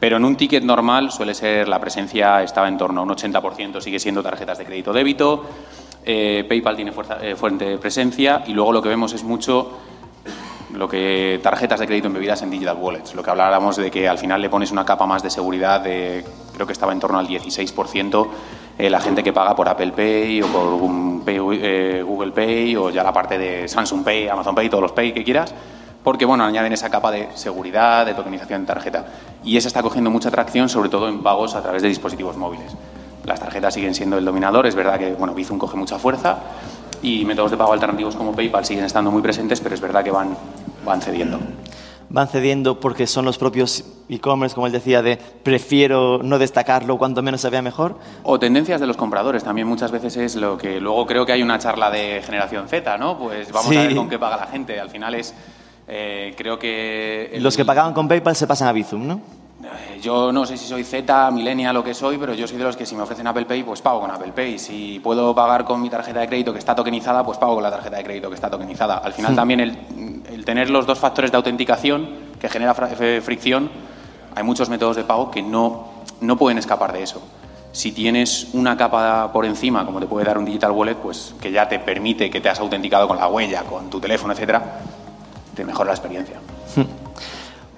Pero 0.00 0.16
en 0.16 0.24
un 0.24 0.36
ticket 0.36 0.64
normal 0.64 1.12
suele 1.12 1.34
ser 1.34 1.68
la 1.68 1.78
presencia, 1.80 2.42
estaba 2.42 2.66
en 2.68 2.76
torno 2.76 3.00
a 3.00 3.04
un 3.04 3.10
80%, 3.10 3.80
sigue 3.80 3.98
siendo 4.00 4.22
tarjetas 4.22 4.58
de 4.58 4.64
crédito 4.64 4.92
débito. 4.92 5.44
eh, 6.06 6.44
PayPal 6.46 6.76
tiene 6.76 6.92
fuerza- 6.92 7.18
eh, 7.22 7.34
fuerte 7.34 7.78
presencia 7.78 8.42
y 8.46 8.52
luego 8.52 8.72
lo 8.72 8.82
que 8.82 8.90
vemos 8.90 9.12
es 9.14 9.22
mucho 9.24 9.78
lo 10.74 10.88
que 10.88 11.38
tarjetas 11.42 11.78
de 11.80 11.86
crédito 11.86 12.08
embebidas 12.08 12.42
en 12.42 12.50
digital 12.50 12.76
wallets. 12.80 13.14
Lo 13.14 13.22
que 13.22 13.30
hablábamos 13.30 13.76
de 13.76 13.90
que 13.90 14.08
al 14.08 14.18
final 14.18 14.42
le 14.42 14.50
pones 14.50 14.72
una 14.72 14.84
capa 14.84 15.06
más 15.06 15.22
de 15.22 15.30
seguridad 15.30 15.80
de, 15.80 16.24
creo 16.52 16.66
que 16.66 16.72
estaba 16.72 16.92
en 16.92 16.98
torno 17.00 17.18
al 17.18 17.28
16%, 17.28 18.26
eh, 18.76 18.90
la 18.90 19.00
gente 19.00 19.22
que 19.22 19.32
paga 19.32 19.54
por 19.54 19.68
Apple 19.68 19.92
Pay 19.92 20.42
o 20.42 20.46
por 20.48 21.22
eh, 21.26 22.02
Google 22.04 22.32
Pay 22.32 22.76
o 22.76 22.90
ya 22.90 23.02
la 23.02 23.12
parte 23.12 23.38
de 23.38 23.68
Samsung 23.68 24.02
Pay, 24.02 24.28
Amazon 24.28 24.54
Pay, 24.54 24.68
todos 24.68 24.82
los 24.82 24.92
Pay 24.92 25.12
que 25.12 25.22
quieras, 25.22 25.54
porque 26.02 26.24
bueno, 26.24 26.44
añaden 26.44 26.72
esa 26.72 26.90
capa 26.90 27.10
de 27.10 27.28
seguridad, 27.34 28.04
de 28.04 28.14
tokenización 28.14 28.62
de 28.62 28.66
tarjeta. 28.66 29.06
Y 29.44 29.56
esa 29.56 29.68
está 29.68 29.82
cogiendo 29.82 30.10
mucha 30.10 30.28
atracción, 30.28 30.68
sobre 30.68 30.88
todo 30.88 31.08
en 31.08 31.22
pagos 31.22 31.54
a 31.54 31.62
través 31.62 31.82
de 31.82 31.88
dispositivos 31.88 32.36
móviles. 32.36 32.76
Las 33.24 33.40
tarjetas 33.40 33.74
siguen 33.74 33.94
siendo 33.94 34.18
el 34.18 34.24
dominador, 34.24 34.66
es 34.66 34.74
verdad 34.74 34.98
que 34.98 35.14
bueno, 35.14 35.34
Bizum 35.34 35.56
coge 35.58 35.76
mucha 35.76 35.98
fuerza 35.98 36.38
y 37.00 37.24
métodos 37.24 37.50
de 37.50 37.56
pago 37.56 37.72
alternativos 37.72 38.16
como 38.16 38.32
PayPal 38.32 38.64
siguen 38.64 38.84
estando 38.84 39.10
muy 39.10 39.22
presentes, 39.22 39.60
pero 39.60 39.74
es 39.74 39.80
verdad 39.80 40.02
que 40.02 40.10
van, 40.10 40.36
van 40.84 41.00
cediendo. 41.00 41.38
Van 42.08 42.28
cediendo 42.28 42.80
porque 42.80 43.06
son 43.06 43.24
los 43.24 43.38
propios 43.38 43.84
e-commerce, 44.14 44.54
como 44.54 44.66
él 44.66 44.72
decía, 44.72 45.02
de 45.02 45.16
prefiero 45.16 46.18
no 46.22 46.38
destacarlo, 46.38 46.96
cuanto 46.98 47.22
menos 47.22 47.40
se 47.40 47.50
vea 47.50 47.62
mejor. 47.62 47.96
O 48.22 48.38
tendencias 48.38 48.80
de 48.80 48.86
los 48.86 48.96
compradores, 48.96 49.44
también 49.44 49.66
muchas 49.68 49.90
veces 49.90 50.16
es 50.16 50.36
lo 50.36 50.56
que 50.58 50.80
luego 50.80 51.06
creo 51.06 51.24
que 51.26 51.32
hay 51.32 51.42
una 51.42 51.58
charla 51.58 51.90
de 51.90 52.22
generación 52.24 52.68
Z, 52.68 52.96
¿no? 52.98 53.18
Pues 53.18 53.50
vamos 53.52 53.70
Sí. 53.70 53.76
a 53.76 53.82
ver 53.82 53.94
con 53.94 54.08
qué 54.08 54.18
paga 54.18 54.36
la 54.36 54.46
gente. 54.46 54.78
Al 54.80 54.90
final 54.90 55.14
es, 55.14 55.34
eh, 55.88 56.34
creo 56.36 56.58
que... 56.58 57.30
el- 57.32 57.42
Los 57.42 57.56
que 57.56 57.64
pagaban 57.64 57.92
con 57.92 58.08
PayPal 58.08 58.34
se 58.36 58.46
pasan 58.46 58.68
a 58.68 58.72
Bizum, 58.72 59.06
¿no? 59.06 59.20
Eh, 59.64 59.98
Yo 60.02 60.30
no 60.32 60.44
sé 60.44 60.56
si 60.58 60.66
soy 60.66 60.84
Z, 60.84 61.30
millennial, 61.30 61.74
lo 61.74 61.82
que 61.82 61.94
soy, 61.94 62.18
pero 62.18 62.34
yo 62.34 62.46
soy 62.46 62.58
de 62.58 62.64
los 62.64 62.76
que 62.76 62.84
si 62.84 62.94
me 62.94 63.02
ofrecen 63.02 63.26
Apple 63.26 63.46
Pay, 63.46 63.62
pues 63.62 63.80
pago 63.80 64.00
con 64.00 64.10
Apple 64.10 64.32
Pay. 64.34 64.58
Si 64.58 65.00
puedo 65.02 65.34
pagar 65.34 65.64
con 65.64 65.80
mi 65.80 65.88
tarjeta 65.88 66.20
de 66.20 66.26
crédito 66.26 66.52
que 66.52 66.58
está 66.58 66.74
tokenizada, 66.74 67.24
pues 67.24 67.38
pago 67.38 67.54
con 67.54 67.62
la 67.62 67.70
tarjeta 67.70 67.96
de 67.96 68.04
crédito 68.04 68.28
que 68.28 68.34
está 68.34 68.50
tokenizada. 68.50 68.98
Al 68.98 69.14
final 69.14 69.34
también 69.34 69.60
el, 69.60 70.22
el 70.30 70.44
tener 70.44 70.68
los 70.68 70.84
dos 70.86 70.98
factores 70.98 71.30
de 71.30 71.38
autenticación 71.38 72.08
que 72.38 72.48
genera 72.50 72.74
eh, 73.00 73.22
fricción, 73.24 73.70
hay 74.34 74.42
muchos 74.42 74.68
métodos 74.68 74.96
de 74.96 75.04
pago 75.04 75.30
que 75.30 75.42
no, 75.42 75.88
no 76.20 76.36
pueden 76.36 76.58
escapar 76.58 76.92
de 76.92 77.02
eso. 77.02 77.22
Si 77.72 77.92
tienes 77.92 78.48
una 78.52 78.76
capa 78.76 79.32
por 79.32 79.44
encima, 79.44 79.84
como 79.84 79.98
te 79.98 80.06
puede 80.06 80.26
dar 80.26 80.38
un 80.38 80.44
digital 80.44 80.70
wallet, 80.70 80.94
pues 80.94 81.34
que 81.40 81.50
ya 81.50 81.68
te 81.68 81.78
permite 81.80 82.30
que 82.30 82.40
te 82.40 82.48
has 82.48 82.60
autenticado 82.60 83.08
con 83.08 83.16
la 83.16 83.26
huella, 83.26 83.64
con 83.64 83.90
tu 83.90 84.00
teléfono, 84.00 84.32
etcétera, 84.32 84.80
te 85.54 85.64
mejora 85.64 85.88
la 85.88 85.94
experiencia. 85.94 86.36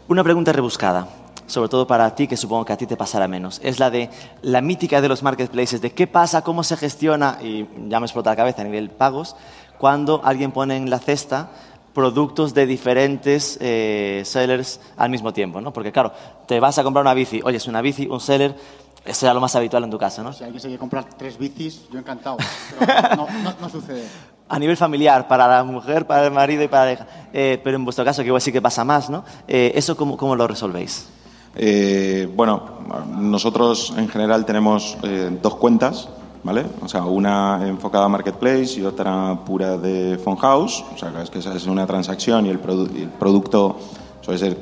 Una 0.08 0.22
pregunta 0.22 0.52
rebuscada, 0.52 1.08
sobre 1.46 1.68
todo 1.68 1.86
para 1.86 2.14
ti, 2.14 2.28
que 2.28 2.36
supongo 2.36 2.64
que 2.64 2.72
a 2.74 2.76
ti 2.76 2.86
te 2.86 2.96
pasará 2.96 3.26
menos. 3.26 3.60
Es 3.62 3.78
la 3.78 3.90
de 3.90 4.10
la 4.42 4.60
mítica 4.60 5.00
de 5.00 5.08
los 5.08 5.22
marketplaces, 5.22 5.80
de 5.80 5.92
qué 5.92 6.06
pasa, 6.06 6.42
cómo 6.42 6.62
se 6.62 6.76
gestiona, 6.76 7.38
y 7.42 7.66
ya 7.88 7.98
me 7.98 8.06
explota 8.06 8.30
la 8.30 8.36
cabeza 8.36 8.62
a 8.62 8.64
nivel 8.64 8.90
pagos, 8.90 9.34
cuando 9.78 10.20
alguien 10.24 10.52
pone 10.52 10.76
en 10.76 10.90
la 10.90 10.98
cesta 10.98 11.48
productos 11.96 12.52
de 12.52 12.66
diferentes 12.66 13.56
eh, 13.58 14.20
sellers 14.26 14.80
al 14.98 15.08
mismo 15.08 15.32
tiempo, 15.32 15.62
¿no? 15.62 15.72
Porque 15.72 15.90
claro, 15.90 16.12
te 16.46 16.60
vas 16.60 16.76
a 16.78 16.82
comprar 16.84 17.02
una 17.02 17.14
bici, 17.14 17.40
oye, 17.42 17.56
es 17.56 17.66
una 17.68 17.80
bici, 17.80 18.06
un 18.06 18.20
seller, 18.20 18.54
eso 19.02 19.24
era 19.24 19.32
lo 19.32 19.40
más 19.40 19.56
habitual 19.56 19.82
en 19.84 19.90
tu 19.90 19.96
casa, 19.96 20.22
¿no? 20.22 20.30
Si 20.34 20.44
alguien 20.44 20.60
se 20.60 20.68
quiere 20.68 20.78
comprar 20.78 21.06
tres 21.16 21.38
bicis, 21.38 21.88
yo 21.90 21.98
encantado. 21.98 22.36
Pero 22.78 23.16
no, 23.16 23.26
no- 23.42 23.54
no 23.62 23.68
sucede. 23.70 24.04
A 24.46 24.58
nivel 24.58 24.76
familiar, 24.76 25.26
para 25.26 25.48
la 25.48 25.64
mujer, 25.64 26.06
para 26.06 26.26
el 26.26 26.32
marido 26.32 26.62
y 26.62 26.68
para 26.68 26.84
la 26.84 26.92
hija. 26.92 27.06
Eh, 27.32 27.58
pero 27.64 27.76
en 27.76 27.84
vuestro 27.84 28.04
caso, 28.04 28.20
que 28.22 28.28
igual 28.28 28.42
sí 28.42 28.52
que 28.52 28.60
pasa 28.62 28.84
más, 28.84 29.08
¿no? 29.10 29.24
Eh, 29.48 29.72
¿Eso 29.74 29.96
cómo, 29.96 30.16
cómo 30.18 30.36
lo 30.36 30.46
resolvéis? 30.46 31.08
Eh, 31.56 32.28
bueno, 32.36 32.62
nosotros 33.08 33.94
en 33.96 34.08
general 34.08 34.44
tenemos 34.44 34.98
eh, 35.02 35.30
dos 35.42 35.54
cuentas, 35.56 36.08
¿vale? 36.42 36.64
O 36.82 36.88
sea, 36.88 37.04
una 37.04 37.66
enfocada 37.66 38.04
a 38.04 38.08
Marketplace 38.08 38.78
y 38.80 38.82
otra 38.82 39.38
pura 39.44 39.76
de 39.78 40.18
Phone 40.18 40.36
House. 40.36 40.84
O 40.94 40.98
sea, 40.98 41.12
es 41.22 41.30
que 41.30 41.38
esa 41.40 41.54
es 41.54 41.66
una 41.66 41.86
transacción 41.86 42.46
y 42.46 42.50
el, 42.50 42.62
produ- 42.62 42.90
y 42.96 43.02
el 43.02 43.08
producto 43.10 43.76
suele 44.20 44.38
ser 44.38 44.56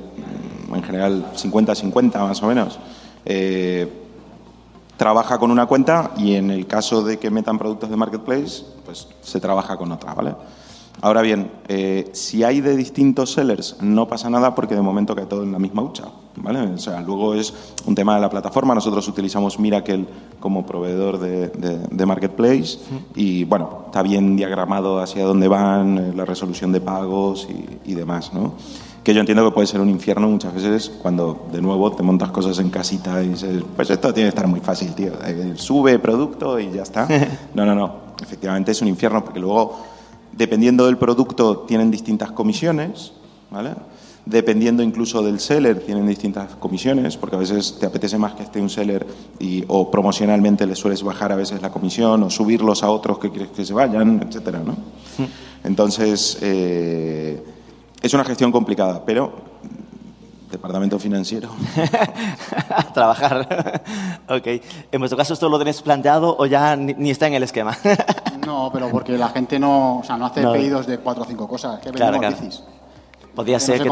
mm, 0.71 0.75
en 0.75 0.83
general 0.83 1.33
50-50 1.35 2.19
más 2.21 2.43
o 2.43 2.47
menos. 2.47 2.79
Eh, 3.25 4.01
trabaja 4.97 5.39
con 5.39 5.51
una 5.51 5.67
cuenta 5.67 6.13
y 6.17 6.35
en 6.35 6.51
el 6.51 6.67
caso 6.67 7.03
de 7.03 7.19
que 7.19 7.31
metan 7.31 7.59
productos 7.59 7.91
de 7.91 7.97
Marketplace, 7.97 8.65
pues 8.85 9.09
se 9.23 9.41
trabaja 9.41 9.77
con 9.77 9.91
otra, 9.93 10.15
¿vale? 10.15 10.35
Ahora 11.01 11.21
bien, 11.23 11.51
eh, 11.69 12.09
si 12.13 12.45
hay 12.45 12.61
de 12.63 12.77
distintos 12.77 13.33
sellers, 13.33 13.77
no 13.83 14.09
pasa 14.09 14.31
nada 14.31 14.55
porque 14.55 14.75
de 14.75 14.81
momento 14.81 15.15
cae 15.15 15.27
todo 15.27 15.43
en 15.43 15.53
la 15.53 15.59
misma 15.59 15.83
hucha, 15.83 16.05
¿vale? 16.37 16.61
O 16.61 16.79
sea, 16.79 17.01
luego 17.03 17.35
es 17.35 17.53
un 17.85 17.95
tema 17.95 18.15
de 18.15 18.23
la 18.23 18.31
plataforma. 18.31 18.75
Nosotros 18.75 19.07
utilizamos 19.09 19.59
Miracle 19.59 20.07
como 20.41 20.65
proveedor 20.65 21.19
de, 21.19 21.49
de- 21.49 21.79
de 21.91 22.07
Marketplace 22.07 22.79
y, 23.15 23.45
bueno, 23.45 23.83
está 23.87 24.03
bien 24.03 24.37
diagramado 24.37 24.99
hacia 25.01 25.25
dónde 25.25 25.47
van, 25.49 25.99
eh, 25.99 26.13
la 26.17 26.25
resolución 26.25 26.73
de 26.73 26.81
pagos 26.81 27.49
y, 27.85 27.91
y 27.91 27.95
demás, 27.95 28.33
¿no? 28.33 28.55
Que 29.03 29.13
yo 29.13 29.21
entiendo 29.21 29.45
que 29.45 29.51
puede 29.55 29.67
ser 29.67 29.83
un 29.83 29.91
infierno 29.91 30.27
muchas 30.29 30.55
veces 30.55 30.91
cuando, 31.03 31.47
de 31.53 31.61
nuevo, 31.61 31.93
te 31.93 32.03
montas 32.03 32.31
cosas 32.31 32.59
en 32.61 32.71
casita 32.71 33.23
y 33.23 33.29
dices, 33.29 33.63
pues 33.77 33.91
esto 33.91 34.15
tiene 34.15 34.31
que 34.31 34.37
estar 34.37 34.47
muy 34.47 34.61
fácil, 34.61 34.95
tío. 34.95 35.13
Eh, 35.27 35.53
Sube 35.57 35.99
producto 35.99 36.59
y 36.59 36.71
ya 36.71 36.83
está. 36.85 37.07
No, 37.55 37.67
no, 37.67 37.75
no. 37.75 38.05
Efectivamente 38.23 38.71
es 38.73 38.81
un 38.81 38.89
infierno 38.89 39.23
porque 39.23 39.41
luego, 39.41 39.77
dependiendo 40.37 40.87
del 40.87 40.99
producto, 40.99 41.59
tienen 41.61 41.91
distintas 41.91 42.33
comisiones, 42.33 43.13
¿vale? 43.51 43.71
Dependiendo 44.27 44.83
incluso 44.83 45.23
del 45.23 45.39
seller, 45.39 45.81
tienen 45.81 46.07
distintas 46.07 46.55
comisiones, 46.55 47.17
porque 47.17 47.37
a 47.37 47.39
veces 47.39 47.77
te 47.79 47.87
apetece 47.87 48.17
más 48.17 48.35
que 48.35 48.43
esté 48.43 48.61
un 48.61 48.71
seller 48.71 49.07
y, 49.39 49.65
o 49.69 49.91
promocionalmente 49.91 50.67
le 50.67 50.75
sueles 50.75 51.03
bajar 51.03 51.31
a 51.31 51.37
veces 51.37 51.61
la 51.61 51.71
comisión 51.71 52.23
o 52.23 52.31
subirlos 52.31 52.83
a 52.83 52.91
otros 52.91 53.19
que 53.19 53.31
quieres 53.31 53.51
que 53.51 53.65
se 53.65 53.75
vayan, 53.75 54.23
etcétera, 54.27 54.61
¿no? 54.65 54.77
Entonces, 55.63 56.39
eh, 56.41 57.43
es 58.01 58.15
una 58.15 58.25
gestión 58.25 58.51
complicada, 58.51 59.05
pero 59.05 59.33
departamento 60.51 60.99
financiero. 60.99 61.51
a 62.71 62.83
trabajar. 62.93 63.83
ok. 64.29 64.47
En 64.93 65.01
vuestro 65.01 65.17
caso, 65.17 65.35
¿esto 65.35 65.49
lo 65.49 65.59
tenéis 65.59 65.83
planteado 65.83 66.37
o 66.39 66.47
ya 66.47 66.77
ni, 66.77 67.11
está 67.11 67.27
en 67.27 67.35
el 67.35 67.43
esquema? 67.43 67.77
no, 68.47 68.71
pero 68.73 68.89
porque 68.91 69.17
la 69.19 69.29
gente 69.29 69.59
no, 69.59 69.99
o 69.99 70.05
sea, 70.05 70.17
no 70.17 70.27
hace 70.27 70.43
pedidos 70.43 70.87
de 70.87 70.99
cuatro 70.99 71.25
o 71.25 71.27
cinco 71.27 71.49
cosas. 71.49 71.81
Que 71.81 71.91
claro, 71.91 72.19
claro. 72.19 72.37
bicis. 72.37 72.63
Podría 73.35 73.59
ser 73.59 73.83
que 73.83 73.91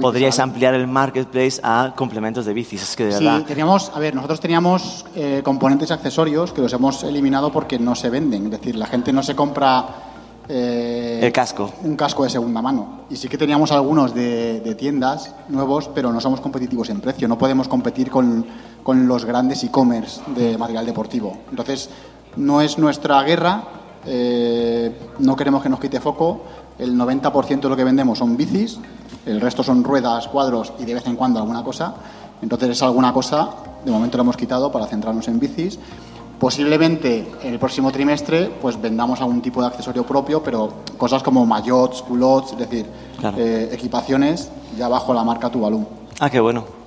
podríais 0.00 0.38
ampliar 0.38 0.74
el 0.74 0.86
marketplace 0.86 1.60
a 1.64 1.92
complementos 1.96 2.46
de 2.46 2.54
bicis. 2.54 2.82
Es 2.82 2.94
que 2.94 3.06
de 3.06 3.12
sí, 3.12 3.28
teníamos, 3.44 3.90
a 3.92 3.98
ver, 3.98 4.14
nosotros 4.14 4.38
teníamos 4.38 5.04
eh, 5.16 5.40
componentes 5.44 5.90
accesorios 5.90 6.52
que 6.52 6.60
los 6.60 6.72
hemos 6.72 7.02
eliminado 7.02 7.50
porque 7.50 7.76
no 7.76 7.96
se 7.96 8.08
venden. 8.08 8.44
Es 8.44 8.50
decir, 8.52 8.76
la 8.76 8.86
gente 8.86 9.12
no 9.12 9.24
se 9.24 9.34
compra 9.34 10.03
eh, 10.48 11.20
el 11.22 11.32
casco. 11.32 11.72
Un 11.82 11.96
casco 11.96 12.24
de 12.24 12.30
segunda 12.30 12.60
mano. 12.60 13.04
Y 13.10 13.16
sí 13.16 13.28
que 13.28 13.38
teníamos 13.38 13.72
algunos 13.72 14.14
de, 14.14 14.74
tiendas 14.78 15.34
nuevos, 15.48 15.88
pero 15.94 16.12
no 16.12 16.20
somos 16.20 16.40
competitivos 16.40 16.90
en 16.90 17.00
precio. 17.00 17.28
No 17.28 17.38
podemos 17.38 17.68
competir 17.68 18.10
con, 18.10 18.44
los 18.86 19.24
grandes 19.24 19.64
e-commerce 19.64 20.20
de 20.34 20.58
material 20.58 20.84
deportivo. 20.84 21.36
Entonces, 21.50 21.88
no 22.36 22.60
es 22.60 22.78
nuestra 22.78 23.22
guerra. 23.22 23.64
Eh, 24.06 24.92
no 25.18 25.34
queremos 25.36 25.62
que 25.62 25.68
nos 25.68 25.80
quite 25.80 26.00
foco. 26.00 26.42
El 26.78 26.96
90% 26.96 27.60
de 27.60 27.68
lo 27.68 27.76
que 27.76 27.84
vendemos 27.84 28.18
son 28.18 28.36
bicis. 28.36 28.78
El 29.24 29.40
resto 29.40 29.62
son 29.62 29.82
ruedas, 29.82 30.28
cuadros 30.28 30.74
y 30.78 30.84
de 30.84 30.94
vez 30.94 31.06
en 31.06 31.16
cuando 31.16 31.38
alguna 31.38 31.62
cosa. 31.62 31.94
Entonces, 32.42 32.70
es 32.70 32.82
alguna 32.82 33.12
cosa. 33.14 33.48
De 33.82 33.90
momento 33.90 34.18
lo 34.18 34.22
hemos 34.22 34.36
quitado 34.36 34.70
para 34.70 34.86
centrarnos 34.86 35.28
en 35.28 35.40
bicis 35.40 35.78
Posiblemente 36.44 37.26
en 37.42 37.54
el 37.54 37.58
próximo 37.58 37.90
trimestre 37.90 38.50
pues 38.60 38.78
vendamos 38.78 39.18
algún 39.22 39.40
tipo 39.40 39.62
de 39.62 39.68
accesorio 39.68 40.04
propio, 40.04 40.42
pero 40.42 40.74
cosas 40.98 41.22
como 41.22 41.46
maillots, 41.46 42.02
culottes, 42.02 42.52
es 42.52 42.58
decir, 42.58 42.86
eh, 43.38 43.70
equipaciones 43.72 44.50
ya 44.76 44.86
bajo 44.88 45.14
la 45.14 45.24
marca 45.24 45.48
Tuvalu. 45.48 45.86
Ah, 46.20 46.28
qué 46.28 46.40
bueno. 46.40 46.83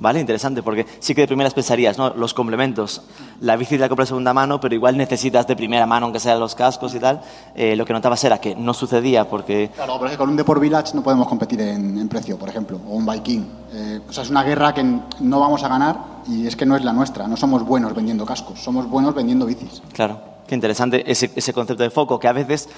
Vale, 0.00 0.20
interesante, 0.20 0.62
porque 0.62 0.86
sí 0.98 1.14
que 1.14 1.22
de 1.22 1.26
primeras 1.26 1.54
pensarías, 1.54 1.96
¿no? 1.96 2.10
Los 2.14 2.34
complementos. 2.34 3.02
La 3.40 3.56
bici 3.56 3.78
la 3.78 3.88
compras 3.88 4.08
de 4.08 4.10
segunda 4.10 4.34
mano, 4.34 4.60
pero 4.60 4.74
igual 4.74 4.96
necesitas 4.96 5.46
de 5.46 5.54
primera 5.54 5.86
mano, 5.86 6.06
aunque 6.06 6.18
sean 6.18 6.40
los 6.40 6.54
cascos 6.54 6.94
y 6.94 6.98
tal. 6.98 7.20
Eh, 7.54 7.76
lo 7.76 7.84
que 7.84 7.92
notabas 7.92 8.22
era 8.24 8.38
que 8.38 8.56
no 8.56 8.74
sucedía 8.74 9.28
porque... 9.28 9.70
Claro, 9.74 9.94
pero 9.98 10.06
es 10.06 10.12
que 10.12 10.18
con 10.18 10.30
un 10.30 10.36
Deport 10.36 10.60
Village 10.60 10.94
no 10.94 11.02
podemos 11.02 11.28
competir 11.28 11.60
en, 11.60 12.08
precio, 12.08 12.36
por 12.36 12.48
ejemplo, 12.48 12.80
o 12.88 12.96
un 12.96 13.06
Viking. 13.06 13.46
Eh, 13.72 14.00
o 14.08 14.12
sea, 14.12 14.24
es 14.24 14.30
una 14.30 14.42
guerra 14.42 14.74
que 14.74 14.82
no 14.82 15.40
vamos 15.40 15.62
a 15.62 15.68
ganar 15.68 15.96
y 16.26 16.46
es 16.46 16.56
que 16.56 16.66
no 16.66 16.76
es 16.76 16.84
la 16.84 16.92
nuestra. 16.92 17.28
No 17.28 17.36
somos 17.36 17.64
buenos 17.64 17.94
vendiendo 17.94 18.26
cascos, 18.26 18.60
somos 18.60 18.88
buenos 18.88 19.14
vendiendo 19.14 19.46
bicis. 19.46 19.82
Claro, 19.92 20.20
qué 20.46 20.54
interesante 20.54 21.10
ese, 21.10 21.30
ese 21.36 21.52
concepto 21.52 21.82
de 21.82 21.90
foco, 21.90 22.18
que 22.18 22.28
a 22.28 22.32
veces 22.32 22.68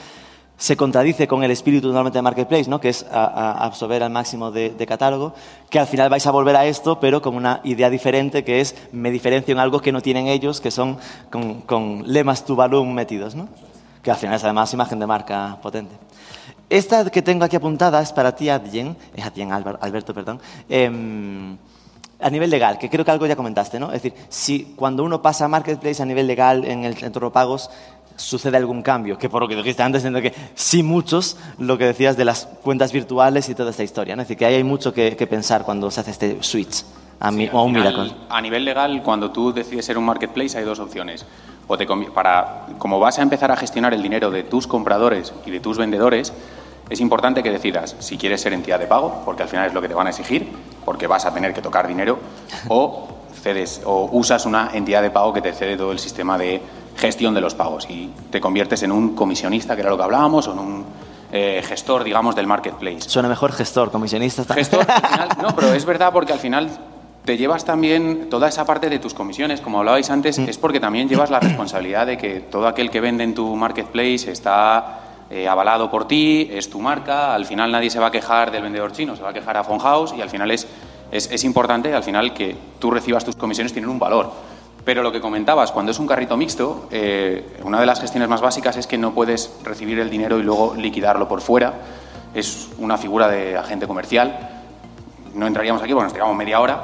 se 0.56 0.76
contradice 0.76 1.26
con 1.26 1.42
el 1.42 1.50
espíritu 1.50 1.88
normalmente 1.88 2.18
de 2.18 2.22
Marketplace, 2.22 2.70
¿no? 2.70 2.80
que 2.80 2.88
es 2.88 3.04
absorber 3.10 4.02
al 4.02 4.10
máximo 4.10 4.50
de, 4.50 4.86
catálogo, 4.86 5.34
que 5.68 5.78
al 5.78 5.86
final 5.86 6.08
vais 6.08 6.26
a 6.26 6.30
volver 6.30 6.56
a 6.56 6.66
esto, 6.66 7.00
pero 7.00 7.20
con 7.20 7.34
una 7.34 7.60
idea 7.64 7.90
diferente, 7.90 8.44
que 8.44 8.60
es 8.60 8.76
me 8.92 9.10
diferencio 9.10 9.52
en 9.52 9.58
algo 9.58 9.80
que 9.80 9.92
no 9.92 10.00
tienen 10.00 10.28
ellos, 10.28 10.60
que 10.60 10.70
son 10.70 10.98
con, 11.30 12.04
lemas 12.06 12.44
tu 12.44 12.56
metidos, 12.84 13.34
¿no? 13.34 13.48
que 14.02 14.10
al 14.10 14.16
final 14.16 14.36
es 14.36 14.44
además 14.44 14.72
imagen 14.72 14.98
de 14.98 15.06
marca 15.06 15.58
potente. 15.62 15.94
Esta 16.70 17.08
que 17.10 17.22
tengo 17.22 17.44
aquí 17.44 17.56
apuntada 17.56 18.00
es 18.00 18.12
para 18.12 18.34
ti, 18.34 18.48
Adyen, 18.48 18.96
es 19.14 19.24
Adyen, 19.24 19.52
Alberto, 19.52 20.14
perdón. 20.14 20.40
Em, 20.68 21.56
a 22.24 22.30
nivel 22.30 22.48
legal, 22.48 22.78
que 22.78 22.88
creo 22.88 23.04
que 23.04 23.10
algo 23.10 23.26
ya 23.26 23.36
comentaste, 23.36 23.78
¿no? 23.78 23.88
Es 23.88 24.02
decir, 24.02 24.14
si 24.30 24.72
cuando 24.76 25.04
uno 25.04 25.20
pasa 25.20 25.44
a 25.44 25.48
Marketplace 25.48 26.02
a 26.02 26.06
nivel 26.06 26.26
legal 26.26 26.64
en 26.64 26.84
el 26.84 26.96
centro 26.96 27.26
de 27.26 27.30
pagos, 27.30 27.68
sucede 28.16 28.56
algún 28.56 28.80
cambio, 28.80 29.18
que 29.18 29.28
por 29.28 29.42
lo 29.42 29.48
que 29.48 29.54
dijiste 29.54 29.82
antes, 29.82 30.02
que 30.02 30.32
sí 30.54 30.82
muchos, 30.82 31.36
lo 31.58 31.76
que 31.76 31.84
decías 31.84 32.16
de 32.16 32.24
las 32.24 32.46
cuentas 32.46 32.92
virtuales 32.92 33.50
y 33.50 33.54
toda 33.54 33.72
esta 33.72 33.82
historia, 33.82 34.16
¿no? 34.16 34.22
es 34.22 34.28
decir, 34.28 34.38
que 34.38 34.46
hay 34.46 34.64
mucho 34.64 34.94
que, 34.94 35.26
pensar 35.26 35.64
cuando 35.64 35.90
se 35.90 36.00
hace 36.00 36.12
este 36.12 36.42
switch 36.42 36.84
a, 37.20 37.28
un 37.28 37.76
A 38.30 38.40
nivel 38.40 38.64
legal, 38.64 39.02
cuando 39.02 39.30
tú 39.30 39.52
decides 39.52 39.84
ser 39.84 39.98
un 39.98 40.04
marketplace, 40.04 40.56
hay 40.56 40.64
dos 40.64 40.78
opciones. 40.78 41.26
O 41.66 41.76
te, 41.76 41.86
para, 41.86 42.66
como 42.78 42.98
vas 42.98 43.18
a 43.18 43.22
empezar 43.22 43.50
a 43.50 43.56
gestionar 43.56 43.92
el 43.92 44.02
dinero 44.02 44.30
de 44.30 44.44
tus 44.44 44.66
compradores 44.66 45.32
y 45.44 45.50
de 45.50 45.60
tus 45.60 45.76
vendedores, 45.78 46.32
es 46.90 47.00
importante 47.00 47.42
que 47.42 47.50
decidas 47.50 47.96
si 47.98 48.16
quieres 48.16 48.40
ser 48.40 48.52
entidad 48.52 48.78
de 48.78 48.86
pago, 48.86 49.22
porque 49.24 49.42
al 49.42 49.48
final 49.48 49.66
es 49.66 49.74
lo 49.74 49.80
que 49.80 49.88
te 49.88 49.94
van 49.94 50.06
a 50.06 50.10
exigir, 50.10 50.48
porque 50.84 51.06
vas 51.06 51.24
a 51.24 51.32
tener 51.32 51.54
que 51.54 51.62
tocar 51.62 51.88
dinero, 51.88 52.18
o 52.68 53.08
cedes 53.42 53.82
o 53.84 54.08
usas 54.12 54.46
una 54.46 54.70
entidad 54.72 55.02
de 55.02 55.10
pago 55.10 55.32
que 55.32 55.42
te 55.42 55.52
cede 55.52 55.76
todo 55.76 55.92
el 55.92 55.98
sistema 55.98 56.38
de 56.38 56.60
gestión 56.96 57.34
de 57.34 57.40
los 57.40 57.54
pagos 57.54 57.86
y 57.90 58.10
te 58.30 58.40
conviertes 58.40 58.82
en 58.82 58.92
un 58.92 59.14
comisionista, 59.14 59.74
que 59.74 59.82
era 59.82 59.90
lo 59.90 59.96
que 59.96 60.04
hablábamos, 60.04 60.46
o 60.48 60.52
en 60.52 60.58
un 60.58 60.84
eh, 61.32 61.62
gestor, 61.66 62.04
digamos, 62.04 62.36
del 62.36 62.46
marketplace. 62.46 63.08
Suena 63.08 63.28
mejor 63.28 63.52
gestor, 63.52 63.90
comisionista. 63.90 64.44
Gestor, 64.54 64.86
no, 65.42 65.48
pero 65.54 65.74
es 65.74 65.84
verdad 65.84 66.12
porque 66.12 66.32
al 66.32 66.38
final 66.38 66.70
te 67.24 67.36
llevas 67.36 67.64
también 67.64 68.28
toda 68.30 68.48
esa 68.48 68.64
parte 68.64 68.88
de 68.88 68.98
tus 68.98 69.14
comisiones, 69.14 69.60
como 69.60 69.78
hablabais 69.78 70.10
antes, 70.10 70.38
es 70.38 70.58
porque 70.58 70.78
también 70.78 71.08
llevas 71.08 71.30
la 71.30 71.40
responsabilidad 71.40 72.06
de 72.06 72.18
que 72.18 72.40
todo 72.40 72.68
aquel 72.68 72.90
que 72.90 73.00
vende 73.00 73.24
en 73.24 73.34
tu 73.34 73.56
marketplace 73.56 74.30
está 74.30 75.00
eh, 75.34 75.48
avalado 75.48 75.90
por 75.90 76.06
ti, 76.06 76.48
es 76.52 76.70
tu 76.70 76.78
marca, 76.78 77.34
al 77.34 77.44
final 77.44 77.72
nadie 77.72 77.90
se 77.90 77.98
va 77.98 78.06
a 78.06 78.10
quejar 78.12 78.52
del 78.52 78.62
vendedor 78.62 78.92
chino, 78.92 79.16
se 79.16 79.22
va 79.24 79.30
a 79.30 79.32
quejar 79.32 79.56
a 79.56 79.64
House 79.64 80.14
y 80.16 80.20
al 80.20 80.30
final 80.30 80.48
es, 80.52 80.68
es, 81.10 81.28
es 81.28 81.42
importante, 81.42 81.92
al 81.92 82.04
final 82.04 82.32
que 82.32 82.56
tú 82.78 82.92
recibas 82.92 83.24
tus 83.24 83.34
comisiones 83.34 83.72
tienen 83.72 83.90
un 83.90 83.98
valor. 83.98 84.30
Pero 84.84 85.02
lo 85.02 85.10
que 85.10 85.20
comentabas, 85.20 85.72
cuando 85.72 85.90
es 85.90 85.98
un 85.98 86.06
carrito 86.06 86.36
mixto, 86.36 86.86
eh, 86.92 87.58
una 87.64 87.80
de 87.80 87.86
las 87.86 88.00
gestiones 88.00 88.28
más 88.28 88.42
básicas 88.42 88.76
es 88.76 88.86
que 88.86 88.96
no 88.96 89.12
puedes 89.12 89.58
recibir 89.64 89.98
el 89.98 90.08
dinero 90.08 90.38
y 90.38 90.44
luego 90.44 90.76
liquidarlo 90.76 91.26
por 91.26 91.40
fuera. 91.40 91.74
Es 92.32 92.68
una 92.78 92.96
figura 92.96 93.26
de 93.26 93.56
agente 93.56 93.88
comercial. 93.88 94.38
No 95.34 95.48
entraríamos 95.48 95.82
aquí 95.82 95.92
porque 95.92 96.04
nos 96.04 96.12
tiramos 96.12 96.36
media 96.36 96.60
hora. 96.60 96.80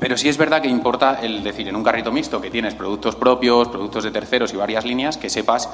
Pero 0.00 0.16
sí 0.16 0.28
es 0.28 0.36
verdad 0.38 0.62
que 0.62 0.68
importa 0.68 1.20
el 1.20 1.42
decir 1.42 1.68
en 1.68 1.76
un 1.76 1.84
carrito 1.84 2.10
mixto 2.10 2.40
que 2.40 2.50
tienes 2.50 2.74
productos 2.74 3.14
propios, 3.14 3.68
productos 3.68 4.04
de 4.04 4.10
terceros 4.10 4.52
y 4.52 4.56
varias 4.56 4.84
líneas, 4.84 5.16
que 5.16 5.28
sepas 5.28 5.68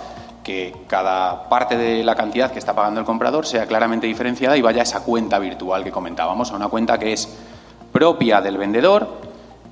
que 0.45 0.73
cada 0.87 1.49
parte 1.49 1.77
de 1.77 2.05
la 2.05 2.15
cantidad 2.15 2.53
que 2.53 2.59
está 2.61 2.75
pagando 2.75 3.01
el 3.01 3.07
comprador 3.07 3.47
sea 3.47 3.67
claramente 3.67 4.07
diferenciada 4.07 4.57
y 4.57 4.63
vaya 4.63 4.81
a 4.81 4.85
esa 4.85 5.03
cuenta 5.03 5.39
virtual 5.41 5.83
que 5.83 5.91
comentábamos, 5.91 6.53
a 6.53 6.57
una 6.57 6.69
cuenta 6.69 6.99
que 6.99 7.13
es 7.13 7.29
propia 7.91 8.41
del 8.41 8.59
vendedor 8.59 9.09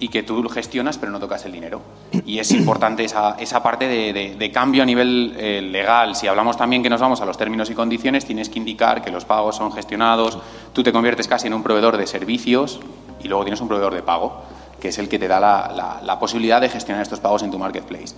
y 0.03 0.09
que 0.09 0.25
tú 0.25 0.49
gestionas 0.49 0.99
pero 0.99 1.13
no 1.13 1.21
tocas 1.21 1.45
el 1.45 1.53
dinero. 1.53 1.81
Y 2.27 2.41
es 2.41 2.51
importante 2.51 3.05
esa, 3.05 3.37
esa 3.39 3.63
parte 3.63 3.87
de, 3.87 4.51
cambio 4.53 4.83
a 4.83 4.87
nivel 4.87 5.35
eh, 5.39 5.63
legal. 5.63 6.17
Si 6.17 6.27
hablamos 6.27 6.57
también 6.57 6.83
que 6.83 6.91
nos 6.91 7.01
vamos 7.01 7.21
a 7.21 7.27
los 7.27 7.39
términos 7.39 7.71
y 7.71 7.75
condiciones, 7.75 8.25
tienes 8.25 8.49
que 8.49 8.59
indicar 8.59 9.03
que 9.03 9.13
los 9.13 9.25
pagos 9.25 9.57
son 9.57 9.73
gestionados, 9.73 10.39
tú 10.73 10.83
te 10.83 10.93
conviertes 10.93 11.29
casi 11.29 11.47
en 11.47 11.55
un 11.55 11.63
proveedor 11.63 11.97
de 11.97 12.07
servicios 12.09 12.81
y 13.23 13.29
luego 13.29 13.45
tienes 13.45 13.61
un 13.61 13.69
proveedor 13.69 13.95
de 13.95 14.03
pago, 14.03 14.43
que 14.81 14.89
es 14.89 14.99
el 14.99 15.09
que 15.09 15.19
te 15.19 15.29
da 15.29 15.39
la, 15.39 16.01
la, 16.03 16.19
posibilidad 16.19 16.61
de 16.61 16.69
gestionar 16.69 17.03
estos 17.03 17.21
pagos 17.21 17.45
en 17.45 17.53
tu 17.53 17.59
marketplace. 17.59 18.17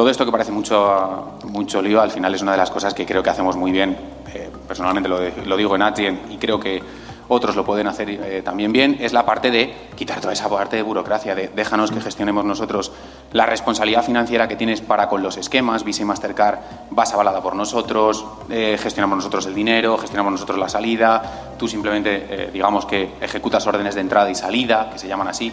Todo 0.00 0.08
esto 0.08 0.24
que 0.24 0.32
parece 0.32 0.50
mucho, 0.50 1.36
mucho 1.44 1.82
lío, 1.82 2.00
al 2.00 2.10
final 2.10 2.34
es 2.34 2.40
una 2.40 2.52
de 2.52 2.56
las 2.56 2.70
cosas 2.70 2.94
que 2.94 3.04
creo 3.04 3.22
que 3.22 3.28
hacemos 3.28 3.54
muy 3.54 3.70
bien. 3.70 3.98
Eh, 4.32 4.50
personalmente 4.66 5.10
lo, 5.10 5.18
lo, 5.44 5.56
digo 5.58 5.76
en 5.76 5.82
Atien 5.82 6.22
y 6.30 6.38
creo 6.38 6.58
que 6.58 6.82
otros 7.28 7.54
lo 7.54 7.66
pueden 7.66 7.86
hacer 7.86 8.08
eh, 8.08 8.40
también 8.42 8.72
bien, 8.72 8.96
es 8.98 9.12
la 9.12 9.26
parte 9.26 9.50
de 9.50 9.90
quitar 9.96 10.18
toda 10.22 10.32
esa 10.32 10.48
parte 10.48 10.76
de 10.76 10.82
burocracia, 10.82 11.34
de 11.34 11.48
déjanos 11.48 11.90
que 11.90 12.00
gestionemos 12.00 12.46
nosotros 12.46 12.92
la 13.32 13.44
responsabilidad 13.44 14.02
financiera 14.02 14.48
que 14.48 14.56
tienes 14.56 14.80
para 14.80 15.06
con 15.06 15.22
los 15.22 15.36
esquemas, 15.36 15.84
Visa 15.84 16.00
y 16.00 16.06
Mastercard 16.06 16.60
vas 16.88 17.12
avalada 17.12 17.42
por 17.42 17.54
nosotros, 17.54 18.24
eh, 18.48 18.78
gestionamos 18.80 19.18
nosotros 19.18 19.44
el 19.44 19.54
dinero, 19.54 19.98
gestionamos 19.98 20.32
nosotros 20.32 20.58
la 20.58 20.70
salida, 20.70 21.56
tú 21.58 21.68
simplemente 21.68 22.48
digamos 22.54 22.86
que 22.86 23.16
ejecutas 23.20 23.66
órdenes 23.66 23.96
de 23.96 24.00
entrada 24.00 24.30
y 24.30 24.34
salida, 24.34 24.88
que 24.90 24.98
se 24.98 25.08
llaman 25.08 25.28
así. 25.28 25.52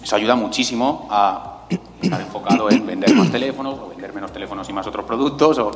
Eso 0.00 0.14
ayuda 0.14 0.36
muchísimo 0.36 1.08
a 1.10 1.57
estar 1.68 2.20
enfocado 2.20 2.70
en 2.70 2.86
vender 2.86 3.14
más 3.14 3.30
teléfonos 3.30 3.78
o 3.78 3.88
vender 3.88 4.12
menos 4.12 4.32
teléfonos 4.32 4.68
y 4.68 4.72
más 4.72 4.86
otros 4.86 5.04
productos 5.04 5.58
o 5.58 5.70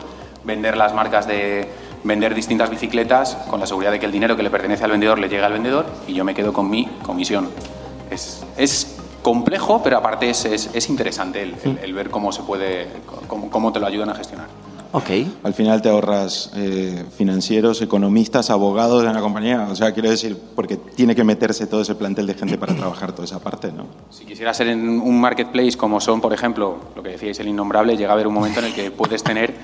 vender 0.45 0.76
las 0.76 0.95
marcas 0.95 1.26
de 1.26 1.68
vender 2.05 2.34
distintas 2.34 2.70
bicicletas 2.70 3.36
con 3.49 3.61
la 3.61 3.66
seguridad 3.66 3.93
de 3.93 4.01
que 4.01 4.07
el 4.07 4.12
dinero 4.12 4.36
que 4.36 4.43
le 4.43 4.51
pertenece 4.51 4.84
al 4.84 4.90
vendedor 4.90 5.18
le 5.18 5.28
llega 5.28 5.47
al 5.47 5.53
vendedor 5.53 5.86
y 6.07 6.14
yo 6.14 6.24
me 6.24 6.34
quedo 6.34 6.53
con 6.53 6.68
mi 6.68 6.86
comisión. 7.03 7.49
Es, 8.11 8.45
es 8.57 8.99
complejo, 9.22 9.82
pero 9.82 9.99
aparte 9.99 10.28
es, 10.28 10.45
es, 10.45 10.88
interesante 10.88 11.43
el, 11.43 11.95
ver 11.95 12.11
cómo 12.11 12.32
se 12.32 12.43
puede, 12.43 12.88
cómo, 13.28 13.51
cómo, 13.51 13.72
te 13.72 13.80
lo 13.80 13.86
ayudan 13.86 14.11
a 14.11 14.14
gestionar. 14.14 14.49
Okay. 14.95 15.38
Al 15.43 15.55
final 15.55 15.80
te 15.80 15.88
ahorras 15.88 16.51
eh, 16.55 17.05
financieros, 17.16 17.80
economistas, 17.80 18.51
abogados 18.51 19.05
en 19.05 19.14
la 19.14 19.20
compañía. 19.20 19.68
O 19.70 19.74
sea, 19.74 19.93
quiero 19.93 20.11
decir, 20.11 20.36
porque 20.55 20.76
tiene 20.76 21.14
que 21.14 21.24
meterse 21.24 21.66
todo 21.66 21.80
ese 21.80 21.95
plantel 21.95 22.26
de 22.26 22.34
gente 22.34 22.59
para 22.59 22.74
trabajar 22.74 23.12
toda 23.12 23.24
esa 23.24 23.38
parte, 23.38 23.72
¿no? 23.72 23.86
Si 24.11 24.26
quisieras 24.26 24.55
ser 24.55 24.68
en 24.68 25.01
un 25.01 25.18
marketplace 25.18 25.78
como 25.78 25.99
son, 25.99 26.20
por 26.20 26.34
ejemplo, 26.34 26.76
lo 26.95 27.03
que 27.03 27.09
decíais, 27.09 27.40
el 27.40 27.49
innombrable, 27.49 27.97
llega 27.97 28.11
a 28.11 28.12
haber 28.12 28.26
un 28.26 28.34
momento 28.34 28.61
en 28.61 28.66
el 28.66 28.74
que 28.74 28.90
puedes 28.90 29.22
tener 29.22 29.55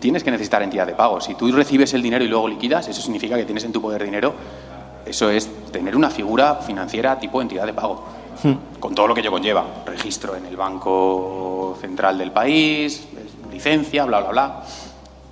tienes 0.00 0.22
que 0.22 0.30
necesitar 0.30 0.62
entidad 0.62 0.86
de 0.86 0.94
pago. 0.94 1.20
Si 1.20 1.34
tú 1.34 1.50
recibes 1.52 1.92
el 1.94 2.02
dinero 2.02 2.24
y 2.24 2.28
luego 2.28 2.48
liquidas, 2.48 2.88
eso 2.88 3.02
significa 3.02 3.36
que 3.36 3.44
tienes 3.44 3.64
en 3.64 3.72
tu 3.72 3.80
poder 3.80 4.04
dinero. 4.04 4.34
Eso 5.04 5.30
es 5.30 5.48
tener 5.70 5.96
una 5.96 6.10
figura 6.10 6.56
financiera 6.56 7.18
tipo 7.18 7.40
entidad 7.40 7.66
de 7.66 7.72
pago, 7.72 8.04
hmm. 8.42 8.80
con 8.80 8.94
todo 8.94 9.06
lo 9.06 9.14
que 9.14 9.20
ello 9.20 9.30
conlleva. 9.30 9.64
Registro 9.86 10.34
en 10.36 10.46
el 10.46 10.56
Banco 10.56 11.76
Central 11.80 12.18
del 12.18 12.32
país, 12.32 13.06
licencia, 13.60 14.04
bla, 14.04 14.20
bla, 14.20 14.30
bla. 14.30 14.62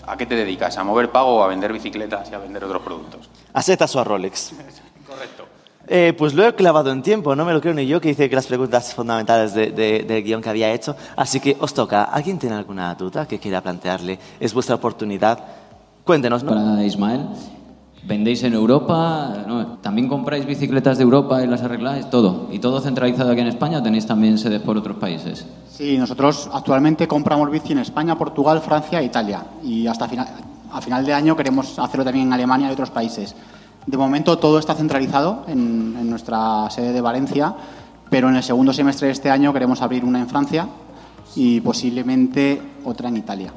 ¿A 0.07 0.16
qué 0.16 0.27
te 0.27 0.35
dedicas? 0.35 0.77
¿A 0.77 0.85
mover 0.85 1.11
pago 1.11 1.37
o 1.37 1.43
a 1.43 1.49
vender 1.49 1.72
bicicletas 1.72 2.31
y 2.31 2.35
a 2.35 2.39
vender 2.39 2.64
otros 2.64 2.83
productos? 2.83 3.29
A 3.53 3.62
setas 3.62 3.95
o 3.97 4.01
a 4.01 4.05
Rolex. 4.05 4.53
Correcto. 5.07 5.45
Eh, 5.87 6.14
pues 6.16 6.33
lo 6.33 6.47
he 6.47 6.55
clavado 6.55 6.91
en 6.91 7.03
tiempo, 7.03 7.37
no 7.37 7.45
me 7.45 7.53
lo 7.53 7.61
creo 7.61 7.75
ni 7.75 7.87
yo, 7.87 8.01
que 8.01 8.09
hice 8.11 8.29
que 8.31 8.35
las 8.37 8.47
preguntas 8.47 8.95
fundamentales 8.95 9.53
de- 9.53 9.70
de- 9.70 10.03
del 10.05 10.22
guion 10.25 10.41
que 10.41 10.49
había 10.49 10.72
hecho. 10.72 10.97
Así 11.14 11.41
que 11.41 11.57
os 11.61 11.75
toca. 11.75 12.05
¿Alguien 12.05 12.39
tiene 12.39 12.57
alguna 12.57 12.95
duda 12.95 13.27
que 13.29 13.39
quiera 13.39 13.61
plantearle? 13.61 14.18
Es 14.41 14.55
vuestra 14.55 14.77
oportunidad. 14.77 15.39
Cuéntenos, 16.05 16.43
¿no? 16.43 16.51
Para 16.53 16.83
Ismael, 16.85 17.27
¿vendéis 18.07 18.43
en 18.43 18.55
Europa? 18.55 19.45
No, 19.47 19.79
¿También 19.79 20.09
compráis 20.09 20.47
bicicletas 20.47 20.99
de 20.99 21.05
Europa 21.05 21.43
y 21.43 21.47
las 21.47 21.63
arregláis? 21.63 22.09
Todo. 22.11 22.49
¿Y 22.53 22.59
todo 22.59 22.81
centralizado 22.81 23.31
aquí 23.31 23.41
en 23.41 23.49
España 23.49 23.79
o 23.79 23.83
tenéis 23.83 24.07
también 24.07 24.39
sedes 24.39 24.61
por 24.63 24.77
otros 24.77 24.97
países? 24.97 25.47
Sí, 25.69 25.99
nosotros 25.99 26.49
actualmente 26.53 27.09
compramos 27.09 27.51
bici 27.51 27.73
en 27.73 27.79
España, 27.79 28.17
Portugal, 28.17 28.61
Francia 28.61 29.01
e 29.01 29.05
Italia. 29.05 29.45
Y 29.63 29.87
hasta 29.87 30.09
final, 30.09 30.29
a 30.71 30.81
final 30.81 31.05
de 31.05 31.15
año 31.15 31.37
queremos 31.37 31.79
hacerlo 31.79 32.05
también 32.05 32.29
en 32.29 32.33
Alemania 32.33 32.69
y 32.69 32.73
otros 32.73 32.91
países. 32.91 33.35
De 33.87 33.97
momento 33.97 34.39
todo 34.39 34.59
está 34.59 34.75
centralizado 34.75 35.45
en, 35.47 35.97
en 35.99 36.09
nuestra 36.09 36.71
sede 36.71 36.93
de 36.93 37.01
Valencia, 37.01 37.55
pero 38.09 38.29
en 38.29 38.37
el 38.37 38.43
segundo 38.43 38.73
semestre 38.73 39.07
de 39.07 39.13
este 39.13 39.31
año 39.31 39.53
queremos 39.53 39.83
abrir 39.83 40.05
una 40.05 40.21
en 40.21 40.29
Francia 40.29 40.69
y 41.37 41.61
posiblemente 41.61 42.61
otra 42.85 43.09
en 43.09 43.17
Italia. 43.17 43.53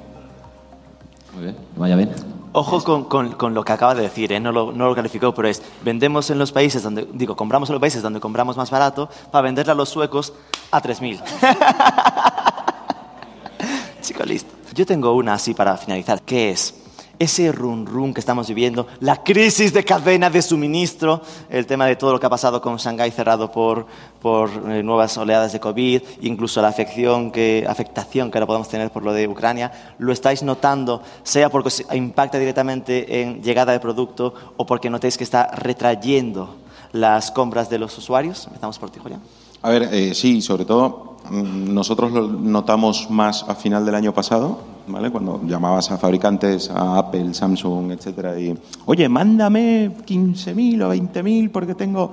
Muy 1.34 1.44
bien, 1.44 1.56
vaya 1.78 1.96
bien. 1.96 2.37
Ojo 2.54 2.84
con, 2.84 3.04
con- 3.06 3.34
con 3.34 3.54
lo 3.54 3.64
que 3.64 3.72
acaba 3.74 3.94
de 3.94 4.02
decir, 4.04 4.32
¿eh? 4.32 4.40
no, 4.40 4.52
lo, 4.52 4.72
no 4.72 4.88
lo 4.88 4.96
calificó, 4.96 5.34
pero 5.34 5.48
es 5.48 5.62
vendemos 5.84 6.30
en 6.32 6.40
los 6.40 6.52
países 6.52 6.82
donde, 6.82 7.08
digo, 7.14 7.36
compramos 7.36 7.70
en 7.70 7.74
los 7.74 7.80
países 7.82 8.02
donde 8.02 8.20
compramos 8.20 8.58
más 8.58 8.72
barato 8.72 9.10
para 9.32 9.44
venderle 9.44 9.74
a 9.74 9.76
los 9.76 9.90
suecos 9.90 10.34
a 10.72 10.82
3.000. 10.82 11.22
Chico, 14.02 14.24
listo. 14.24 14.54
Yo 14.74 14.86
tengo 14.86 15.14
una 15.14 15.34
así 15.34 15.54
para 15.54 15.76
finalizar, 15.78 16.22
que 16.22 16.52
es 16.52 16.74
ese 17.20 17.52
run 17.52 17.86
run 17.86 18.14
que 18.14 18.20
estamos 18.20 18.48
viviendo, 18.48 18.88
la 19.00 19.24
crisis 19.24 19.74
de 19.74 19.84
cadena 19.84 20.30
de 20.30 20.42
suministro, 20.42 21.22
el 21.50 21.66
tema 21.66 21.86
de 21.86 21.96
todo 21.96 22.14
lo 22.14 22.20
que 22.20 22.26
ha 22.26 22.30
pasado 22.30 22.62
con 22.62 22.78
Shanghái 22.78 23.12
cerrado 23.12 23.52
por, 23.52 23.86
por 24.22 24.50
eh, 24.70 24.84
nuevas 24.84 25.18
oleadas 25.18 25.54
de 25.54 25.60
COVID, 25.60 26.02
incluso 26.22 26.62
la 26.62 26.68
afección 26.68 27.32
que, 27.32 27.66
afectación 27.68 28.30
que 28.30 28.38
ahora 28.38 28.48
podemos 28.48 28.70
tener 28.70 28.92
por 28.92 29.04
lo 29.04 29.14
de 29.14 29.28
Ucrania, 29.28 29.96
¿lo 29.98 30.14
estáis 30.14 30.44
notando, 30.44 31.02
sea 31.24 31.50
porque 31.50 31.70
impacta 31.94 32.38
directamente 32.38 33.22
en 33.22 33.42
llegada 33.42 33.72
de 33.72 33.80
producto 33.80 34.34
o 34.58 34.66
porque 34.66 34.90
notéis 34.90 35.18
que 35.18 35.24
está 35.24 35.48
retrayendo 35.48 36.56
las 36.92 37.32
compras 37.32 37.70
de 37.70 37.80
los 37.80 37.98
usuarios? 37.98 38.46
Empezamos 38.48 38.80
por 38.80 38.90
ti, 38.90 39.00
Julián. 39.00 39.22
A 39.62 39.70
ver, 39.70 39.90
eh, 39.92 40.14
sí, 40.14 40.42
sobre 40.42 40.66
todo 40.66 41.18
mm, 41.30 41.74
nosotros 41.74 42.12
lo 42.12 42.28
notamos 42.28 43.10
más 43.10 43.44
a 43.48 43.56
final 43.56 43.86
del 43.86 43.96
año 43.96 44.14
pasado, 44.14 44.77
¿vale? 44.88 45.12
Cuando 45.12 45.42
llamabas 45.46 45.92
a 45.92 45.98
fabricantes, 45.98 46.70
a 46.70 46.98
Apple, 47.00 47.34
Samsung, 47.34 47.92
etcétera, 47.92 48.40
y 48.40 48.58
oye, 48.86 49.08
mándame 49.10 49.92
15.000 50.06 50.82
o 50.84 50.90
20.000 50.94 51.52
porque 51.52 51.76
tengo 51.76 52.12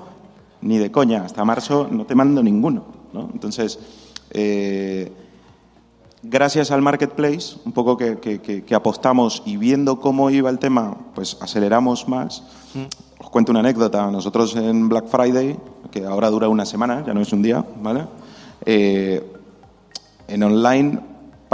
ni 0.63 0.79
de 0.79 0.91
coña 0.91 1.25
hasta 1.25 1.45
marzo 1.45 1.89
no 1.91 2.05
te 2.07 2.15
mando 2.15 2.43
ninguno, 2.43 2.85
¿no? 3.13 3.29
Entonces, 3.33 3.79
eh, 4.31 5.13
gracias 6.23 6.71
al 6.71 6.81
marketplace, 6.83 7.57
un 7.65 7.73
poco 7.73 7.97
que, 7.97 8.19
que- 8.19 8.41
que- 8.41 8.65
que 8.65 8.75
apostamos 8.75 9.43
y 9.45 9.57
viendo 9.59 10.01
cómo 10.01 10.31
iba 10.31 10.49
el 10.51 10.59
tema, 10.59 10.97
pues 11.15 11.37
aceleramos 11.41 12.09
más. 12.09 12.43
Os 13.21 13.31
cuento 13.31 13.53
una 13.53 13.61
anécdota. 13.61 14.11
Nosotros 14.11 14.57
en 14.57 14.89
Black 14.89 15.07
Friday, 15.09 15.57
que 15.91 16.05
ahora 16.05 16.31
dura 16.31 16.49
una 16.49 16.65
semana, 16.67 17.05
ya 17.07 17.13
no 17.15 17.21
es 17.21 17.33
un 17.33 17.43
día, 17.43 17.65
¿vale? 17.83 18.07
Eh, 18.65 19.23
en 20.29 20.43
online, 20.43 20.99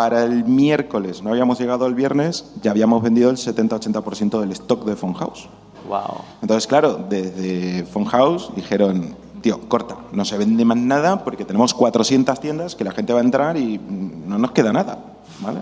para 0.00 0.24
el 0.24 0.44
miércoles, 0.46 1.22
no 1.22 1.28
habíamos 1.28 1.60
llegado 1.60 1.86
el 1.86 1.94
viernes, 1.94 2.46
ya 2.62 2.70
habíamos 2.70 3.02
vendido 3.02 3.28
el 3.28 3.36
70-80% 3.36 4.40
del 4.40 4.50
stock 4.52 4.86
de 4.86 4.96
House. 4.96 5.46
Wow. 5.86 6.22
Entonces, 6.40 6.66
claro, 6.66 6.98
desde 7.10 7.84
House 8.08 8.50
dijeron, 8.56 9.14
tío, 9.42 9.60
corta, 9.68 9.96
no 10.12 10.24
se 10.24 10.38
vende 10.38 10.64
más 10.64 10.78
nada 10.78 11.22
porque 11.22 11.44
tenemos 11.44 11.74
400 11.74 12.40
tiendas 12.40 12.76
que 12.76 12.84
la 12.84 12.92
gente 12.92 13.12
va 13.12 13.18
a 13.20 13.22
entrar 13.22 13.58
y 13.58 13.78
no 14.26 14.38
nos 14.38 14.52
queda 14.52 14.72
nada, 14.72 14.96
¿vale? 15.42 15.60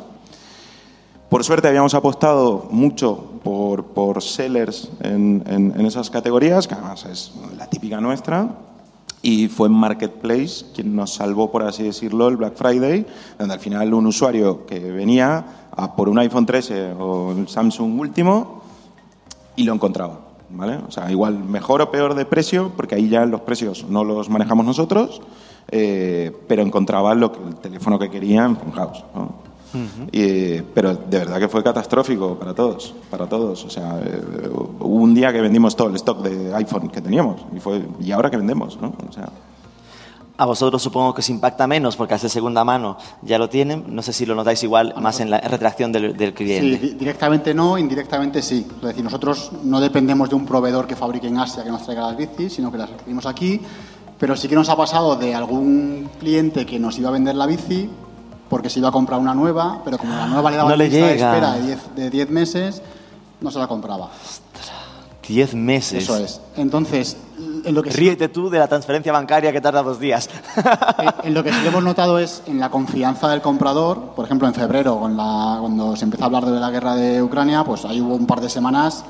Por 1.29 1.43
suerte 1.43 1.67
habíamos 1.67 1.95
apostado 1.95 2.69
mucho 2.71 3.17
por, 3.43 3.87
por 3.87 4.23
sellers 4.23 4.89
en, 5.01 5.43
en- 5.49 5.75
en 5.81 5.85
esas 5.85 6.11
categorías, 6.11 6.69
que 6.69 6.75
además 6.75 7.05
es 7.07 7.33
la 7.57 7.67
típica 7.67 8.01
nuestra, 8.01 8.47
y 9.23 9.49
fue 9.49 9.69
Marketplace 9.69 10.67
quien 10.75 10.95
nos 10.95 11.15
salvó, 11.15 11.51
por 11.51 11.63
así 11.63 11.83
decirlo, 11.83 12.29
el 12.29 12.37
Black 12.37 12.55
Friday, 12.55 13.07
donde 13.39 13.55
al 13.55 13.61
final 13.61 13.93
un 13.95 14.07
usuario 14.07 14.67
que 14.67 14.79
venía 14.79 15.45
a 15.77 15.97
por 15.97 16.09
un 16.09 16.19
iPhone 16.19 16.47
13 16.47 16.93
o 16.99 17.33
el 17.33 17.49
Samsung 17.49 17.99
último 17.99 18.63
y 19.57 19.65
lo 19.65 19.75
encontraba. 19.75 20.21
¿vale? 20.51 20.79
O 20.87 20.91
sea, 20.91 21.11
igual 21.11 21.39
mejor 21.39 21.83
o 21.83 21.91
peor 21.91 22.15
de 22.15 22.25
precio, 22.25 22.73
porque 22.77 22.95
ahí 22.95 23.09
ya 23.09 23.27
los 23.27 23.43
precios 23.43 23.87
no 23.89 24.05
los 24.05 24.29
manejamos 24.29 24.65
nosotros, 24.65 25.21
eh, 25.71 26.33
pero 26.47 26.63
encontraba 26.63 27.15
lo 27.15 27.33
que, 27.33 27.39
el 27.41 27.57
teléfono 27.57 27.99
que 27.99 28.11
quería 28.11 28.45
en 28.45 28.73
House. 28.73 29.05
¿no? 29.15 29.48
Y, 30.13 30.63
pero 30.75 30.95
de 30.95 31.19
verdad 31.19 31.39
que 31.39 31.49
fue 31.49 31.63
catastrófico 31.63 32.37
para 32.39 32.55
todos, 32.55 32.95
para 33.11 33.27
todos. 33.29 33.65
O 33.65 33.71
sea, 33.71 34.01
eh, 34.05 34.49
hubo 34.51 34.87
un 34.87 35.15
día 35.15 35.33
que 35.33 35.41
vendimos 35.41 35.77
todo 35.77 35.89
el 35.89 35.97
stock 35.97 36.21
de 36.23 36.55
iPhone 36.55 36.89
que 36.89 37.01
teníamos 37.01 37.43
y 37.55 37.61
fue 37.61 37.83
y 38.01 38.11
ahora 38.13 38.31
que 38.31 38.37
vendemos, 38.37 38.79
¿no? 38.81 38.95
O 39.09 39.13
sea, 39.13 39.29
A 40.41 40.47
vosotros 40.47 40.81
supongo 40.81 41.13
que 41.15 41.21
os 41.21 41.29
impacta 41.31 41.67
menos 41.67 41.97
porque 41.97 42.17
ser 42.17 42.31
segunda 42.31 42.63
mano 42.65 42.97
ya 43.23 43.39
lo 43.39 43.49
tienen. 43.49 43.85
No 43.89 44.03
sé 44.03 44.13
si 44.13 44.25
lo 44.25 44.35
notáis 44.37 44.63
igual 44.63 44.95
más 45.01 45.19
en 45.21 45.31
la 45.31 45.41
retracción 45.41 45.91
del, 45.91 46.17
del 46.17 46.31
Sí, 46.31 46.35
cliente. 46.37 46.79
di- 46.79 46.95
directamente 46.95 47.53
no, 47.53 47.77
indirectamente 47.77 48.41
sí. 48.41 48.65
Es 48.77 48.83
decir, 48.83 49.03
nosotros 49.03 49.51
no 49.65 49.81
dependemos 49.81 50.29
de 50.31 50.37
un 50.37 50.47
proveedor 50.47 50.87
que 50.87 50.95
fabrique 50.95 51.27
en 51.27 51.39
Asia 51.39 51.65
que 51.65 51.71
nos 51.71 51.83
traiga 51.83 52.03
las 52.07 52.17
bicis, 52.17 52.53
sino 52.55 52.71
que 52.71 52.79
las 52.79 52.89
adquirimos 52.91 53.27
aquí. 53.27 53.61
Pero 54.17 54.37
sí 54.37 54.47
que 54.49 54.55
nos 54.55 54.69
ha 54.69 54.77
pasado 54.77 55.17
de 55.17 55.35
algún 55.35 56.09
cliente 56.21 56.65
que 56.67 56.79
nos 56.79 56.97
iba 56.99 57.09
a 57.09 57.13
vender 57.13 57.35
la 57.35 57.47
bici 57.47 57.91
porque 58.49 58.71
se 58.71 58.79
iba 58.79 58.89
a 58.89 58.93
comprar 58.93 59.19
una 59.21 59.35
nueva, 59.35 59.81
pero 59.85 59.99
como 59.99 60.15
la 60.15 60.27
nueva 60.27 60.51
le 60.51 60.57
daba 60.57 60.71
No 60.71 60.77
le 60.77 60.89
lista 60.89 61.07
de 61.07 61.13
llega. 61.15 61.29
espera 61.35 61.53
de 61.55 61.63
10 61.63 61.95
de 61.97 62.11
10 62.11 62.31
meses, 62.31 62.83
no 63.41 63.51
se 63.51 63.59
la 63.59 63.67
compraba. 63.67 64.09
Diez 65.27 65.55
meses. 65.55 66.05
Eso 66.05 66.17
es. 66.17 66.41
Entonces, 66.57 67.19
en 67.65 67.75
lo 67.75 67.83
que 67.83 67.91
sí- 67.91 67.99
Ríete 67.99 68.31
tú 68.31 68.49
de 68.49 68.59
la 68.59 68.67
transferencia 68.67 69.13
bancaria 69.13 69.53
que 69.53 69.61
tarda 69.61 69.83
dos 69.83 70.01
días. 70.01 70.31
En- 70.99 71.29
En 71.29 71.35
lo 71.35 71.45
que 71.45 71.53
sí 71.53 71.59
hemos 71.67 71.85
notado 71.85 72.19
es 72.19 72.43
en 72.47 72.59
la 72.59 72.71
confianza 72.71 73.29
del 73.29 73.43
comprador. 73.43 74.15
Por 74.17 74.25
ejemplo, 74.25 74.49
en 74.49 74.55
febrero, 74.55 74.99
con 74.99 75.19
la- 75.19 75.59
cuando 75.61 75.95
se 75.97 76.05
empezó 76.05 76.23
a 76.23 76.27
hablar 76.27 76.47
de 76.47 76.59
la 76.59 76.71
guerra 76.71 76.95
de 76.95 77.23
Ucrania, 77.23 77.63
pues 77.65 77.85
ahí 77.85 78.01
hubo 78.01 78.15
un 78.15 78.27
par 78.27 78.41
de 78.41 78.49
semanas 78.49 79.05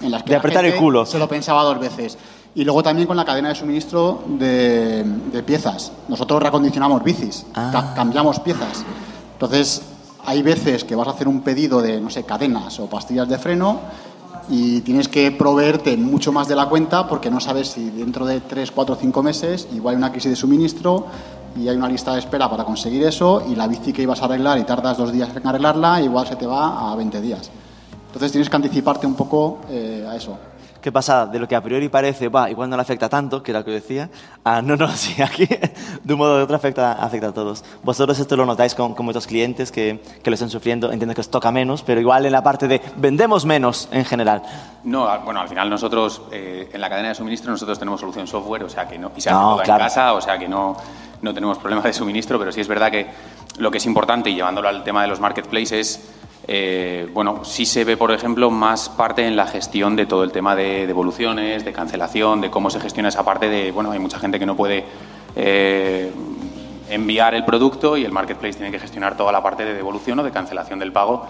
en 0.00 0.10
las 0.10 0.22
que 0.22 0.30
De 0.30 0.36
la 0.36 0.38
apretar 0.38 0.64
el 0.64 0.70
gente 0.72 0.82
culo. 0.82 1.04
se 1.04 1.18
lo 1.18 1.28
pensaba 1.28 1.62
dos 1.62 1.78
veces. 1.78 2.16
Y 2.54 2.64
luego 2.64 2.82
también 2.82 3.06
con 3.06 3.16
la 3.16 3.24
cadena 3.24 3.50
de 3.50 3.54
suministro 3.54 4.24
de, 4.26 5.04
de 5.32 5.42
piezas. 5.42 5.92
Nosotros 6.08 6.42
reacondicionamos 6.42 7.02
bicis, 7.04 7.46
Ah. 7.54 7.70
ca- 7.72 7.94
cambiamos 7.94 8.40
piezas. 8.40 8.84
Entonces, 9.34 9.82
hay 10.26 10.42
veces 10.42 10.84
que 10.84 10.94
vas 10.96 11.06
a 11.08 11.12
hacer 11.12 11.28
un 11.28 11.40
pedido 11.42 11.80
de, 11.80 12.00
no 12.00 12.10
sé, 12.10 12.24
cadenas 12.24 12.78
o 12.80 12.86
pastillas 12.86 13.28
de 13.28 13.38
freno 13.38 13.78
y 14.48 14.80
tienes 14.80 15.06
que 15.08 15.30
proveerte 15.30 15.96
mucho 15.96 16.32
más 16.32 16.48
de 16.48 16.56
la 16.56 16.66
cuenta 16.68 17.06
porque 17.08 17.30
no 17.30 17.38
sabes 17.40 17.68
si 17.68 17.88
dentro 17.90 18.26
de 18.26 18.40
3, 18.40 18.72
4, 18.72 18.96
5 19.00 19.22
meses 19.22 19.68
igual 19.72 19.94
hay 19.94 19.98
una 19.98 20.10
crisis 20.10 20.30
de 20.30 20.36
suministro 20.36 21.06
y 21.56 21.68
hay 21.68 21.76
una 21.76 21.88
lista 21.88 22.12
de 22.14 22.18
espera 22.18 22.50
para 22.50 22.64
conseguir 22.64 23.04
eso 23.04 23.42
y 23.48 23.54
la 23.54 23.66
bici 23.68 23.92
que 23.92 24.02
ibas 24.02 24.20
a 24.22 24.24
arreglar 24.24 24.58
y 24.58 24.64
tardas 24.64 24.98
dos 24.98 25.12
días 25.12 25.30
en 25.34 25.46
arreglarla 25.46 26.02
igual 26.02 26.26
se 26.26 26.34
te 26.36 26.46
va 26.46 26.90
a 26.92 26.96
20 26.96 27.20
días. 27.20 27.48
Entonces 28.08 28.32
tienes 28.32 28.50
que 28.50 28.56
anticiparte 28.56 29.06
un 29.06 29.14
poco 29.14 29.58
eh, 29.70 30.04
a 30.10 30.16
eso. 30.16 30.36
¿Qué 30.80 30.90
pasa? 30.90 31.26
De 31.26 31.38
lo 31.38 31.46
que 31.46 31.54
a 31.54 31.62
priori 31.62 31.88
parece, 31.88 32.28
va, 32.28 32.50
igual 32.50 32.70
no 32.70 32.76
le 32.76 32.82
afecta 32.82 33.08
tanto, 33.08 33.42
que 33.42 33.50
era 33.50 33.60
lo 33.60 33.64
que 33.66 33.72
decía, 33.72 34.08
a 34.44 34.62
no, 34.62 34.76
no, 34.76 34.88
sí, 34.96 35.20
aquí 35.22 35.46
de 36.02 36.12
un 36.14 36.18
modo 36.18 36.34
o 36.34 36.36
de 36.38 36.42
otro 36.44 36.56
afecta, 36.56 36.92
afecta 36.92 37.28
a 37.28 37.32
todos. 37.32 37.64
Vosotros 37.82 38.18
esto 38.18 38.36
lo 38.36 38.46
notáis 38.46 38.74
con, 38.74 38.94
con 38.94 39.04
vuestros 39.06 39.26
clientes 39.26 39.70
que, 39.70 40.02
que 40.22 40.30
lo 40.30 40.34
están 40.34 40.50
sufriendo, 40.50 40.90
entiendo 40.90 41.14
que 41.14 41.20
os 41.20 41.30
toca 41.30 41.50
menos, 41.52 41.82
pero 41.82 42.00
igual 42.00 42.24
en 42.24 42.32
la 42.32 42.42
parte 42.42 42.66
de 42.68 42.80
vendemos 42.96 43.44
menos 43.44 43.88
en 43.92 44.04
general. 44.04 44.42
No, 44.84 45.06
bueno, 45.20 45.40
al 45.40 45.48
final 45.48 45.68
nosotros, 45.68 46.22
eh, 46.32 46.70
en 46.72 46.80
la 46.80 46.88
cadena 46.88 47.08
de 47.10 47.14
suministro, 47.14 47.50
nosotros 47.50 47.78
tenemos 47.78 48.00
solución 48.00 48.26
software, 48.26 48.64
o 48.64 48.68
sea 48.68 48.88
que 48.88 48.98
no, 48.98 49.12
y 49.16 49.20
se 49.20 49.28
hace 49.28 49.38
No, 49.38 49.50
todo 49.56 49.62
claro. 49.62 49.82
en 49.82 49.86
casa, 49.88 50.12
o 50.14 50.20
sea 50.20 50.38
que 50.38 50.48
no, 50.48 50.76
no 51.20 51.34
tenemos 51.34 51.58
problemas 51.58 51.84
de 51.84 51.92
suministro, 51.92 52.38
pero 52.38 52.50
sí 52.52 52.62
es 52.62 52.68
verdad 52.68 52.90
que 52.90 53.06
lo 53.58 53.70
que 53.70 53.76
es 53.78 53.84
importante, 53.86 54.30
y 54.30 54.34
llevándolo 54.34 54.68
al 54.68 54.82
tema 54.82 55.02
de 55.02 55.08
los 55.08 55.20
marketplaces, 55.20 56.00
eh, 56.52 57.08
bueno, 57.14 57.44
sí 57.44 57.64
se 57.64 57.84
ve, 57.84 57.96
por 57.96 58.10
ejemplo, 58.10 58.50
más 58.50 58.88
parte 58.88 59.24
en 59.24 59.36
la 59.36 59.46
gestión 59.46 59.94
de 59.94 60.04
todo 60.04 60.24
el 60.24 60.32
tema 60.32 60.56
de 60.56 60.84
devoluciones, 60.84 61.64
de 61.64 61.72
cancelación, 61.72 62.40
de 62.40 62.50
cómo 62.50 62.70
se 62.70 62.80
gestiona 62.80 63.08
esa 63.08 63.24
parte 63.24 63.48
de, 63.48 63.70
bueno, 63.70 63.92
hay 63.92 64.00
mucha 64.00 64.18
gente 64.18 64.40
que 64.40 64.46
no 64.46 64.56
puede 64.56 64.84
eh, 65.36 66.10
enviar 66.88 67.36
el 67.36 67.44
producto 67.44 67.96
y 67.96 68.04
el 68.04 68.10
marketplace 68.10 68.54
tiene 68.54 68.72
que 68.72 68.80
gestionar 68.80 69.16
toda 69.16 69.30
la 69.30 69.44
parte 69.44 69.64
de 69.64 69.74
devolución 69.74 70.18
o 70.18 70.24
de 70.24 70.32
cancelación 70.32 70.80
del 70.80 70.90
pago. 70.90 71.24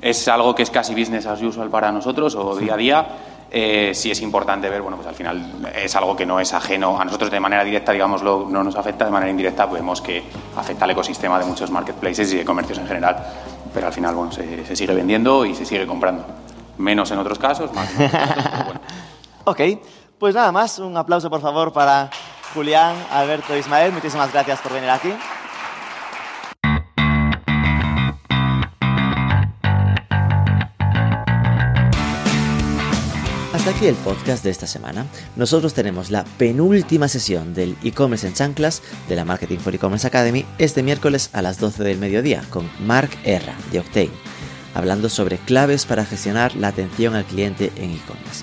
Es 0.00 0.28
algo 0.28 0.54
que 0.54 0.62
es 0.62 0.70
casi 0.70 0.94
business 0.94 1.26
as 1.26 1.42
usual 1.42 1.68
para 1.70 1.90
nosotros 1.90 2.34
o 2.34 2.56
día 2.56 2.74
a 2.74 2.76
día. 2.76 3.06
Eh, 3.50 3.92
sí 3.94 4.10
es 4.10 4.20
importante 4.20 4.68
ver, 4.68 4.82
bueno, 4.82 4.96
pues 4.96 5.08
al 5.08 5.14
final 5.14 5.70
es 5.74 5.96
algo 5.96 6.14
que 6.14 6.26
no 6.26 6.38
es 6.38 6.52
ajeno 6.52 7.00
a 7.00 7.04
nosotros 7.04 7.30
de 7.30 7.40
manera 7.40 7.64
directa, 7.64 7.92
digámoslo, 7.92 8.46
no 8.48 8.62
nos 8.62 8.76
afecta, 8.76 9.06
de 9.06 9.10
manera 9.10 9.30
indirecta 9.30 9.64
vemos 9.64 10.02
que 10.02 10.22
afecta 10.54 10.84
al 10.84 10.90
ecosistema 10.90 11.38
de 11.38 11.46
muchos 11.46 11.70
marketplaces 11.70 12.30
y 12.34 12.36
de 12.36 12.44
comercios 12.44 12.78
en 12.78 12.86
general, 12.86 13.16
pero 13.72 13.86
al 13.86 13.92
final, 13.92 14.14
bueno, 14.14 14.32
se, 14.32 14.66
se 14.66 14.76
sigue 14.76 14.92
vendiendo 14.92 15.46
y 15.46 15.54
se 15.54 15.64
sigue 15.64 15.86
comprando. 15.86 16.26
Menos 16.76 17.10
en 17.10 17.18
otros 17.18 17.38
casos, 17.38 17.72
más 17.72 17.90
en 17.98 18.06
otros. 18.06 18.80
Ok, 19.44 19.60
Pues 20.18 20.34
nada 20.34 20.52
más, 20.52 20.78
un 20.78 20.94
aplauso 20.98 21.30
por 21.30 21.40
favor 21.40 21.72
para 21.72 22.10
Julián, 22.52 22.94
Alberto 23.10 23.54
e 23.54 23.60
Ismael. 23.60 23.92
Muchísimas 23.92 24.30
gracias 24.30 24.60
por 24.60 24.74
venir 24.74 24.90
aquí. 24.90 25.10
Aquí 33.68 33.84
el 33.84 33.96
podcast 33.96 34.42
de 34.42 34.48
esta 34.48 34.66
semana. 34.66 35.04
Nosotros 35.36 35.74
tenemos 35.74 36.10
la 36.10 36.24
penúltima 36.24 37.06
sesión 37.06 37.52
del 37.52 37.76
e-commerce 37.84 38.26
en 38.26 38.32
chanclas 38.32 38.80
de 39.10 39.14
la 39.14 39.26
Marketing 39.26 39.58
for 39.58 39.74
E-Commerce 39.74 40.06
Academy 40.06 40.46
este 40.56 40.82
miércoles 40.82 41.28
a 41.34 41.42
las 41.42 41.60
12 41.60 41.84
del 41.84 41.98
mediodía 41.98 42.42
con 42.48 42.70
Mark 42.80 43.10
Erra 43.24 43.54
de 43.70 43.80
Octane, 43.80 44.10
hablando 44.74 45.10
sobre 45.10 45.36
claves 45.36 45.84
para 45.84 46.06
gestionar 46.06 46.56
la 46.56 46.68
atención 46.68 47.14
al 47.14 47.26
cliente 47.26 47.70
en 47.76 47.90
e-commerce. 47.90 48.42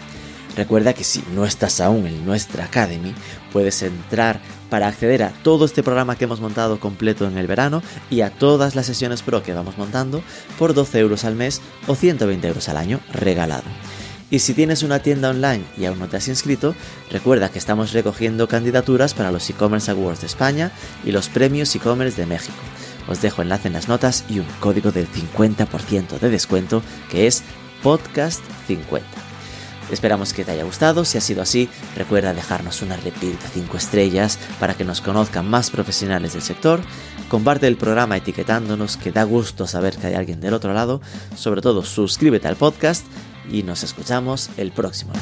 Recuerda 0.55 0.93
que 0.93 1.03
si 1.03 1.23
no 1.33 1.43
estás 1.43 1.81
aún 1.81 2.05
en 2.05 2.23
nuestra 2.23 2.65
Academy, 2.65 3.15
puedes 3.51 3.81
entrar 3.81 4.39
para 4.69 4.87
acceder 4.87 5.23
a 5.23 5.31
todo 5.31 5.65
este 5.65 5.81
programa 5.81 6.17
que 6.17 6.25
hemos 6.25 6.39
montado 6.39 6.79
completo 6.79 7.27
en 7.27 7.39
el 7.39 7.47
verano 7.47 7.81
y 8.11 8.21
a 8.21 8.29
todas 8.29 8.75
las 8.75 8.85
sesiones 8.85 9.23
pro 9.23 9.41
que 9.41 9.53
vamos 9.53 9.79
montando 9.79 10.21
por 10.59 10.75
12 10.75 10.99
euros 10.99 11.25
al 11.25 11.33
mes 11.33 11.63
o 11.87 11.95
120 11.95 12.47
euros 12.47 12.69
al 12.69 12.77
año 12.77 12.99
regalado. 13.11 13.63
Y 14.31 14.39
si 14.39 14.53
tienes 14.53 14.81
una 14.81 14.99
tienda 14.99 15.29
online 15.29 15.63
y 15.77 15.85
aún 15.85 15.99
no 15.99 16.07
te 16.07 16.17
has 16.17 16.27
inscrito, 16.27 16.73
recuerda 17.11 17.49
que 17.49 17.59
estamos 17.59 17.93
recogiendo 17.93 18.47
candidaturas 18.47 19.13
para 19.13 19.31
los 19.31 19.47
e-commerce 19.49 19.91
awards 19.91 20.21
de 20.21 20.27
España 20.27 20.71
y 21.03 21.11
los 21.11 21.29
premios 21.29 21.75
e-commerce 21.75 22.19
de 22.19 22.25
México. 22.25 22.57
Os 23.07 23.21
dejo 23.21 23.43
enlace 23.43 23.67
en 23.67 23.73
las 23.73 23.87
notas 23.87 24.25
y 24.27 24.39
un 24.39 24.47
código 24.59 24.91
del 24.91 25.07
50% 25.07 26.19
de 26.19 26.29
descuento 26.29 26.81
que 27.11 27.27
es 27.27 27.43
podcast50. 27.83 29.01
Esperamos 29.91 30.33
que 30.33 30.43
te 30.43 30.51
haya 30.51 30.63
gustado, 30.63 31.05
si 31.05 31.19
ha 31.19 31.21
sido 31.21 31.43
así, 31.43 31.69
recuerda 31.95 32.33
dejarnos 32.33 32.81
una 32.81 32.97
review 32.97 33.33
de 33.33 33.47
5 33.53 33.77
estrellas 33.77 34.39
para 34.59 34.73
que 34.73 34.83
nos 34.83 35.01
conozcan 35.01 35.47
más 35.47 35.69
profesionales 35.69 36.33
del 36.33 36.41
sector, 36.41 36.81
comparte 37.29 37.67
el 37.67 37.77
programa 37.77 38.17
etiquetándonos 38.17 38.97
que 38.97 39.11
da 39.11 39.23
gusto 39.23 39.67
saber 39.67 39.95
que 39.95 40.07
hay 40.07 40.15
alguien 40.15 40.41
del 40.41 40.55
otro 40.55 40.73
lado, 40.73 41.01
sobre 41.35 41.61
todo 41.61 41.83
suscríbete 41.83 42.47
al 42.47 42.55
podcast 42.55 43.05
y 43.51 43.63
nos 43.63 43.83
escuchamos 43.83 44.49
el 44.57 44.71
próximo. 44.71 45.13